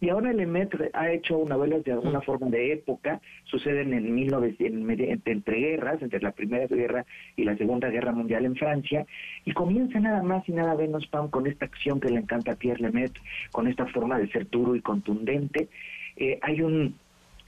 [0.00, 5.56] Y ahora Lemaitre ha hecho novelas de alguna forma de época, suceden en 1900, entre
[5.60, 7.04] guerras, entre la Primera Guerra
[7.36, 9.06] y la Segunda Guerra Mundial en Francia,
[9.44, 12.56] y comienza nada más y nada menos, Pam, con esta acción que le encanta a
[12.56, 13.22] Pierre Lemaitre,
[13.52, 15.68] con esta forma de ser duro y contundente.
[16.16, 16.96] Eh, hay un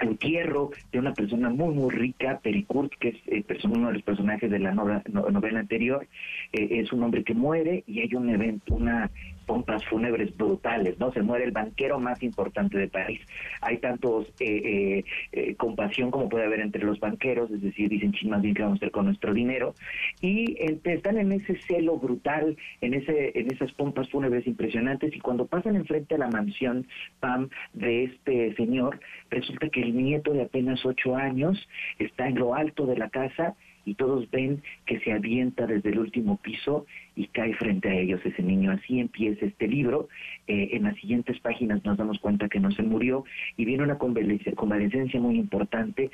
[0.01, 4.51] entierro de una persona muy, muy rica, Pericourt, que es eh, uno de los personajes
[4.51, 6.07] de la novela, novela anterior,
[6.53, 9.11] eh, es un hombre que muere y hay un evento, una
[9.45, 11.13] pompas fúnebres brutales, ¿no?
[11.13, 13.21] Se muere el banquero más importante de París.
[13.61, 18.13] Hay tantos eh, eh, eh, compasión como puede haber entre los banqueros, es decir, dicen,
[18.13, 19.75] ching, más bien que vamos a hacer con nuestro dinero,
[20.21, 25.47] y están en ese celo brutal, en ese en esas pompas fúnebres impresionantes, y cuando
[25.47, 26.87] pasan enfrente a la mansión,
[27.21, 31.69] Pam, de este señor, resulta que el nieto de apenas ocho años
[31.99, 35.99] está en lo alto de la casa y todos ven que se avienta desde el
[35.99, 36.87] último piso
[37.17, 38.73] y cae frente a ellos ese niño.
[38.73, 40.09] Así empieza este libro.
[40.47, 43.25] Eh, en las siguientes páginas nos damos cuenta que no se murió
[43.57, 46.11] y viene una convalescencia muy importante.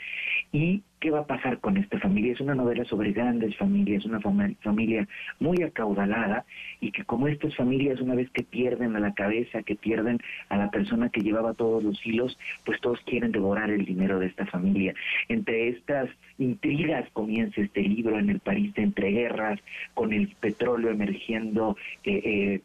[0.53, 2.33] ¿Y qué va a pasar con esta familia?
[2.33, 6.45] Es una novela sobre grandes familias, una familia muy acaudalada
[6.81, 10.57] y que como estas familias una vez que pierden a la cabeza, que pierden a
[10.57, 14.47] la persona que llevaba todos los hilos, pues todos quieren devorar el dinero de esta
[14.47, 14.95] familia.
[15.29, 19.59] Entre estas intrigas comienza este libro en el París de entreguerras,
[19.95, 22.63] con el petróleo emergiendo eh, eh,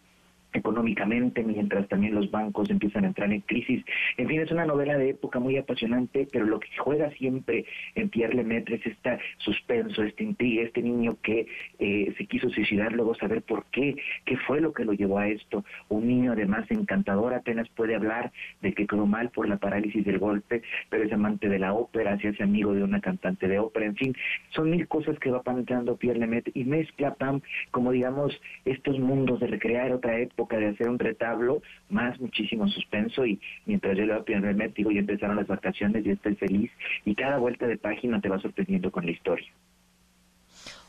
[0.56, 3.84] económicamente, mientras también los bancos empiezan a entrar en crisis.
[4.18, 8.10] En fin, es una novela de época muy apasionante, pero lo que juega siempre en
[8.10, 11.48] Pierre Lemaitre es este suspenso, este intriga, este niño que
[11.80, 13.96] eh, se quiso suicidar, luego saber por qué,
[14.26, 15.64] qué fue lo que lo llevó a esto.
[15.90, 18.32] Un niño además encantador, apenas puede hablar
[18.62, 22.18] de que quedó mal por la parálisis del golpe, pero es amante de la ópera,
[22.20, 24.16] se hace amigo de una cantante de ópera, en fin,
[24.50, 27.42] son mil cosas que va planteando Pierre Lemaitre y mezcla, Pam,
[27.72, 33.26] como digamos, estos mundos de recrear otra época, de hacer un retablo, más muchísimo suspenso
[33.26, 36.72] y mientras yo leo primer digo, ya empezaron las vacaciones y estoy feliz
[37.04, 39.48] y cada vuelta de página te va sorprendiendo con la historia.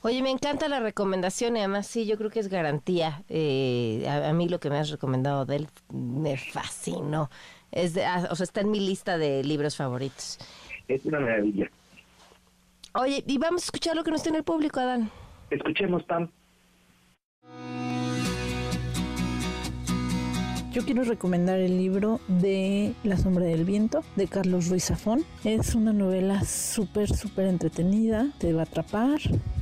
[0.03, 3.23] Oye, me encanta la recomendación y además sí, yo creo que es garantía.
[3.29, 7.29] Eh, a, mí lo que me has recomendado de él me fascinó.
[7.73, 10.39] Es ah, o sea, está en mi lista de libros favoritos.
[10.87, 11.69] Es una maravilla.
[12.95, 15.11] Oye, y vamos a escuchar lo que nos tiene el público, Adán.
[15.51, 16.31] Escuchemos, Pam.
[20.77, 25.25] Yo quiero recomendar el libro de La sombra del viento de Carlos Ruiz Zafón.
[25.43, 29.19] Es una novela súper, súper entretenida, te va a atrapar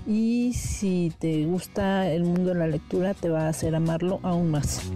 [0.08, 4.50] y si te gusta el mundo de la lectura te va a hacer amarlo aún
[4.50, 4.90] más.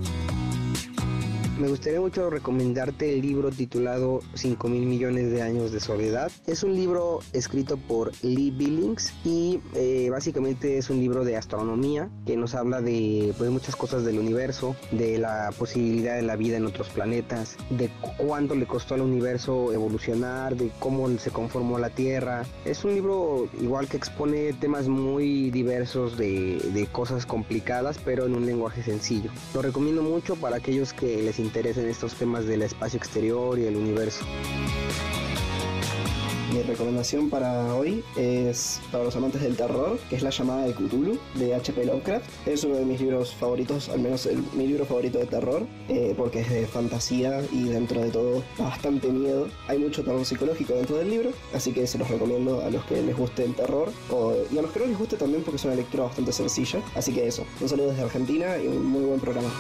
[1.59, 6.31] Me gustaría mucho recomendarte el libro titulado 5 mil millones de años de soledad.
[6.47, 12.11] Es un libro escrito por Lee Billings y eh, básicamente es un libro de astronomía
[12.27, 16.59] que nos habla de pues, muchas cosas del universo, de la posibilidad de la vida
[16.59, 21.91] en otros planetas, de cuánto le costó al universo evolucionar, de cómo se conformó la
[21.91, 22.45] Tierra.
[22.65, 28.37] Es un libro igual que expone temas muy diversos de, de cosas complicadas, pero en
[28.37, 29.33] un lenguaje sencillo.
[29.55, 33.59] Lo recomiendo mucho para aquellos que les interesa interés en estos temas del espacio exterior
[33.59, 34.23] y el universo.
[36.53, 40.73] Mi recomendación para hoy es para los amantes del terror, que es La llamada de
[40.73, 41.85] Cthulhu de H.P.
[41.85, 42.25] Lovecraft.
[42.47, 46.41] Es uno de mis libros favoritos, al menos mi libro favorito de terror, eh, porque
[46.41, 49.49] es de fantasía y dentro de todo bastante miedo.
[49.69, 53.03] Hay mucho terror psicológico dentro del libro, así que se los recomiendo a los que
[53.03, 53.93] les guste el terror
[54.51, 56.81] y a los que no les guste también porque es una lectura bastante sencilla.
[56.95, 59.51] Así que eso, un saludo desde Argentina y un muy buen programa.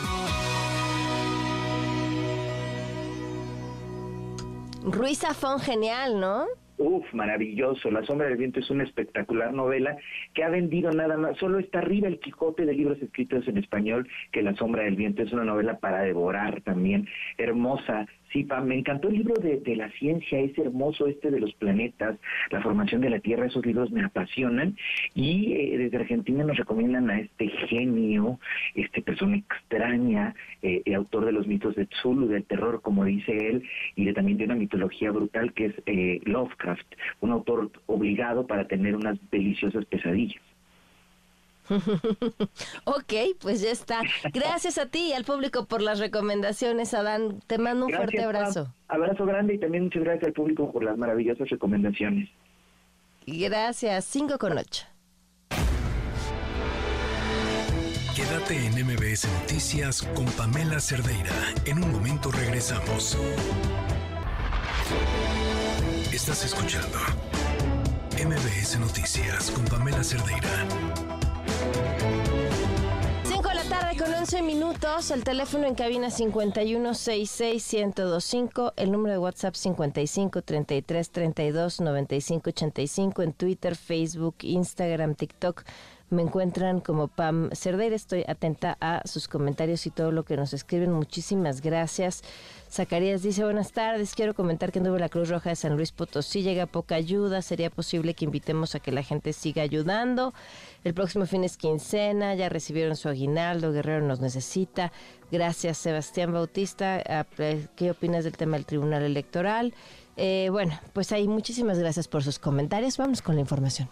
[4.92, 6.46] Ruiz Zafón, genial, ¿no?
[6.78, 7.90] Uf, maravilloso.
[7.90, 9.96] La sombra del viento es una espectacular novela
[10.32, 11.36] que ha vendido nada más.
[11.38, 15.22] Solo está arriba el Quijote de libros escritos en español que La sombra del viento
[15.22, 17.08] es una novela para devorar también.
[17.36, 22.18] Hermosa, Sí, me encantó el libro de, la ciencia, es hermoso este de los planetas,
[22.50, 24.76] la formación de la Tierra, esos libros me apasionan
[25.14, 28.38] y eh, desde Argentina nos recomiendan a este genio,
[28.74, 33.62] este persona extraña, eh, autor de los mitos de Zulu, del terror, como dice él,
[33.96, 36.86] y de, también de una mitología brutal que es eh, Lovecraft,
[37.20, 40.47] un autor obligado para tener unas deliciosas pesadillas.
[42.84, 44.00] ok, pues ya está.
[44.32, 47.40] Gracias a ti y al público por las recomendaciones, Adán.
[47.46, 48.72] Te mando un fuerte abrazo.
[48.88, 52.28] Abrazo grande y también muchas gracias al público por las maravillosas recomendaciones.
[53.26, 54.04] Gracias.
[54.06, 54.86] 5 con 8.
[58.14, 61.32] Quédate en MBS Noticias con Pamela Cerdeira.
[61.66, 63.16] En un momento regresamos.
[66.12, 66.98] Estás escuchando
[68.16, 71.17] MBS Noticias con Pamela Cerdeira con 11
[74.42, 83.22] minutos, el teléfono en cabina 5166125, el número de WhatsApp 55 33 32 95 85,
[83.22, 85.64] en Twitter, Facebook, Instagram, TikTok.
[86.10, 87.96] Me encuentran como Pam Cerdeira.
[87.96, 90.92] Estoy atenta a sus comentarios y todo lo que nos escriben.
[90.92, 92.22] Muchísimas gracias.
[92.70, 96.42] Zacarías dice, buenas tardes, quiero comentar que anduvo la Cruz Roja de San Luis Potosí,
[96.42, 100.34] llega poca ayuda, sería posible que invitemos a que la gente siga ayudando.
[100.84, 104.92] El próximo fin es quincena, ya recibieron su aguinaldo, Guerrero nos necesita.
[105.32, 107.26] Gracias, Sebastián Bautista.
[107.76, 109.74] ¿Qué opinas del tema del Tribunal Electoral?
[110.16, 112.98] Eh, bueno, pues ahí muchísimas gracias por sus comentarios.
[112.98, 113.88] Vamos con la información.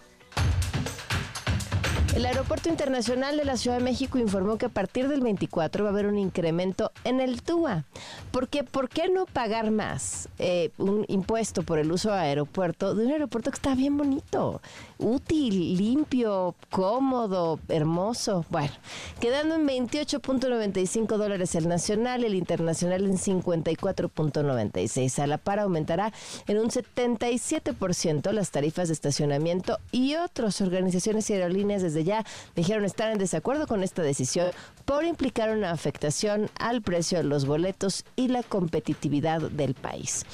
[2.16, 5.90] El Aeropuerto Internacional de la Ciudad de México informó que a partir del 24 va
[5.90, 7.84] a haber un incremento en el TUA.
[8.30, 13.04] Porque, ¿por qué no pagar más eh, un impuesto por el uso de aeropuerto de
[13.04, 14.62] un aeropuerto que está bien bonito,
[14.99, 18.44] útil, limpio, cómodo, hermoso?
[18.51, 18.72] Bueno,
[19.20, 25.18] quedando en 28.95 dólares el nacional, el internacional en 54.96.
[25.18, 26.12] A la par aumentará
[26.47, 32.24] en un 77% las tarifas de estacionamiento y otras organizaciones y aerolíneas desde ya
[32.55, 34.51] dijeron estar en desacuerdo con esta decisión
[34.84, 40.24] por implicar una afectación al precio de los boletos y la competitividad del país.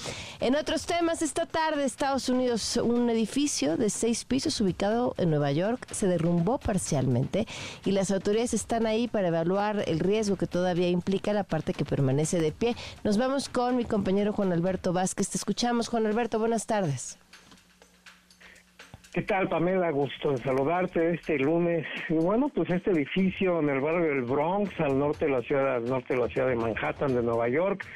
[0.43, 5.53] En otros temas, esta tarde Estados Unidos, un edificio de seis pisos ubicado en Nueva
[5.53, 7.47] York se derrumbó parcialmente
[7.85, 11.85] y las autoridades están ahí para evaluar el riesgo que todavía implica la parte que
[11.85, 12.75] permanece de pie.
[13.05, 15.31] Nos vamos con mi compañero Juan Alberto Vázquez.
[15.31, 16.41] Te escuchamos, Juan Alberto.
[16.41, 17.21] Buenas tardes.
[19.15, 19.93] ¿Qué tal, Pamela?
[19.93, 21.87] Gusto de saludarte este lunes.
[22.09, 25.77] Y bueno, pues este edificio en el barrio del Bronx, al norte de la ciudad,
[25.77, 27.87] al norte de la ciudad de Manhattan, de Nueva York,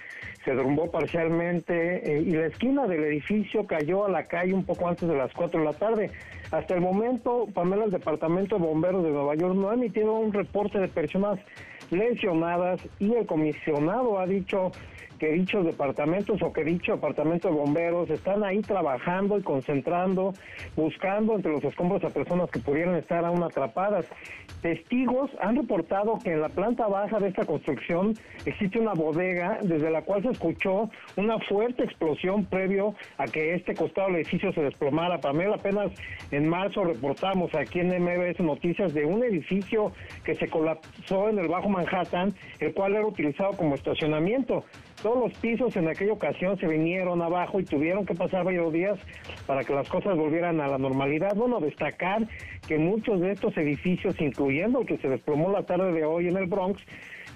[0.46, 4.88] se derrumbó parcialmente eh, y la esquina del edificio cayó a la calle un poco
[4.88, 6.12] antes de las 4 de la tarde.
[6.52, 10.32] Hasta el momento, Pamela, el Departamento de Bomberos de Nueva York no ha emitido un
[10.32, 11.40] reporte de personas
[11.90, 14.70] lesionadas y el comisionado ha dicho
[15.18, 20.32] que dichos departamentos o que dicho departamento de bomberos están ahí trabajando y concentrando,
[20.76, 24.06] buscando entre los escombros a personas que pudieran estar aún atrapadas.
[24.62, 28.14] Testigos han reportado que en la planta baja de esta construcción
[28.44, 33.74] existe una bodega desde la cual se escuchó una fuerte explosión previo a que este
[33.74, 35.20] costado del edificio se desplomara.
[35.20, 35.92] Pamela, apenas
[36.30, 39.92] en marzo reportamos aquí en MBS Noticias de un edificio
[40.24, 44.64] que se colapsó en el Bajo Manhattan, el cual era utilizado como estacionamiento.
[45.06, 48.98] Todos los pisos en aquella ocasión se vinieron abajo y tuvieron que pasar varios días
[49.46, 51.32] para que las cosas volvieran a la normalidad.
[51.36, 52.26] Bueno, destacar
[52.66, 56.36] que muchos de estos edificios, incluyendo el que se desplomó la tarde de hoy en
[56.36, 56.82] el Bronx,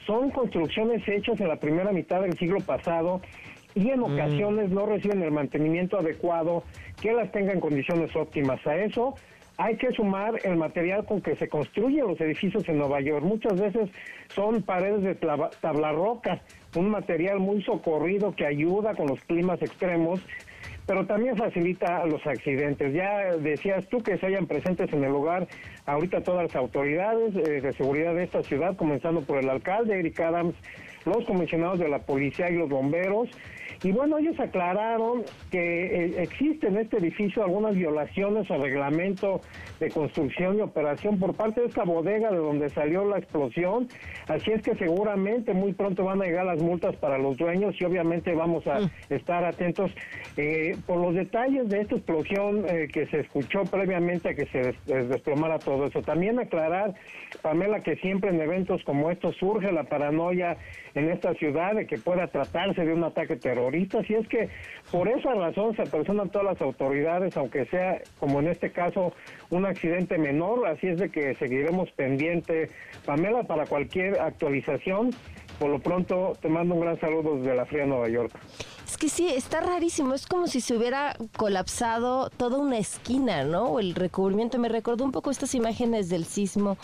[0.05, 3.21] son construcciones hechas en la primera mitad del siglo pasado
[3.77, 6.65] y en ocasiones no reciben el mantenimiento adecuado
[7.01, 8.67] que las tengan en condiciones óptimas.
[8.67, 9.15] A eso
[9.59, 13.23] hay que sumar el material con que se construyen los edificios en Nueva York.
[13.23, 13.91] Muchas veces
[14.35, 16.41] son paredes de tabla roca,
[16.77, 20.21] un material muy socorrido que ayuda con los climas extremos,
[20.87, 22.93] pero también facilita los accidentes.
[22.93, 25.47] Ya decías tú que se hayan presentes en el lugar
[25.87, 30.21] ahorita todas las autoridades eh, de seguridad de esta ciudad, comenzando por el alcalde Eric
[30.21, 30.55] Adams,
[31.05, 33.29] los comisionados de la policía y los bomberos,
[33.83, 39.41] y bueno, ellos aclararon que eh, existen en este edificio algunas violaciones al reglamento
[39.79, 43.89] de construcción y operación por parte de esta bodega de donde salió la explosión.
[44.29, 47.85] Así es que seguramente muy pronto van a llegar las multas para los dueños y
[47.85, 48.91] obviamente vamos a mm.
[49.09, 49.91] estar atentos
[50.37, 54.75] eh, por los detalles de esta explosión eh, que se escuchó previamente a que se
[54.87, 56.03] desplomara todo eso.
[56.03, 56.95] También aclarar,
[57.43, 60.57] Pamela, que siempre en eventos como estos surge la paranoia
[60.95, 64.03] en esta ciudad de que pueda tratarse de un ataque terrorista.
[64.05, 64.49] Si es que
[64.91, 69.13] por esa razón se apersonan todas las autoridades, aunque sea, como en este caso,
[69.51, 70.67] un accidente menor.
[70.67, 72.71] Así es de que seguiremos pendiente,
[73.05, 75.11] Pamela, para cualquier actualización.
[75.59, 78.33] Por lo pronto, te mando un gran saludo desde la fría Nueva York.
[78.87, 80.15] Es que sí, está rarísimo.
[80.15, 83.79] Es como si se hubiera colapsado toda una esquina, ¿no?
[83.79, 84.59] El recubrimiento.
[84.59, 86.79] Me recordó un poco estas imágenes del sismo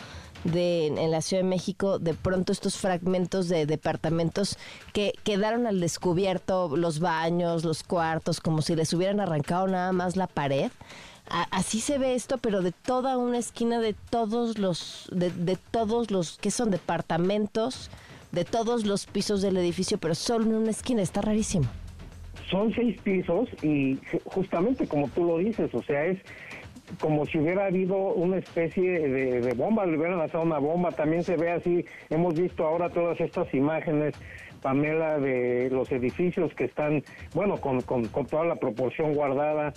[0.44, 4.58] de, en la Ciudad de México, de pronto estos fragmentos de departamentos
[4.92, 10.16] que quedaron al descubierto, los baños, los cuartos, como si les hubieran arrancado nada más
[10.16, 10.70] la pared.
[11.50, 16.10] así se ve esto, pero de toda una esquina de todos los, de, de todos
[16.10, 17.90] los que son departamentos,
[18.32, 21.66] de todos los pisos del edificio, pero solo en una esquina, está rarísimo.
[22.50, 26.18] Son seis pisos y justamente como tú lo dices, o sea, es
[27.00, 31.36] como si hubiera habido una especie de, bomba, le hubieran lanzado una bomba, también se
[31.36, 34.14] ve así, hemos visto ahora todas estas imágenes,
[34.62, 37.02] Pamela, de los edificios que están,
[37.34, 39.72] bueno, con, con, toda la proporción guardada,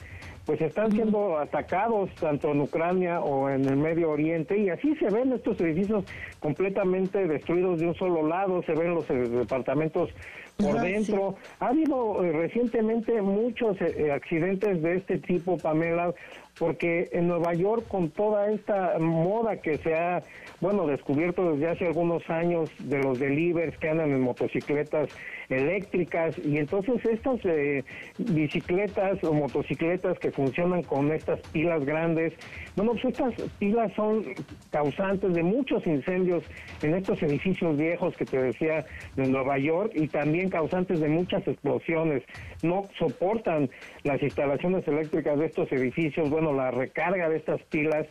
[0.46, 5.10] pues están siendo atacados tanto en Ucrania o en el Medio Oriente y así se
[5.10, 6.06] ven estos edificios
[6.40, 10.10] completamente destruidos de un solo lado, se ven los eh, departamentos
[10.58, 11.36] por dentro.
[11.60, 16.14] Ha habido eh, recientemente muchos eh, accidentes de este tipo, Pamela,
[16.60, 20.22] porque en Nueva York con toda esta moda que se ha,
[20.60, 25.10] bueno, descubierto desde hace algunos años de los delivers que andan en motocicletas
[25.50, 27.84] eléctricas y entonces estas eh,
[28.18, 32.34] bicicletas o motocicletas que funcionan con estas pilas grandes,
[32.76, 34.26] bueno, pues estas pilas son
[34.72, 36.44] causantes de muchos incendios
[36.82, 38.86] en estos edificios viejos que te decía
[39.16, 42.24] de Nueva York y también causantes de muchas explosiones.
[42.62, 43.70] No soportan
[44.04, 48.06] las instalaciones eléctricas de estos edificios, bueno, la recarga de estas pilas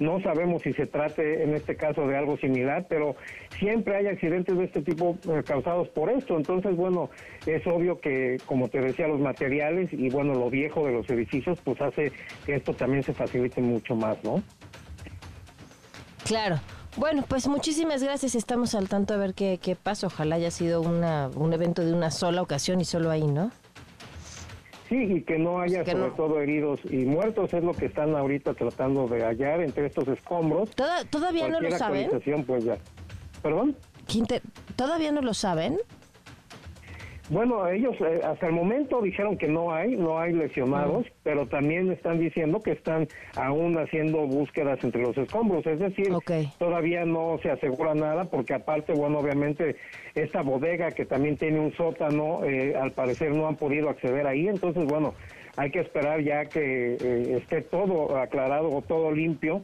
[0.00, 3.16] no sabemos si se trate en este caso de algo similar, pero
[3.58, 6.36] siempre hay accidentes de este tipo eh, causados por esto.
[6.36, 7.10] Entonces, bueno,
[7.46, 11.58] es obvio que, como te decía, los materiales y, bueno, lo viejo de los edificios,
[11.62, 12.12] pues hace
[12.46, 14.42] que esto también se facilite mucho más, ¿no?
[16.24, 16.60] Claro.
[16.96, 18.34] Bueno, pues muchísimas gracias.
[18.34, 20.08] Estamos al tanto a ver qué, qué pasa.
[20.08, 23.52] Ojalá haya sido una, un evento de una sola ocasión y solo ahí, ¿no?
[24.90, 28.54] Sí, y que no haya sobre todo heridos y muertos es lo que están ahorita
[28.54, 30.68] tratando de hallar entre estos escombros.
[31.10, 32.10] ¿Todavía no lo saben?
[32.44, 32.76] Pues ya.
[33.40, 33.76] ¿Perdón?
[34.74, 35.78] ¿Todavía no lo saben?
[37.30, 41.90] Bueno, ellos eh, hasta el momento dijeron que no hay, no hay lesionados, pero también
[41.92, 43.06] están diciendo que están
[43.36, 46.12] aún haciendo búsquedas entre los escombros, es decir,
[46.58, 49.76] todavía no se asegura nada porque aparte, bueno, obviamente
[50.16, 54.48] esta bodega que también tiene un sótano, eh, al parecer no han podido acceder ahí,
[54.48, 55.14] entonces, bueno,
[55.56, 59.62] hay que esperar ya que eh, esté todo aclarado o todo limpio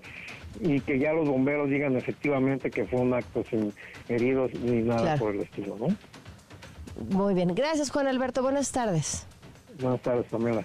[0.61, 3.73] y que ya los bomberos digan efectivamente que fue un acto sin
[4.09, 5.89] heridos ni nada por el estilo, ¿no?
[7.11, 7.55] Muy bien.
[7.55, 8.43] Gracias, Juan Alberto.
[8.43, 9.27] Buenas tardes.
[9.81, 10.65] Buenas tardes, Pamela.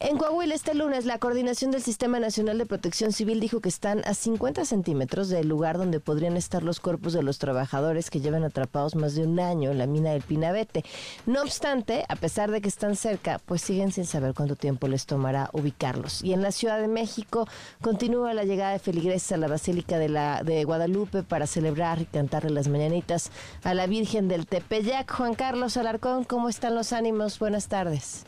[0.00, 4.02] En Coahuila este lunes la Coordinación del Sistema Nacional de Protección Civil dijo que están
[4.04, 8.42] a 50 centímetros del lugar donde podrían estar los cuerpos de los trabajadores que llevan
[8.42, 10.84] atrapados más de un año en la mina del Pinabete.
[11.26, 15.06] No obstante, a pesar de que están cerca, pues siguen sin saber cuánto tiempo les
[15.06, 16.22] tomará ubicarlos.
[16.24, 17.46] Y en la Ciudad de México
[17.80, 22.06] continúa la llegada de feligreses a la Basílica de, la, de Guadalupe para celebrar y
[22.06, 23.30] cantarle las mañanitas
[23.62, 25.10] a la Virgen del Tepeyac.
[25.12, 27.38] Juan Carlos Alarcón, ¿cómo están los ánimos?
[27.38, 28.24] Buenas tardes.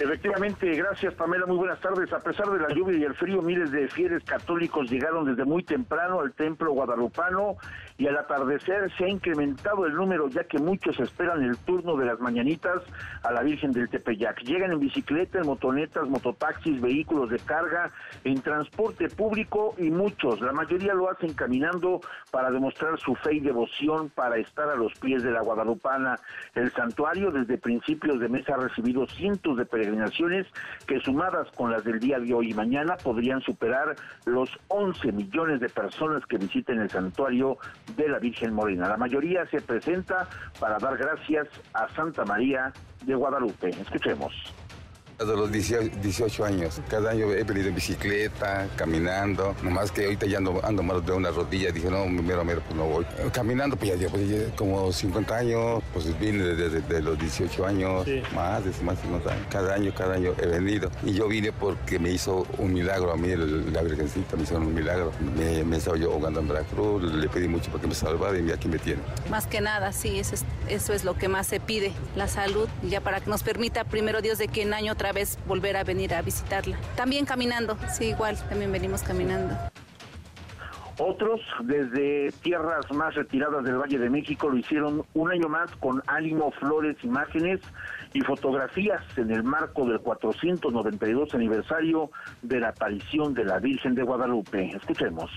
[0.00, 2.10] Efectivamente, gracias Pamela, muy buenas tardes.
[2.10, 5.62] A pesar de la lluvia y el frío, miles de fieles católicos llegaron desde muy
[5.62, 7.58] temprano al templo guadalupano
[8.00, 12.06] y al atardecer se ha incrementado el número ya que muchos esperan el turno de
[12.06, 12.80] las mañanitas
[13.22, 14.40] a la Virgen del Tepeyac.
[14.40, 17.90] Llegan en bicicleta, en motonetas, mototaxis, vehículos de carga,
[18.24, 23.40] en transporte público y muchos, la mayoría lo hacen caminando para demostrar su fe y
[23.40, 26.18] devoción para estar a los pies de la guadalupana.
[26.54, 30.46] El santuario desde principios de mes ha recibido cientos de peregrinaciones
[30.86, 33.94] que sumadas con las del día de hoy y mañana podrían superar
[34.24, 37.58] los 11 millones de personas que visiten el santuario
[37.96, 38.88] de la Virgen Morena.
[38.88, 40.28] La mayoría se presenta
[40.58, 42.72] para dar gracias a Santa María
[43.04, 43.70] de Guadalupe.
[43.70, 44.32] Escuchemos.
[45.20, 50.38] De los 18 años, cada año he venido en bicicleta, caminando, nomás que ahorita ya
[50.38, 53.06] ando, ando mal de una rodilla, dije no, mero, mero, pues no voy.
[53.30, 54.22] Caminando, pues ya, pues,
[54.56, 59.46] como 50 años, pues vine desde, los 18 años, más, de más de 50 años.
[59.50, 60.90] Cada año, cada año he venido.
[61.04, 64.72] Y yo vine porque me hizo un milagro a mí, la Virgencita me hizo un
[64.72, 65.12] milagro.
[65.36, 68.50] Me, me estaba yo ahogando en Veracruz, le pedí mucho para que me salvara y
[68.50, 69.02] aquí me tiene.
[69.28, 72.70] Más que nada, sí, eso es, eso es lo que más se pide, la salud,
[72.88, 75.82] ya para que nos permita primero Dios de que en año otra vez volver a
[75.82, 76.76] venir a visitarla.
[76.94, 79.56] También caminando, sí, igual, también venimos caminando.
[80.98, 86.00] Otros, desde tierras más retiradas del Valle de México, lo hicieron un año más con
[86.06, 87.60] ánimo, flores, imágenes
[88.12, 92.10] y fotografías en el marco del 492 aniversario
[92.42, 94.70] de la aparición de la Virgen de Guadalupe.
[94.76, 95.30] Escuchemos.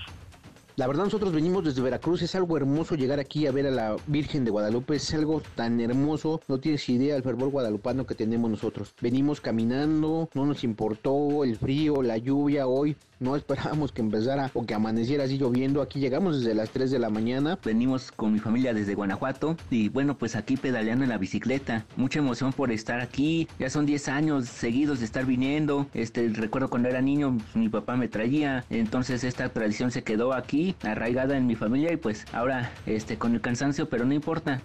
[0.76, 3.96] La verdad nosotros venimos desde Veracruz, es algo hermoso llegar aquí a ver a la
[4.08, 8.50] Virgen de Guadalupe, es algo tan hermoso, no tienes idea el fervor guadalupano que tenemos
[8.50, 8.92] nosotros.
[9.00, 12.66] Venimos caminando, no nos importó el frío, la lluvia.
[12.66, 15.82] Hoy, no esperábamos que empezara o que amaneciera así lloviendo.
[15.82, 17.58] Aquí llegamos desde las 3 de la mañana.
[17.64, 21.86] Venimos con mi familia desde Guanajuato y bueno, pues aquí pedaleando en la bicicleta.
[21.96, 23.48] Mucha emoción por estar aquí.
[23.58, 25.86] Ya son 10 años seguidos de estar viniendo.
[25.94, 28.64] Este, recuerdo cuando era niño, pues, mi papá me traía.
[28.68, 33.34] Entonces esta tradición se quedó aquí, arraigada en mi familia y pues ahora este, con
[33.34, 34.60] el cansancio, pero no importa.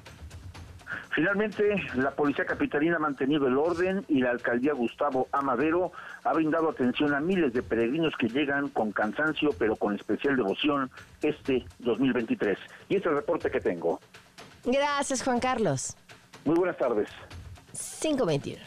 [1.11, 5.91] Finalmente, la Policía Capitalina ha mantenido el orden y la Alcaldía Gustavo Amadero
[6.23, 10.91] ha brindado atención a miles de peregrinos que llegan con cansancio, pero con especial devoción
[11.21, 12.57] este 2023.
[12.89, 13.99] Y este es el reporte que tengo.
[14.65, 15.95] Gracias, Juan Carlos.
[16.45, 17.09] Muy buenas tardes.
[18.01, 18.61] 521.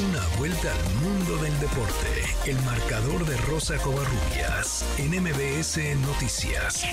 [0.00, 2.50] Una vuelta al mundo del deporte.
[2.50, 6.84] El marcador de Rosa Covarrubias en MBS Noticias.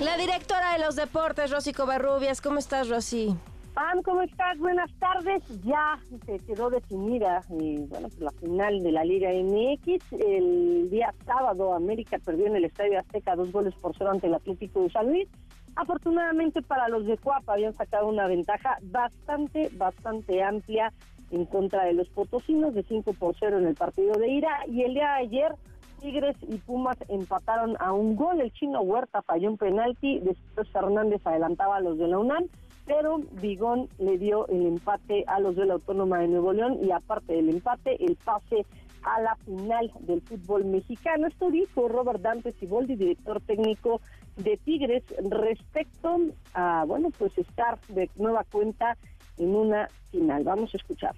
[0.00, 2.40] La directora de los deportes, Rosy Covarrubias.
[2.40, 3.34] ¿Cómo estás, Rosy?
[3.74, 4.56] Pam, ¿cómo estás?
[4.58, 5.42] Buenas tardes.
[5.64, 10.12] Ya se quedó definida eh, bueno, pues la final de la Liga MX.
[10.12, 14.34] El día sábado, América perdió en el Estadio Azteca dos goles por cero ante el
[14.34, 15.28] Atlético de San Luis.
[15.74, 20.92] Afortunadamente para los de Cuapa habían sacado una ventaja bastante, bastante amplia
[21.32, 24.64] en contra de los potosinos de 5 por 0 en el partido de ira.
[24.68, 25.52] Y el día de ayer
[26.00, 28.40] Tigres y Pumas empataron a un gol.
[28.40, 30.20] El chino Huerta falló un penalti.
[30.20, 32.44] Después Fernández adelantaba a los de la UNAM.
[32.86, 36.90] Pero Vigón le dio el empate a los de la Autónoma de Nuevo León y
[36.90, 38.64] aparte del empate, el pase
[39.02, 41.26] a la final del fútbol mexicano.
[41.26, 44.00] Esto dijo Robert Dante Siboldi, director técnico
[44.36, 46.18] de Tigres, respecto
[46.54, 48.96] a, bueno, pues estar de nueva cuenta
[49.36, 50.44] en una final.
[50.44, 51.14] Vamos a escuchar.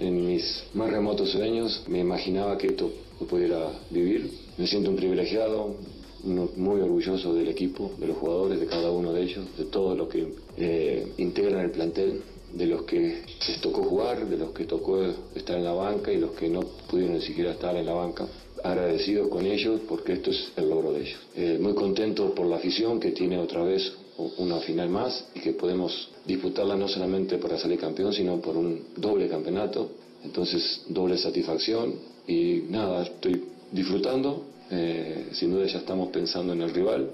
[0.00, 2.90] En mis más remotos sueños me imaginaba que esto
[3.20, 4.30] lo pudiera vivir.
[4.56, 5.74] Me siento un privilegiado,
[6.24, 10.08] muy orgulloso del equipo, de los jugadores, de cada uno de ellos, de todo lo
[10.08, 15.02] que eh, integran el plantel, de los que les tocó jugar, de los que tocó
[15.34, 18.26] estar en la banca y los que no pudieron ni siquiera estar en la banca.
[18.64, 21.20] Agradecidos con ellos porque esto es el logro de ellos.
[21.36, 25.52] Eh, muy contento por la afición que tiene otra vez una final más y que
[25.52, 29.90] podemos disputarla no solamente para salir campeón, sino por un doble campeonato.
[30.24, 31.94] Entonces, doble satisfacción
[32.26, 34.44] y nada, estoy disfrutando.
[34.70, 37.10] Eh, sin duda ya estamos pensando en el rival.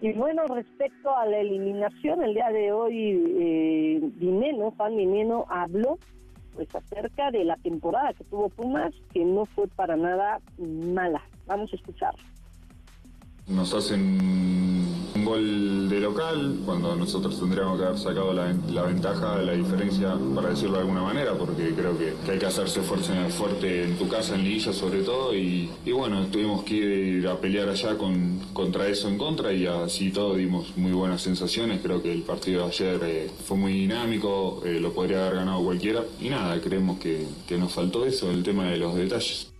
[0.00, 5.98] Y bueno, respecto a la eliminación, el día de hoy eh, Dineno, Juan Dineno, habló
[6.54, 11.22] pues acerca de la temporada que tuvo Pumas, que no fue para nada mala.
[11.46, 12.22] Vamos a escucharlo.
[13.46, 14.18] Nos hacen
[15.14, 18.46] un gol de local cuando nosotros tendríamos que haber sacado la,
[18.82, 23.12] ventaja, la diferencia, para decirlo de alguna manera, porque creo que, hay que hacerse fuerza,
[23.28, 27.68] fuerte en tu casa, en Lilla sobre todo, y, bueno, tuvimos que ir a pelear
[27.68, 31.80] allá con, contra eso en contra y así todo dimos muy buenas sensaciones.
[31.82, 35.62] Creo que el partido de ayer eh, fue muy dinámico, eh, lo podría haber ganado
[35.62, 39.53] cualquiera, y nada, creemos que, que nos faltó eso, el tema de los detalles.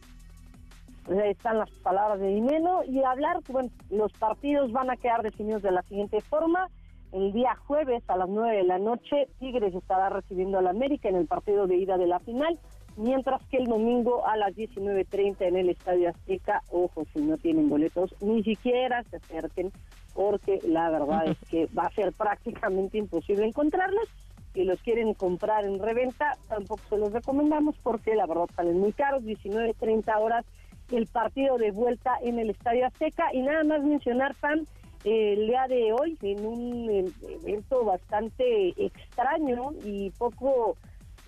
[1.09, 5.71] Están las palabras de Dineno y hablar, bueno, los partidos van a quedar definidos de
[5.71, 6.69] la siguiente forma.
[7.13, 11.17] El día jueves a las 9 de la noche, Tigres estará recibiendo al América en
[11.17, 12.59] el partido de ida de la final,
[12.97, 17.69] mientras que el domingo a las 19.30 en el Estadio Azteca, ojo, si no tienen
[17.69, 19.73] boletos, ni siquiera se acerquen,
[20.15, 24.09] porque la verdad es que va a ser prácticamente imposible encontrarlos.
[24.55, 28.93] Si los quieren comprar en reventa, tampoco se los recomendamos porque la verdad salen muy
[28.93, 30.47] caros, 19.30 horas
[30.91, 33.33] el partido de vuelta en el Estadio Azteca.
[33.33, 34.67] Y nada más mencionar, Pam,
[35.05, 37.05] el día de hoy, en un eh,
[37.43, 40.77] evento bastante extraño y poco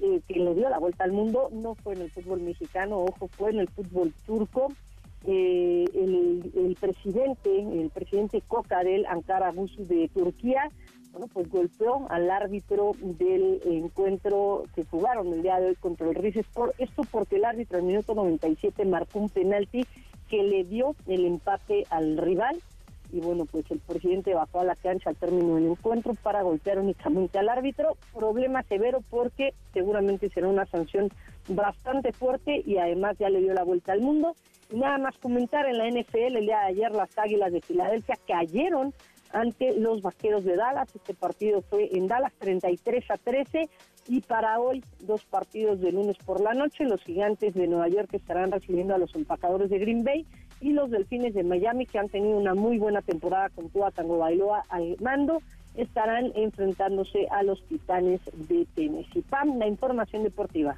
[0.00, 3.28] eh, que le dio la vuelta al mundo, no fue en el fútbol mexicano, ojo,
[3.28, 4.72] fue en el fútbol turco.
[5.26, 10.70] Eh, el, presidente, el presidente Coca del Ankara Bus de Turquía,
[11.10, 16.14] bueno, pues golpeó al árbitro del encuentro que jugaron el día de hoy contra el
[16.14, 16.74] Rizespor.
[16.78, 19.84] Esto porque el árbitro en el minuto 97 marcó un penalti
[20.28, 22.56] que le dio el empate al rival.
[23.12, 26.78] Y bueno, pues el presidente bajó a la cancha al término del encuentro para golpear
[26.78, 27.96] únicamente al árbitro.
[28.14, 31.08] Problema severo porque seguramente será una sanción
[31.48, 34.34] bastante fuerte y además ya le dio la vuelta al mundo.
[34.72, 38.92] Nada más comentar en la NFL el día de ayer las Águilas de Filadelfia cayeron
[39.32, 40.94] ante los Vaqueros de Dallas.
[40.94, 43.68] Este partido fue en Dallas 33 a 13
[44.08, 46.84] y para hoy dos partidos de lunes por la noche.
[46.84, 50.26] Los Gigantes de Nueva York estarán recibiendo a los empacadores de Green Bay
[50.60, 54.18] y los Delfines de Miami que han tenido una muy buena temporada con Tua Tango
[54.18, 55.42] Bailoa al mando
[55.74, 59.22] estarán enfrentándose a los Titanes de Tennessee.
[59.22, 60.76] Pam, la información deportiva.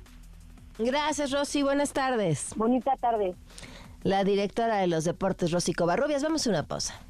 [0.79, 1.63] Gracias, Rosy.
[1.63, 2.53] Buenas tardes.
[2.57, 3.35] Bonita tarde.
[4.03, 6.23] La directora de los deportes, Rosy Covarrubias.
[6.23, 7.01] Vamos a una pausa.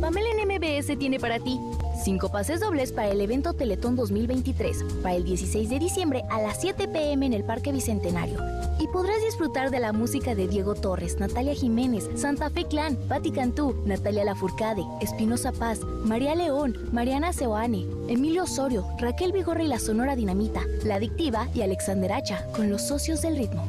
[0.00, 1.58] Pamela en MBS tiene para ti
[2.04, 6.60] cinco pases dobles para el evento Teletón 2023, para el 16 de diciembre a las
[6.60, 8.38] 7 pm en el Parque Bicentenario.
[8.78, 13.30] Y podrás disfrutar de la música de Diego Torres, Natalia Jiménez, Santa Fe Clan, Patti
[13.30, 19.78] Cantú, Natalia Lafourcade, Espinosa Paz, María León, Mariana Seoane, Emilio Osorio, Raquel Vigorra y la
[19.78, 23.64] Sonora Dinamita, La Adictiva y Alexander Hacha, con los socios del ritmo.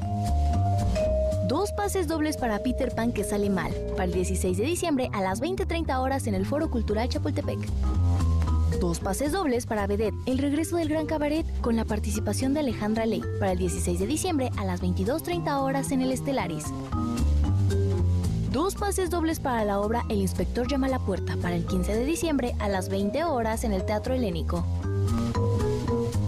[1.47, 5.21] Dos pases dobles para Peter Pan que sale mal, para el 16 de diciembre a
[5.21, 7.59] las 20.30 horas en el Foro Cultural Chapultepec.
[8.79, 13.05] Dos pases dobles para Vedette, el regreso del Gran Cabaret con la participación de Alejandra
[13.05, 16.65] Ley, para el 16 de diciembre a las 22.30 horas en el Estelaris.
[18.51, 21.95] Dos pases dobles para la obra El inspector llama a la puerta para el 15
[21.95, 24.65] de diciembre a las 20 horas en el Teatro Helénico.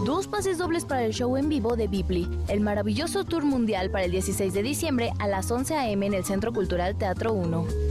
[0.05, 4.05] Dos pases dobles para el show en vivo de Bibli, el maravilloso tour mundial para
[4.05, 6.05] el 16 de diciembre a las 11 a.m.
[6.05, 7.84] en el Centro Cultural Teatro 1.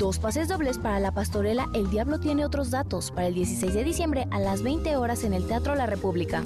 [0.00, 3.84] Dos pases dobles para la pastorela El Diablo tiene otros datos para el 16 de
[3.84, 6.42] diciembre a las 20 horas en el Teatro La República.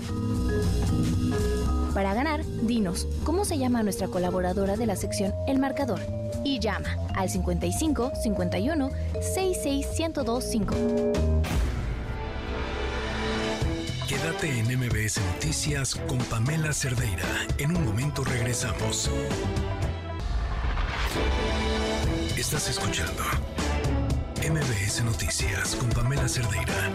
[1.95, 6.01] Para ganar, dinos cómo se llama nuestra colaboradora de la sección El Marcador
[6.43, 8.91] y llama al 55 51
[9.21, 10.75] 66 1025.
[14.09, 17.29] Quédate en MBS Noticias con Pamela Cerdeira.
[17.59, 19.09] En un momento regresamos.
[22.37, 23.23] Estás escuchando
[24.39, 26.91] MBS Noticias con Pamela Cerdeira.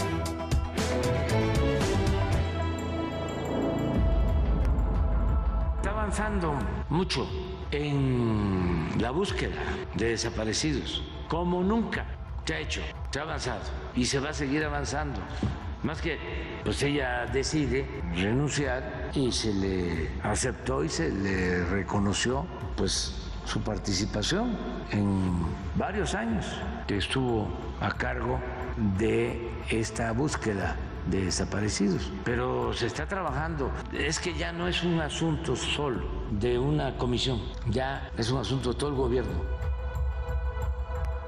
[5.78, 6.53] Está avanzando
[6.90, 7.26] mucho
[7.72, 9.61] en la búsqueda
[9.95, 12.06] de desaparecidos, como nunca
[12.45, 13.61] se ha hecho, se ha avanzado
[13.95, 15.22] y se va a seguir avanzando.
[15.84, 16.20] Más que,
[16.66, 22.45] pues ella decide renunciar y se le aceptó y se le reconoció,
[22.76, 24.56] pues su participación
[24.92, 25.40] en
[25.76, 26.46] varios años
[26.88, 27.48] que estuvo
[27.82, 28.40] a cargo
[28.98, 30.76] de esta búsqueda
[31.08, 32.12] de desaparecidos.
[32.24, 33.72] Pero se está trabajando.
[33.92, 38.74] Es que ya no es un asunto solo de una comisión, ya es un asunto
[38.74, 39.59] de todo el gobierno.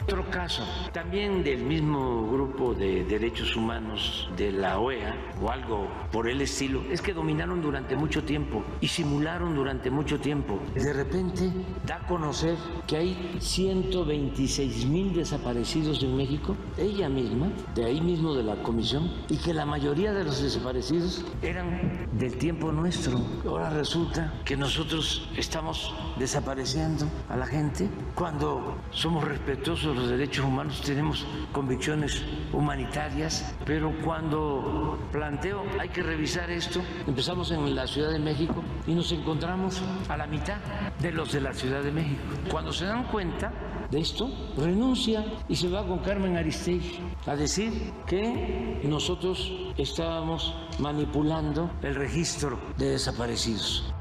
[0.03, 6.27] Otro caso, también del mismo grupo de derechos humanos de la OEA o algo por
[6.27, 10.59] el estilo, es que dominaron durante mucho tiempo y simularon durante mucho tiempo.
[10.73, 11.51] De repente
[11.85, 12.55] da a conocer
[12.87, 19.11] que hay 126 mil desaparecidos en México, ella misma, de ahí mismo de la comisión,
[19.29, 23.19] y que la mayoría de los desaparecidos eran del tiempo nuestro.
[23.45, 30.81] Ahora resulta que nosotros estamos desapareciendo a la gente cuando somos respetuosos los derechos humanos,
[30.81, 32.23] tenemos convicciones
[32.53, 38.93] humanitarias, pero cuando planteo hay que revisar esto, empezamos en la Ciudad de México y
[38.93, 40.57] nos encontramos a la mitad
[40.99, 42.21] de los de la Ciudad de México.
[42.49, 43.51] Cuando se dan cuenta
[43.89, 51.69] de esto, renuncia y se va con Carmen Aristegui a decir que nosotros estábamos manipulando
[51.81, 53.93] el registro de desaparecidos.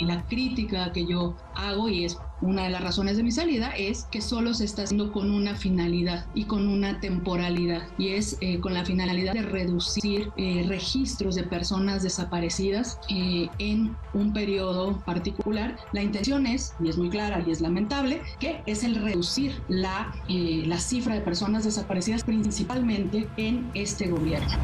[0.00, 4.04] La crítica que yo hago y es una de las razones de mi salida es
[4.10, 8.60] que solo se está haciendo con una finalidad y con una temporalidad y es eh,
[8.60, 15.76] con la finalidad de reducir eh, registros de personas desaparecidas eh, en un periodo particular.
[15.92, 20.14] La intención es, y es muy clara y es lamentable, que es el reducir la,
[20.28, 24.56] la cifra de personas desaparecidas principalmente en este gobierno.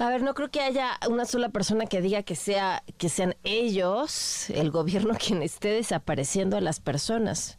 [0.00, 3.36] A ver, no creo que haya una sola persona que diga que sea que sean
[3.44, 7.58] ellos, el gobierno quien esté desapareciendo a las personas,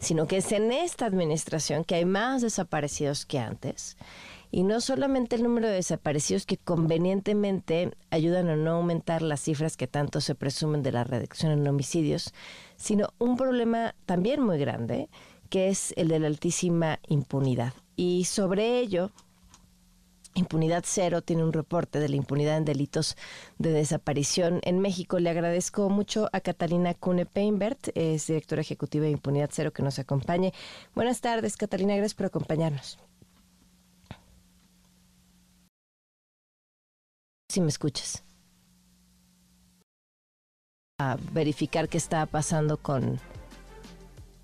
[0.00, 3.96] sino que es en esta administración que hay más desaparecidos que antes.
[4.50, 9.76] Y no solamente el número de desaparecidos que convenientemente ayudan a no aumentar las cifras
[9.76, 12.34] que tanto se presumen de la reducción en homicidios,
[12.74, 15.08] sino un problema también muy grande,
[15.50, 17.74] que es el de la altísima impunidad.
[17.94, 19.12] Y sobre ello,
[20.36, 23.16] Impunidad Cero tiene un reporte de la impunidad en delitos
[23.58, 25.18] de desaparición en México.
[25.18, 29.98] Le agradezco mucho a Catalina Cune Peinbert, es directora ejecutiva de Impunidad Cero, que nos
[29.98, 30.52] acompañe.
[30.94, 32.98] Buenas tardes, Catalina, gracias por acompañarnos.
[37.48, 38.22] Si me escuchas.
[40.98, 43.18] A verificar qué está pasando con,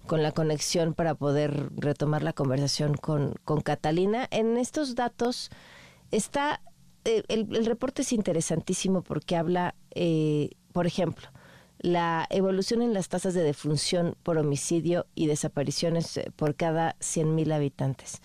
[0.07, 4.27] con la conexión para poder retomar la conversación con, con Catalina.
[4.31, 5.51] En estos datos
[6.13, 6.61] está,
[7.05, 11.29] eh, el, reporte es interesantísimo porque habla, eh, por ejemplo,
[11.81, 17.53] la evolución en las tasas de defunción por homicidio y desapariciones eh, por cada 100.000
[17.53, 18.21] habitantes.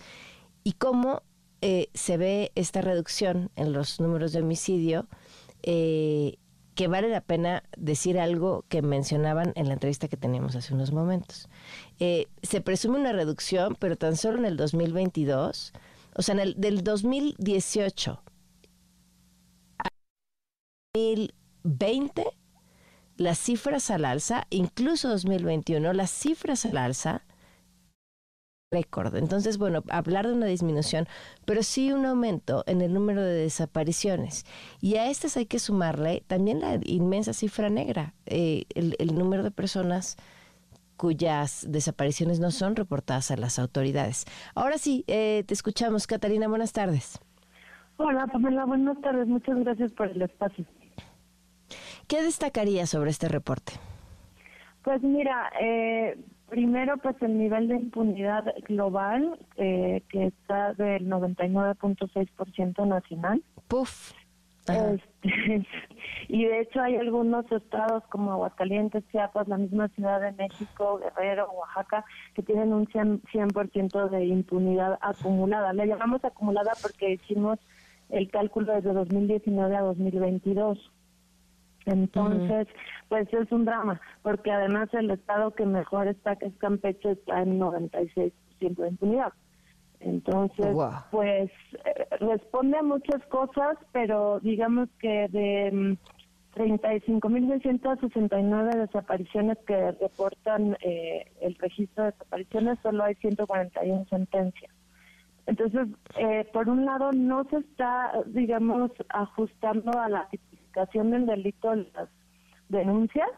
[0.62, 1.22] Y cómo
[1.60, 5.08] se ve esta reducción en los números de homicidio,
[5.60, 10.92] que vale la pena decir algo que mencionaban en la entrevista que teníamos hace unos
[10.92, 11.48] momentos.
[11.98, 15.72] se presume una reducción, pero tan solo en el 2022
[16.18, 18.22] o sea, en el del 2018
[19.78, 19.88] a
[20.92, 22.26] 2020,
[23.16, 27.22] las cifras al alza, incluso 2021, las cifras al alza,
[28.72, 29.14] récord.
[29.14, 31.06] Entonces, bueno, hablar de una disminución,
[31.44, 34.44] pero sí un aumento en el número de desapariciones.
[34.80, 39.52] Y a estas hay que sumarle también la inmensa cifra negra, eh, el número de
[39.52, 40.16] personas
[40.98, 44.26] cuyas desapariciones no son reportadas a las autoridades.
[44.54, 46.06] Ahora sí, eh, te escuchamos.
[46.06, 47.18] Catalina, buenas tardes.
[47.96, 49.26] Hola, Pamela, buenas tardes.
[49.26, 50.66] Muchas gracias por el espacio.
[52.06, 53.72] ¿Qué destacaría sobre este reporte?
[54.82, 56.18] Pues mira, eh,
[56.48, 63.42] primero pues el nivel de impunidad global eh, que está del 99.6% nacional.
[63.68, 64.12] Puf.
[64.68, 65.66] Este,
[66.28, 71.50] y de hecho hay algunos estados como Aguascalientes, Chiapas, la misma Ciudad de México, Guerrero,
[71.52, 72.04] Oaxaca,
[72.34, 75.72] que tienen un 100%, 100 de impunidad acumulada.
[75.72, 77.58] Le llamamos acumulada porque hicimos
[78.10, 80.92] el cálculo desde 2019 a 2022.
[81.86, 82.68] Entonces,
[83.08, 87.40] pues es un drama, porque además el estado que mejor está, que es Campeche, está
[87.40, 89.32] en 96% de impunidad.
[90.00, 90.76] Entonces,
[91.10, 91.50] pues
[91.84, 95.96] eh, responde a muchas cosas, pero digamos que de
[96.54, 104.72] 35.669 mm, desapariciones que reportan eh, el registro de desapariciones, solo hay 141 sentencias.
[105.46, 111.70] Entonces, eh, por un lado, no se está, digamos, ajustando a la tipificación del delito
[111.70, 112.08] de las
[112.68, 113.30] denuncias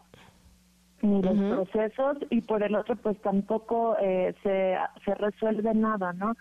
[1.03, 6.35] ni los procesos y por el otro pues tampoco eh, se, se resuelve nada, ¿no?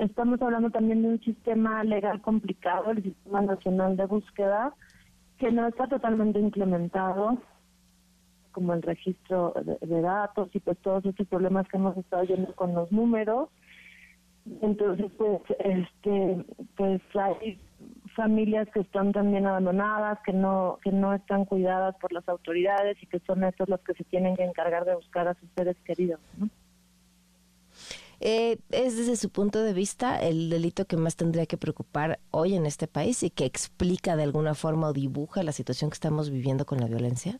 [0.00, 4.74] Estamos hablando también de un sistema legal complicado, el Sistema Nacional de Búsqueda,
[5.38, 7.38] que no está totalmente implementado,
[8.52, 9.52] como el registro
[9.82, 13.48] de, datos y pues todos estos problemas que hemos estado viendo con los números.
[14.62, 16.44] Entonces, pues, este,
[16.76, 17.58] pues hay
[18.14, 23.06] familias que están también abandonadas, que no que no están cuidadas por las autoridades y
[23.06, 26.20] que son estos los que se tienen que encargar de buscar a sus seres queridos.
[28.20, 32.54] Eh, ¿Es desde su punto de vista el delito que más tendría que preocupar hoy
[32.54, 36.30] en este país y que explica de alguna forma o dibuja la situación que estamos
[36.30, 37.38] viviendo con la violencia?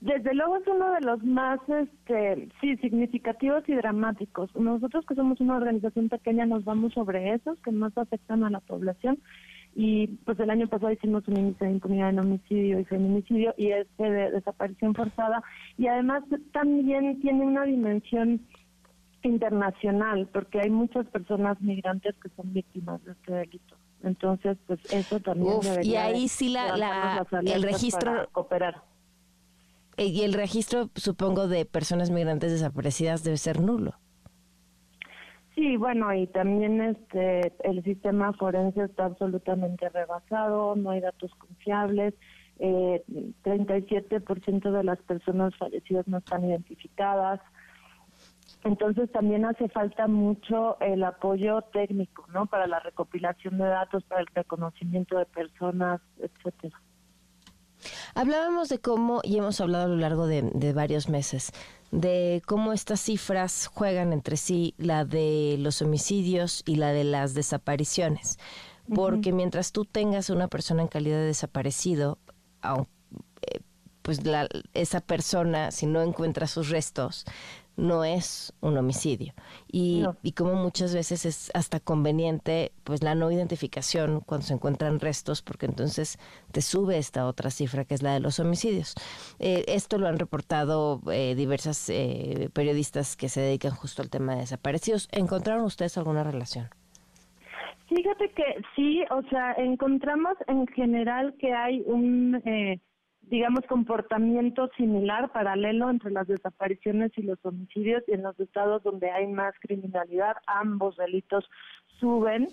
[0.00, 4.54] Desde luego es uno de los más, este, sí, significativos y dramáticos.
[4.54, 8.60] Nosotros que somos una organización pequeña nos vamos sobre esos que más afectan a la
[8.60, 9.18] población
[9.80, 13.70] y pues el año pasado hicimos un índice de impunidad en homicidio y feminicidio y
[13.70, 15.40] este de desaparición forzada
[15.76, 18.44] y además también tiene una dimensión
[19.22, 23.76] internacional porque hay muchas personas migrantes que son víctimas de este delito.
[24.02, 28.82] Entonces, pues eso también y ahí sí la, el registro cooperar
[29.96, 33.94] eh, y el registro, supongo, de personas migrantes desaparecidas debe ser nulo.
[35.58, 42.14] Sí, bueno, y también este el sistema forense está absolutamente rebasado, no hay datos confiables,
[42.60, 43.02] eh,
[43.42, 47.40] 37% de las personas fallecidas no están identificadas.
[48.62, 52.46] Entonces también hace falta mucho el apoyo técnico, ¿no?
[52.46, 56.80] Para la recopilación de datos, para el reconocimiento de personas, etcétera.
[58.14, 61.52] Hablábamos de cómo, y hemos hablado a lo largo de, varios meses,
[61.90, 67.34] de cómo estas cifras juegan entre sí, la de los homicidios y la de las
[67.34, 68.38] desapariciones.
[68.94, 72.18] Porque mientras tú tengas una persona en calidad de desaparecido,
[73.42, 73.60] eh,
[74.02, 77.26] pues la, esa persona, si no encuentra sus restos,
[77.78, 79.32] no es un homicidio.
[79.70, 84.98] Y, y, como muchas veces es hasta conveniente pues la no identificación cuando se encuentran
[85.00, 86.18] restos, porque entonces
[86.50, 88.94] te sube esta otra cifra que es la de los homicidios.
[89.38, 94.34] Eh, esto lo han reportado eh, diversas eh, periodistas que se dedican justo al tema
[94.34, 95.08] de desaparecidos.
[95.12, 96.68] ¿Encontraron ustedes alguna relación?
[97.88, 98.44] Fíjate que
[98.74, 102.42] sí, o sea, encontramos en general que hay un
[103.30, 109.10] digamos, comportamiento similar, paralelo entre las desapariciones y los homicidios y en los estados donde
[109.10, 111.48] hay más criminalidad, ambos delitos
[112.00, 112.48] suben.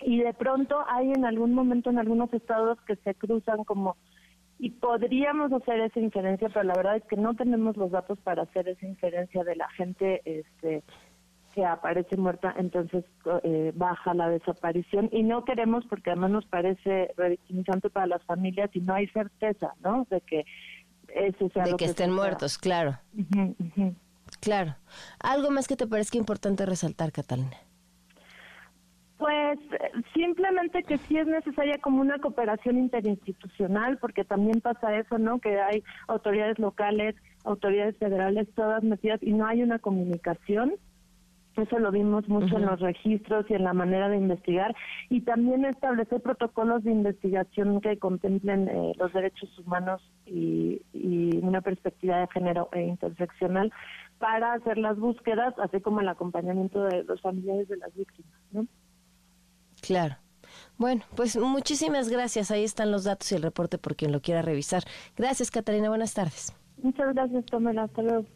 [0.00, 3.96] Y de pronto hay en algún momento en algunos estados que se cruzan como
[4.60, 8.42] y podríamos hacer esa inferencia, pero la verdad es que no tenemos los datos para
[8.42, 10.82] hacer esa inferencia de la gente este
[11.58, 13.04] que aparece muerta, entonces
[13.42, 18.70] eh, baja la desaparición y no queremos porque además nos parece revictimizante para las familias
[18.74, 20.06] y no hay certeza, ¿no?
[20.08, 20.44] De que
[21.08, 22.96] eso sea de lo que, estén muertos, claro.
[24.40, 24.76] Claro.
[25.18, 27.56] ¿Algo más que te parezca importante resaltar, Catalina?
[29.16, 29.58] Pues
[30.14, 35.40] simplemente que sí es necesaria como una cooperación interinstitucional, porque también pasa eso, ¿no?
[35.40, 40.74] Que hay autoridades locales, autoridades federales, todas metidas y no hay una comunicación
[41.58, 44.74] eso lo vimos mucho en los registros y en la manera de investigar.
[45.08, 50.80] Y también establecer protocolos de investigación que contemplen eh, los derechos humanos y,
[51.42, 53.72] una perspectiva de género e interseccional
[54.18, 58.32] para hacer las búsquedas, así como el acompañamiento de los familiares de las víctimas.
[58.52, 58.66] ¿no?
[59.80, 60.16] Claro.
[60.76, 62.50] Bueno, pues muchísimas gracias.
[62.50, 64.82] Ahí están los datos y el reporte por quien lo quiera revisar.
[65.16, 65.88] Gracias, Catalina.
[65.88, 66.54] Buenas tardes.
[66.82, 67.84] Muchas gracias, Tomela.
[67.84, 68.26] Hasta luego.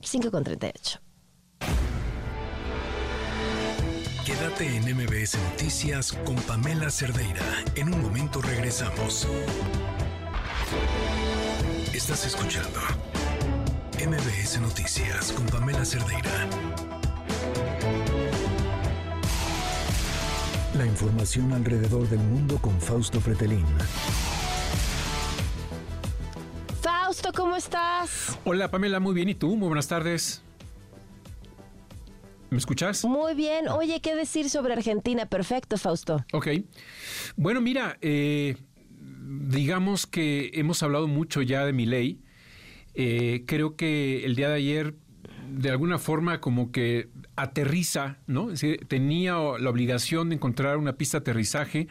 [0.00, 1.05] 5 con 38.
[4.26, 7.44] Quédate en MBS Noticias con Pamela Cerdeira.
[7.74, 9.26] En un momento regresamos.
[11.94, 12.80] Estás escuchando
[14.04, 16.30] MBS Noticias con Pamela Cerdeira.
[20.76, 23.64] La información alrededor del mundo con Fausto Pretelín.
[26.82, 28.38] Fausto, ¿cómo estás?
[28.44, 29.28] Hola Pamela, muy bien.
[29.28, 29.56] ¿Y tú?
[29.56, 30.42] Muy buenas tardes.
[32.50, 33.04] ¿Me escuchas?
[33.04, 33.68] Muy bien.
[33.68, 35.26] Oye, ¿qué decir sobre Argentina?
[35.26, 36.24] Perfecto, Fausto.
[36.32, 36.48] Ok.
[37.36, 38.56] Bueno, mira, eh,
[38.88, 42.20] digamos que hemos hablado mucho ya de mi ley.
[42.94, 44.94] Eh, creo que el día de ayer,
[45.50, 48.52] de alguna forma, como que aterriza, ¿no?
[48.52, 51.88] Es decir, tenía la obligación de encontrar una pista de aterrizaje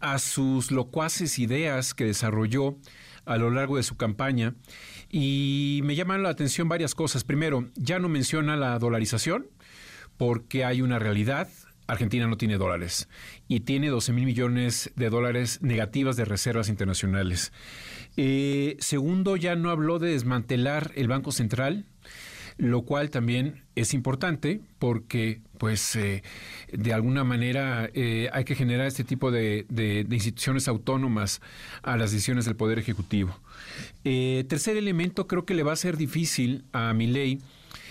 [0.00, 2.76] a sus locuaces ideas que desarrolló
[3.24, 4.54] a lo largo de su campaña.
[5.10, 7.24] Y me llaman la atención varias cosas.
[7.24, 9.48] Primero, ya no menciona la dolarización,
[10.16, 11.48] porque hay una realidad.
[11.88, 13.08] Argentina no tiene dólares
[13.48, 17.52] y tiene 12 mil millones de dólares negativas de reservas internacionales.
[18.16, 21.84] Eh, segundo, ya no habló de desmantelar el Banco Central,
[22.56, 26.22] lo cual también es importante porque, pues, eh,
[26.72, 29.66] de alguna manera eh, hay que generar este tipo de,
[30.10, 31.42] instituciones autónomas
[31.82, 33.38] a las decisiones del Poder Ejecutivo.
[34.02, 37.40] tercer elemento, creo que le va a ser difícil a mi ley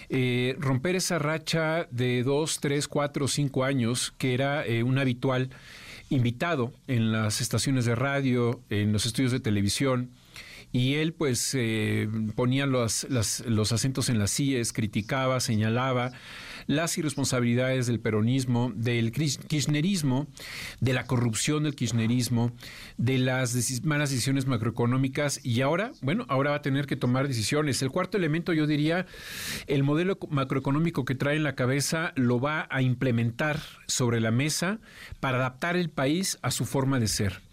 [0.09, 5.49] eh, romper esa racha de dos, tres, cuatro, cinco años que era eh, un habitual
[6.09, 10.11] invitado en las estaciones de radio, en los estudios de televisión,
[10.71, 16.11] y él pues eh, ponía los, los acentos en las sillas, criticaba, señalaba
[16.67, 20.27] las irresponsabilidades del peronismo, del kirchnerismo,
[20.79, 22.51] de la corrupción del kirchnerismo,
[22.97, 27.81] de las malas decisiones macroeconómicas y ahora, bueno, ahora va a tener que tomar decisiones.
[27.81, 29.05] El cuarto elemento, yo diría,
[29.67, 34.79] el modelo macroeconómico que trae en la cabeza lo va a implementar sobre la mesa
[35.19, 37.44] para adaptar el país a su forma de ser.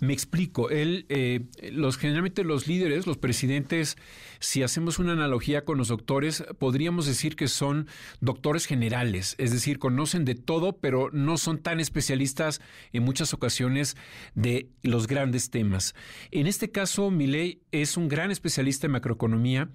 [0.00, 1.40] Me explico, él, eh,
[1.72, 3.96] los, generalmente los líderes, los presidentes,
[4.38, 7.88] si hacemos una analogía con los doctores, podríamos decir que son
[8.20, 12.60] doctores generales, es decir, conocen de todo, pero no son tan especialistas
[12.92, 13.96] en muchas ocasiones
[14.34, 15.94] de los grandes temas.
[16.30, 19.70] En este caso, Milei es un gran especialista en macroeconomía,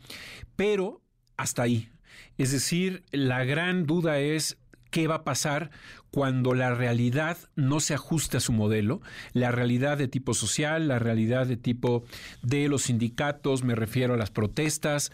[0.56, 1.02] pero
[1.36, 1.90] hasta ahí.
[2.38, 4.58] Es decir, la gran duda es
[4.94, 5.72] qué va a pasar
[6.11, 9.02] cuando la realidad no se ajuste a su modelo,
[9.34, 12.03] la realidad de tipo social, la realidad de tipo
[12.44, 15.11] de los sindicatos, me refiero a las protestas.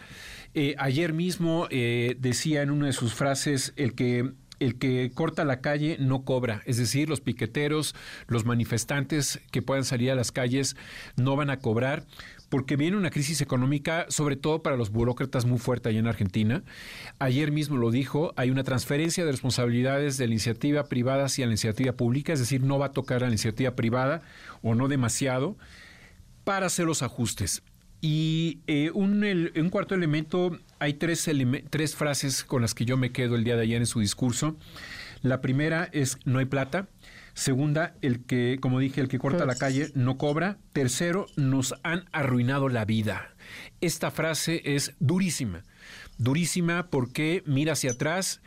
[0.52, 5.46] Eh, ayer mismo eh, decía en una de sus frases el que el que corta
[5.46, 7.94] la calle no cobra, es decir, los piqueteros,
[8.26, 10.76] los manifestantes que puedan salir a las calles
[11.16, 12.04] no van a cobrar
[12.50, 16.62] porque viene una crisis económica, sobre todo para los burócratas, muy fuerte allá en Argentina.
[17.20, 21.52] Ayer mismo lo dijo, hay una transferencia de responsabilidades de la iniciativa privada hacia la
[21.52, 24.22] iniciativa pública, es decir, no va a tocar a la iniciativa privada
[24.62, 25.56] o no demasiado
[26.42, 27.62] para hacer los ajustes.
[28.00, 31.30] Y eh, un, cuarto elemento, hay tres,
[31.70, 34.56] tres frases con las que yo me quedo el día de ayer en su discurso.
[35.22, 36.88] La primera es no hay plata.
[37.34, 40.58] Segunda, el que, como dije, el que corta la calle no cobra.
[40.72, 43.34] Tercero, nos han arruinado la vida.
[43.80, 45.62] Esta frase es durísima.
[46.18, 48.40] Durísima porque mira hacia atrás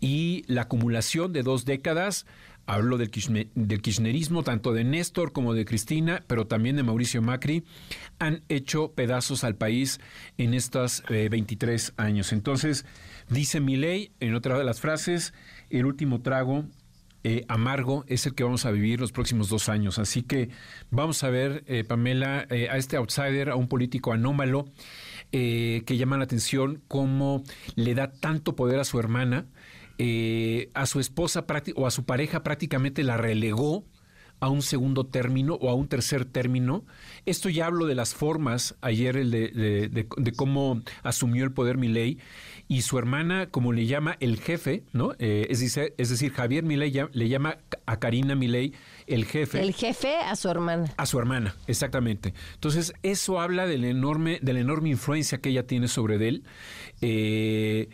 [0.00, 2.26] y la acumulación de dos décadas
[2.68, 7.64] Hablo del, kirchnerismo, tanto de Néstor como de Cristina, pero también de Mauricio Macri,
[8.18, 10.00] han hecho pedazos al país
[10.36, 12.30] en estos 23 eh, años.
[12.34, 12.84] Entonces,
[13.30, 15.32] dice mi ley, en otra de las frases,
[15.70, 16.66] el último trago
[17.24, 19.98] eh, amargo es el que vamos a vivir los próximos dos años.
[19.98, 20.50] Así que
[20.90, 24.66] vamos a ver, eh, Pamela, eh, a este outsider, a un político anómalo
[25.30, 27.42] que llama la atención cómo
[27.74, 29.44] le da tanto poder a su hermana,
[30.72, 31.44] a su esposa
[31.76, 33.84] o a su pareja prácticamente la relegó
[34.40, 36.84] a un segundo término o a un tercer término.
[37.26, 42.18] Esto ya hablo de las formas, ayer el de, de, cómo asumió el poder Milei
[42.68, 45.12] y su hermana, como le llama el jefe, ¿no?
[45.18, 48.74] Eh, es, decir, es decir, Javier Milei le llama a Karina Milei
[49.06, 49.60] el jefe.
[49.62, 50.92] El jefe a su hermana.
[50.96, 52.34] A su hermana, exactamente.
[52.54, 56.44] Entonces, eso habla de la enorme, de la enorme influencia que ella tiene sobre él.
[57.00, 57.88] Eh,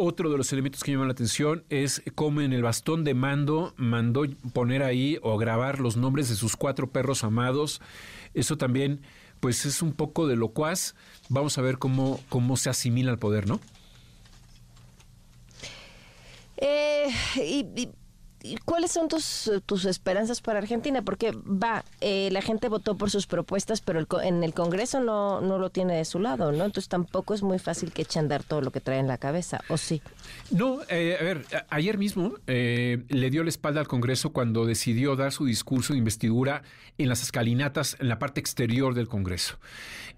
[0.00, 3.74] otro de los elementos que llaman la atención es cómo en el bastón de mando
[3.76, 4.24] mandó
[4.54, 7.82] poner ahí o grabar los nombres de sus cuatro perros amados.
[8.32, 9.02] Eso también,
[9.40, 10.94] pues es un poco de locuaz.
[11.28, 13.60] Vamos a ver cómo, cómo se asimila al poder, ¿no?
[16.56, 17.90] Eh, y,
[18.64, 21.02] ¿cuáles son tus, tus esperanzas para Argentina?
[21.02, 25.58] Porque va, eh, la gente votó por sus propuestas, pero en el Congreso no, no
[25.58, 26.64] lo tiene de su lado, ¿no?
[26.64, 29.18] Entonces tampoco es muy fácil que eche a andar todo lo que trae en la
[29.18, 30.02] cabeza, ¿o sí?
[30.50, 35.16] No, eh, a ver, ayer mismo eh, le dio la espalda al Congreso cuando decidió
[35.16, 36.62] dar su discurso de investidura
[36.98, 39.58] en las escalinatas, en la parte exterior del Congreso.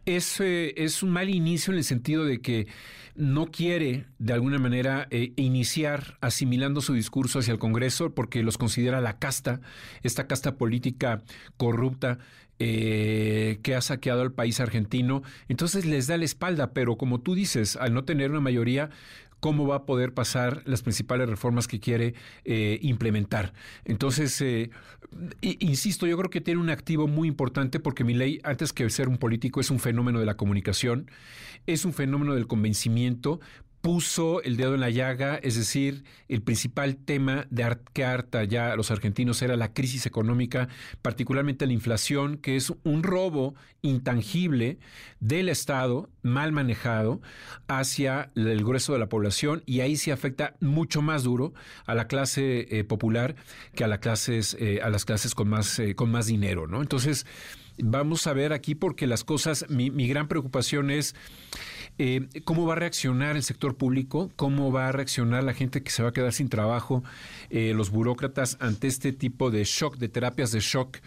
[0.04, 2.66] Es, es un mal inicio en el sentido de que
[3.14, 8.58] no quiere de alguna manera eh, iniciar asimilando su discurso hacia el Congreso porque los
[8.58, 9.60] considera la casta,
[10.02, 11.22] esta casta política
[11.56, 12.18] corrupta
[12.58, 15.22] eh, que ha saqueado al país argentino.
[15.48, 18.90] Entonces les da la espalda, pero como tú dices, al no tener una mayoría,
[19.42, 22.14] cómo va a poder pasar las principales reformas que quiere
[22.44, 23.52] eh, implementar.
[23.84, 24.70] Entonces, eh,
[25.40, 29.08] insisto, yo creo que tiene un activo muy importante porque mi ley, antes que ser
[29.08, 31.10] un político, es un fenómeno de la comunicación,
[31.66, 33.40] es un fenómeno del convencimiento,
[33.82, 38.72] puso el dedo en la llaga, es decir, el principal tema de que harta ya
[38.72, 40.68] a los argentinos era la crisis económica,
[41.02, 44.78] particularmente la inflación, que es un robo intangible
[45.18, 47.20] del Estado, mal manejado,
[47.66, 51.52] hacia el grueso de la población, y ahí se afecta mucho más duro
[51.84, 53.34] a la clase eh, popular
[53.74, 56.82] que a, las clases, eh, a las clases con más, eh, con más dinero, ¿no?
[56.82, 57.26] Entonces,
[57.78, 61.16] vamos a ver aquí porque las cosas, mi gran preocupación es
[61.98, 64.30] eh, ¿Cómo va a reaccionar el sector público?
[64.36, 67.04] ¿Cómo va a reaccionar la gente que se va a quedar sin trabajo?
[67.50, 70.98] Eh, los burócratas ante este tipo de shock, de terapias de shock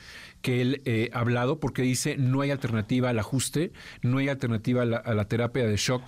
[0.41, 3.71] que él eh, ha hablado, porque dice no hay alternativa al ajuste,
[4.03, 6.03] no hay alternativa a la terapia de shock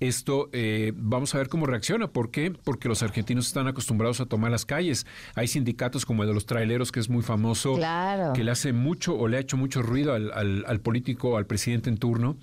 [0.00, 2.08] esto eh, vamos a ver cómo reacciona.
[2.08, 2.50] ¿Por qué?
[2.50, 5.06] Porque los argentinos están acostumbrados a tomar las calles.
[5.34, 7.78] Hay sindicatos como el de los traileros, que es muy famoso,
[8.34, 10.32] que le hace mucho o le ha hecho mucho ruido al,
[10.66, 12.36] al, político, al presidente en turno.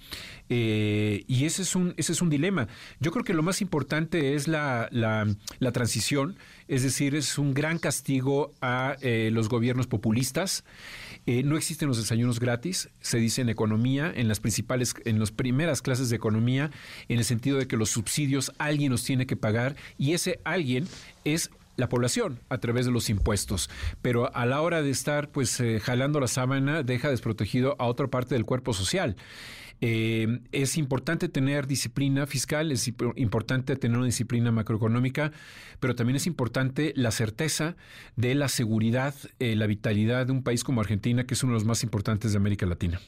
[0.50, 2.68] Eh, y ese es, un, ese es un dilema.
[3.00, 5.28] Yo creo que lo más importante es la, la,
[5.60, 6.38] la transición,
[6.68, 10.64] es decir, es un gran castigo a eh, los gobiernos populistas.
[11.28, 15.32] Eh, no existen los desayunos gratis, se dice en economía, en las principales, en las
[15.32, 16.72] primeras clases de economía,
[17.10, 20.88] en el sentido de que los subsidios alguien los tiene que pagar y ese alguien
[21.24, 23.70] es la población a través de los impuestos.
[24.02, 28.08] Pero a la hora de estar pues eh, jalando la sábana deja desprotegido a otra
[28.08, 29.16] parte del cuerpo social.
[29.82, 35.32] Eh, es importante tener disciplina fiscal, es importante tener una disciplina macroeconómica,
[35.80, 37.76] pero también es importante la certeza
[38.16, 41.56] de la seguridad, eh, la vitalidad de un país como Argentina, que es uno de
[41.56, 43.02] los más importantes de América Latina.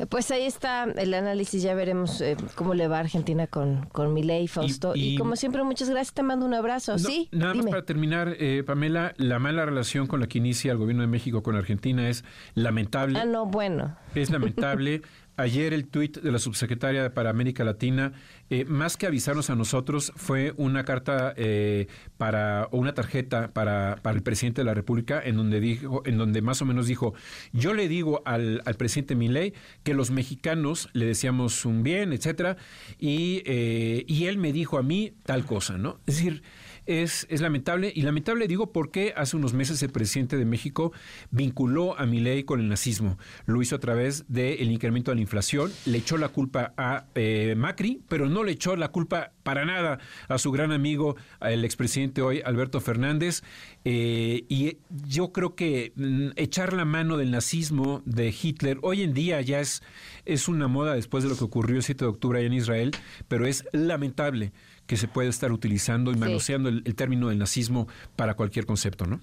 [0.00, 3.84] Eh, pues ahí está el análisis, ya veremos eh, cómo le va a Argentina con,
[3.92, 4.92] con Milei, Fausto.
[4.94, 6.98] Y, como siempre, muchas gracias, te mando un abrazo.
[6.98, 10.78] sí, nada más para terminar, eh, Pamela, la mala relación con la que inicia el
[10.78, 12.24] gobierno de México con Argentina es
[12.54, 13.18] lamentable.
[13.18, 13.96] Ah, no, bueno.
[14.14, 15.02] Es lamentable.
[15.40, 18.12] Ayer el tuit de la subsecretaria para América Latina,
[18.50, 21.86] eh, más que avisarnos a nosotros, fue una carta eh,
[22.18, 26.18] para o una tarjeta para, para, el presidente de la República, en donde dijo, en
[26.18, 27.14] donde más o menos dijo,
[27.54, 32.58] yo le digo al, al presidente Milei que los mexicanos le decíamos un bien, etcétera,
[32.98, 36.00] y, eh, y él me dijo a mí tal cosa, ¿no?
[36.06, 36.42] Es decir,
[36.90, 37.92] es, lamentable.
[37.94, 40.92] Y lamentable digo porque hace unos meses el presidente de México
[41.30, 43.16] vinculó a ley con el nazismo.
[43.46, 47.54] Lo hizo a través del incremento de la inflación, le echó la culpa a eh,
[47.56, 52.22] Macri, pero no le echó la culpa para nada a su gran amigo, el expresidente
[52.22, 53.42] hoy, Alberto Fernández.
[53.84, 59.14] Eh, y yo creo que mm, echar la mano del nazismo de Hitler hoy en
[59.14, 59.82] día ya es,
[60.24, 62.90] es una moda después de lo que ocurrió el 7 de octubre allá en Israel,
[63.28, 64.52] pero es lamentable
[64.90, 67.86] que se puede estar utilizando y manoseando el, término del nazismo
[68.16, 69.20] para cualquier concepto, ¿no?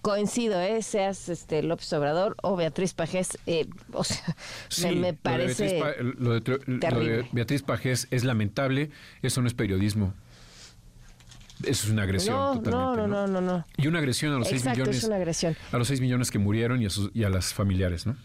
[0.00, 0.80] coincido, ¿eh?
[0.80, 5.82] seas este López Obrador o Beatriz Pajés, eh, o sea, me, parece.
[6.18, 8.90] Lo de, Beatriz, Pajés es lamentable,
[9.22, 10.14] eso no es periodismo.
[11.64, 12.36] Eso es una agresión.
[12.36, 14.98] No, totalmente, no, no, no, no, Y una agresión a los seis millones.
[14.98, 15.56] Es una agresión.
[15.72, 18.16] A los seis millones que murieron y a, sus, y a las familiares, ¿no?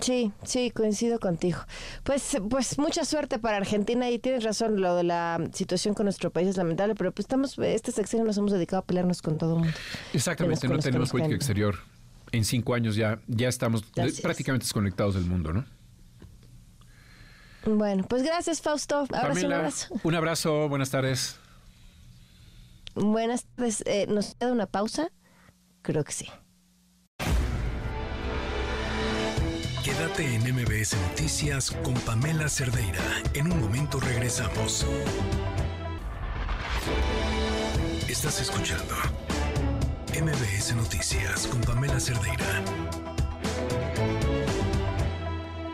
[0.00, 1.58] Sí, sí, coincido contigo.
[2.02, 6.30] Pues, pues mucha suerte para Argentina y tienes razón, lo de la situación con nuestro
[6.30, 9.56] país es lamentable, pero pues estamos, este sexenio nos hemos dedicado a pelearnos con todo
[9.56, 9.76] el mundo.
[10.14, 11.76] Exactamente, no tenemos política exterior.
[12.32, 15.66] En cinco años ya, ya estamos prácticamente desconectados del mundo, ¿no?
[17.66, 19.06] Bueno, pues gracias Fausto.
[19.12, 19.94] Abrazo, un abrazo.
[20.02, 21.36] Un abrazo, buenas tardes.
[22.94, 23.82] Buenas tardes.
[23.86, 25.10] Eh, ¿Nos queda una pausa?
[25.82, 26.26] Creo que sí.
[29.82, 33.02] Quédate en MBS Noticias con Pamela Cerdeira.
[33.34, 34.86] En un momento regresamos.
[38.08, 38.94] Estás escuchando
[40.14, 42.62] MBS Noticias con Pamela Cerdeira.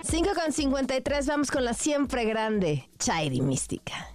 [0.05, 4.09] 5 con 53, vamos con la siempre grande Chairi Mística.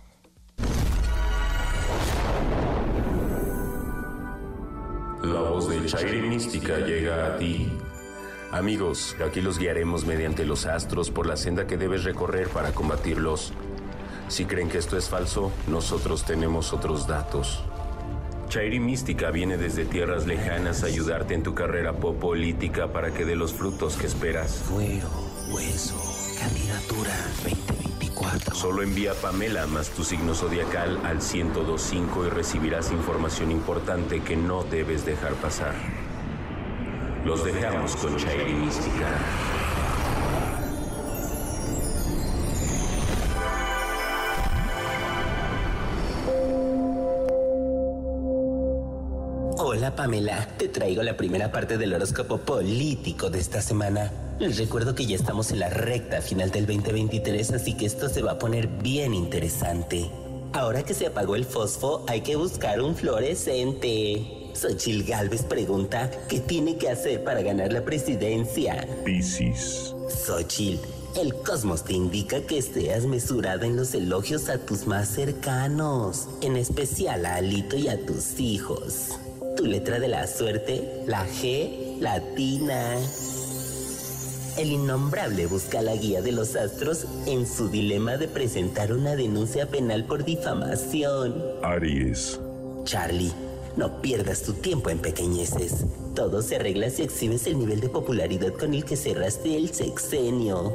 [5.21, 7.71] La voz de Chairi Mística llega a ti
[8.53, 13.51] Amigos, aquí los guiaremos mediante los astros por la senda que debes recorrer para combatirlos.
[14.27, 17.63] Si creen que esto es falso, nosotros tenemos otros datos.
[18.49, 23.35] Chairi Mística viene desde tierras lejanas a ayudarte en tu carrera política para que dé
[23.35, 24.57] los frutos que esperas.
[24.69, 25.09] Fuero,
[25.49, 25.95] hueso,
[26.39, 27.11] candidatura
[27.43, 28.53] 2024.
[28.53, 34.63] Solo envía Pamela más tu signo zodiacal al 1025 y recibirás información importante que no
[34.63, 36.02] debes dejar pasar.
[37.25, 39.07] Los dejamos con Chairi Mística.
[49.57, 54.11] Hola Pamela, te traigo la primera parte del horóscopo político de esta semana.
[54.39, 58.21] Les recuerdo que ya estamos en la recta final del 2023, así que esto se
[58.21, 60.11] va a poner bien interesante.
[60.51, 64.42] Ahora que se apagó el fosfo, hay que buscar un fluorescente.
[64.53, 68.87] Xochil Galvez pregunta qué tiene que hacer para ganar la presidencia.
[69.03, 69.93] Piscis.
[70.09, 70.79] Xochil,
[71.19, 76.55] el cosmos te indica que seas mesurada en los elogios a tus más cercanos, en
[76.55, 79.09] especial a Alito y a tus hijos.
[79.57, 82.97] Tu letra de la suerte, la G latina.
[84.57, 89.67] El innombrable busca la guía de los astros en su dilema de presentar una denuncia
[89.67, 91.33] penal por difamación.
[91.63, 92.39] Aries.
[92.83, 93.31] Charlie,
[93.75, 95.85] no pierdas tu tiempo en pequeñeces.
[96.15, 100.73] Todo se arregla si exhibes el nivel de popularidad con el que cerraste el sexenio.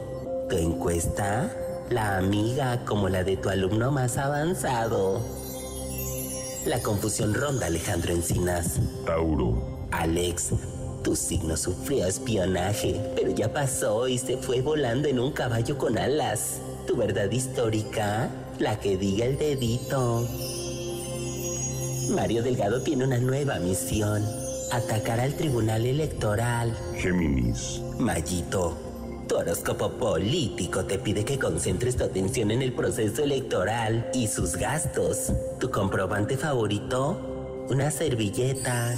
[0.51, 1.55] ¿Tu encuesta?
[1.91, 5.21] La amiga como la de tu alumno más avanzado.
[6.67, 8.81] La confusión ronda Alejandro Encinas.
[9.07, 9.87] Tauro.
[9.93, 10.51] Alex,
[11.03, 15.97] tu signo sufrió espionaje, pero ya pasó y se fue volando en un caballo con
[15.97, 16.61] alas.
[16.87, 20.27] Tu verdad histórica, la que diga el dedito.
[22.11, 24.25] Mario Delgado tiene una nueva misión.
[24.73, 26.77] Atacar al tribunal electoral.
[26.97, 27.81] Géminis.
[27.99, 28.77] Mayito,
[29.29, 34.57] tu horóscopo político te pide que concentres tu atención en el proceso electoral y sus
[34.57, 35.33] gastos.
[35.59, 38.95] Tu comprobante favorito, una servilleta.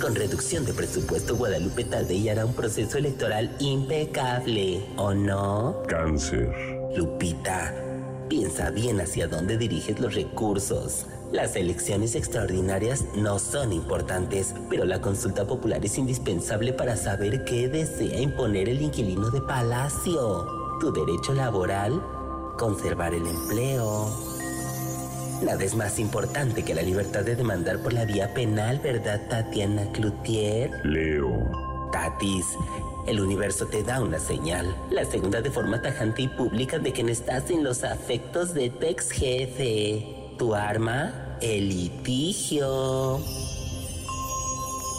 [0.00, 5.82] Con reducción de presupuesto, Guadalupe Tadei hará un proceso electoral impecable, ¿o no?
[5.88, 6.48] Cáncer.
[6.94, 7.74] Lupita,
[8.28, 11.06] piensa bien hacia dónde diriges los recursos.
[11.32, 17.68] Las elecciones extraordinarias no son importantes, pero la consulta popular es indispensable para saber qué
[17.68, 20.46] desea imponer el inquilino de palacio.
[20.80, 22.02] Tu derecho laboral,
[22.56, 24.08] conservar el empleo.
[25.42, 29.92] Nada es más importante que la libertad de demandar por la vía penal, ¿verdad, Tatiana
[29.92, 30.70] Cloutier?
[30.82, 31.90] Leo.
[31.92, 32.46] Tatis,
[33.06, 34.74] el universo te da una señal.
[34.90, 38.70] La segunda de forma tajante y pública de que no estás en los afectos de
[38.70, 40.17] tu ex jefe.
[40.38, 43.20] Tu arma, el litigio.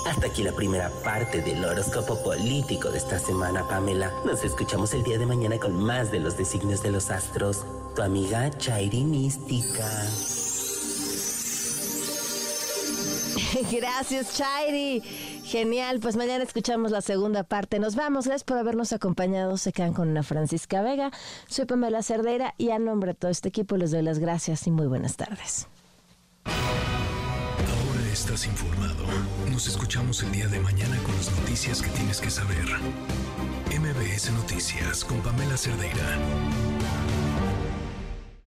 [0.06, 4.11] Hasta aquí la primera parte del horóscopo político de esta semana, Pamela.
[4.26, 7.64] Nos escuchamos el día de mañana con más de los designios de los astros.
[7.95, 9.88] Tu amiga Chairi Mística.
[13.72, 15.02] Gracias, Chairi.
[15.50, 17.80] Genial, pues mañana escuchamos la segunda parte.
[17.80, 19.58] Nos vamos, gracias por habernos acompañado.
[19.58, 21.10] Se quedan con una Francisca Vega.
[21.48, 24.72] Soy Pamela Cerdeira y a nombre de todo este equipo les doy las gracias y
[24.72, 25.68] muy buenas tardes.
[26.46, 29.06] Ahora estás informado.
[29.52, 32.68] Nos escuchamos el día de mañana con las noticias que tienes que saber.
[33.76, 36.20] MBS Noticias con Pamela Cerdeira.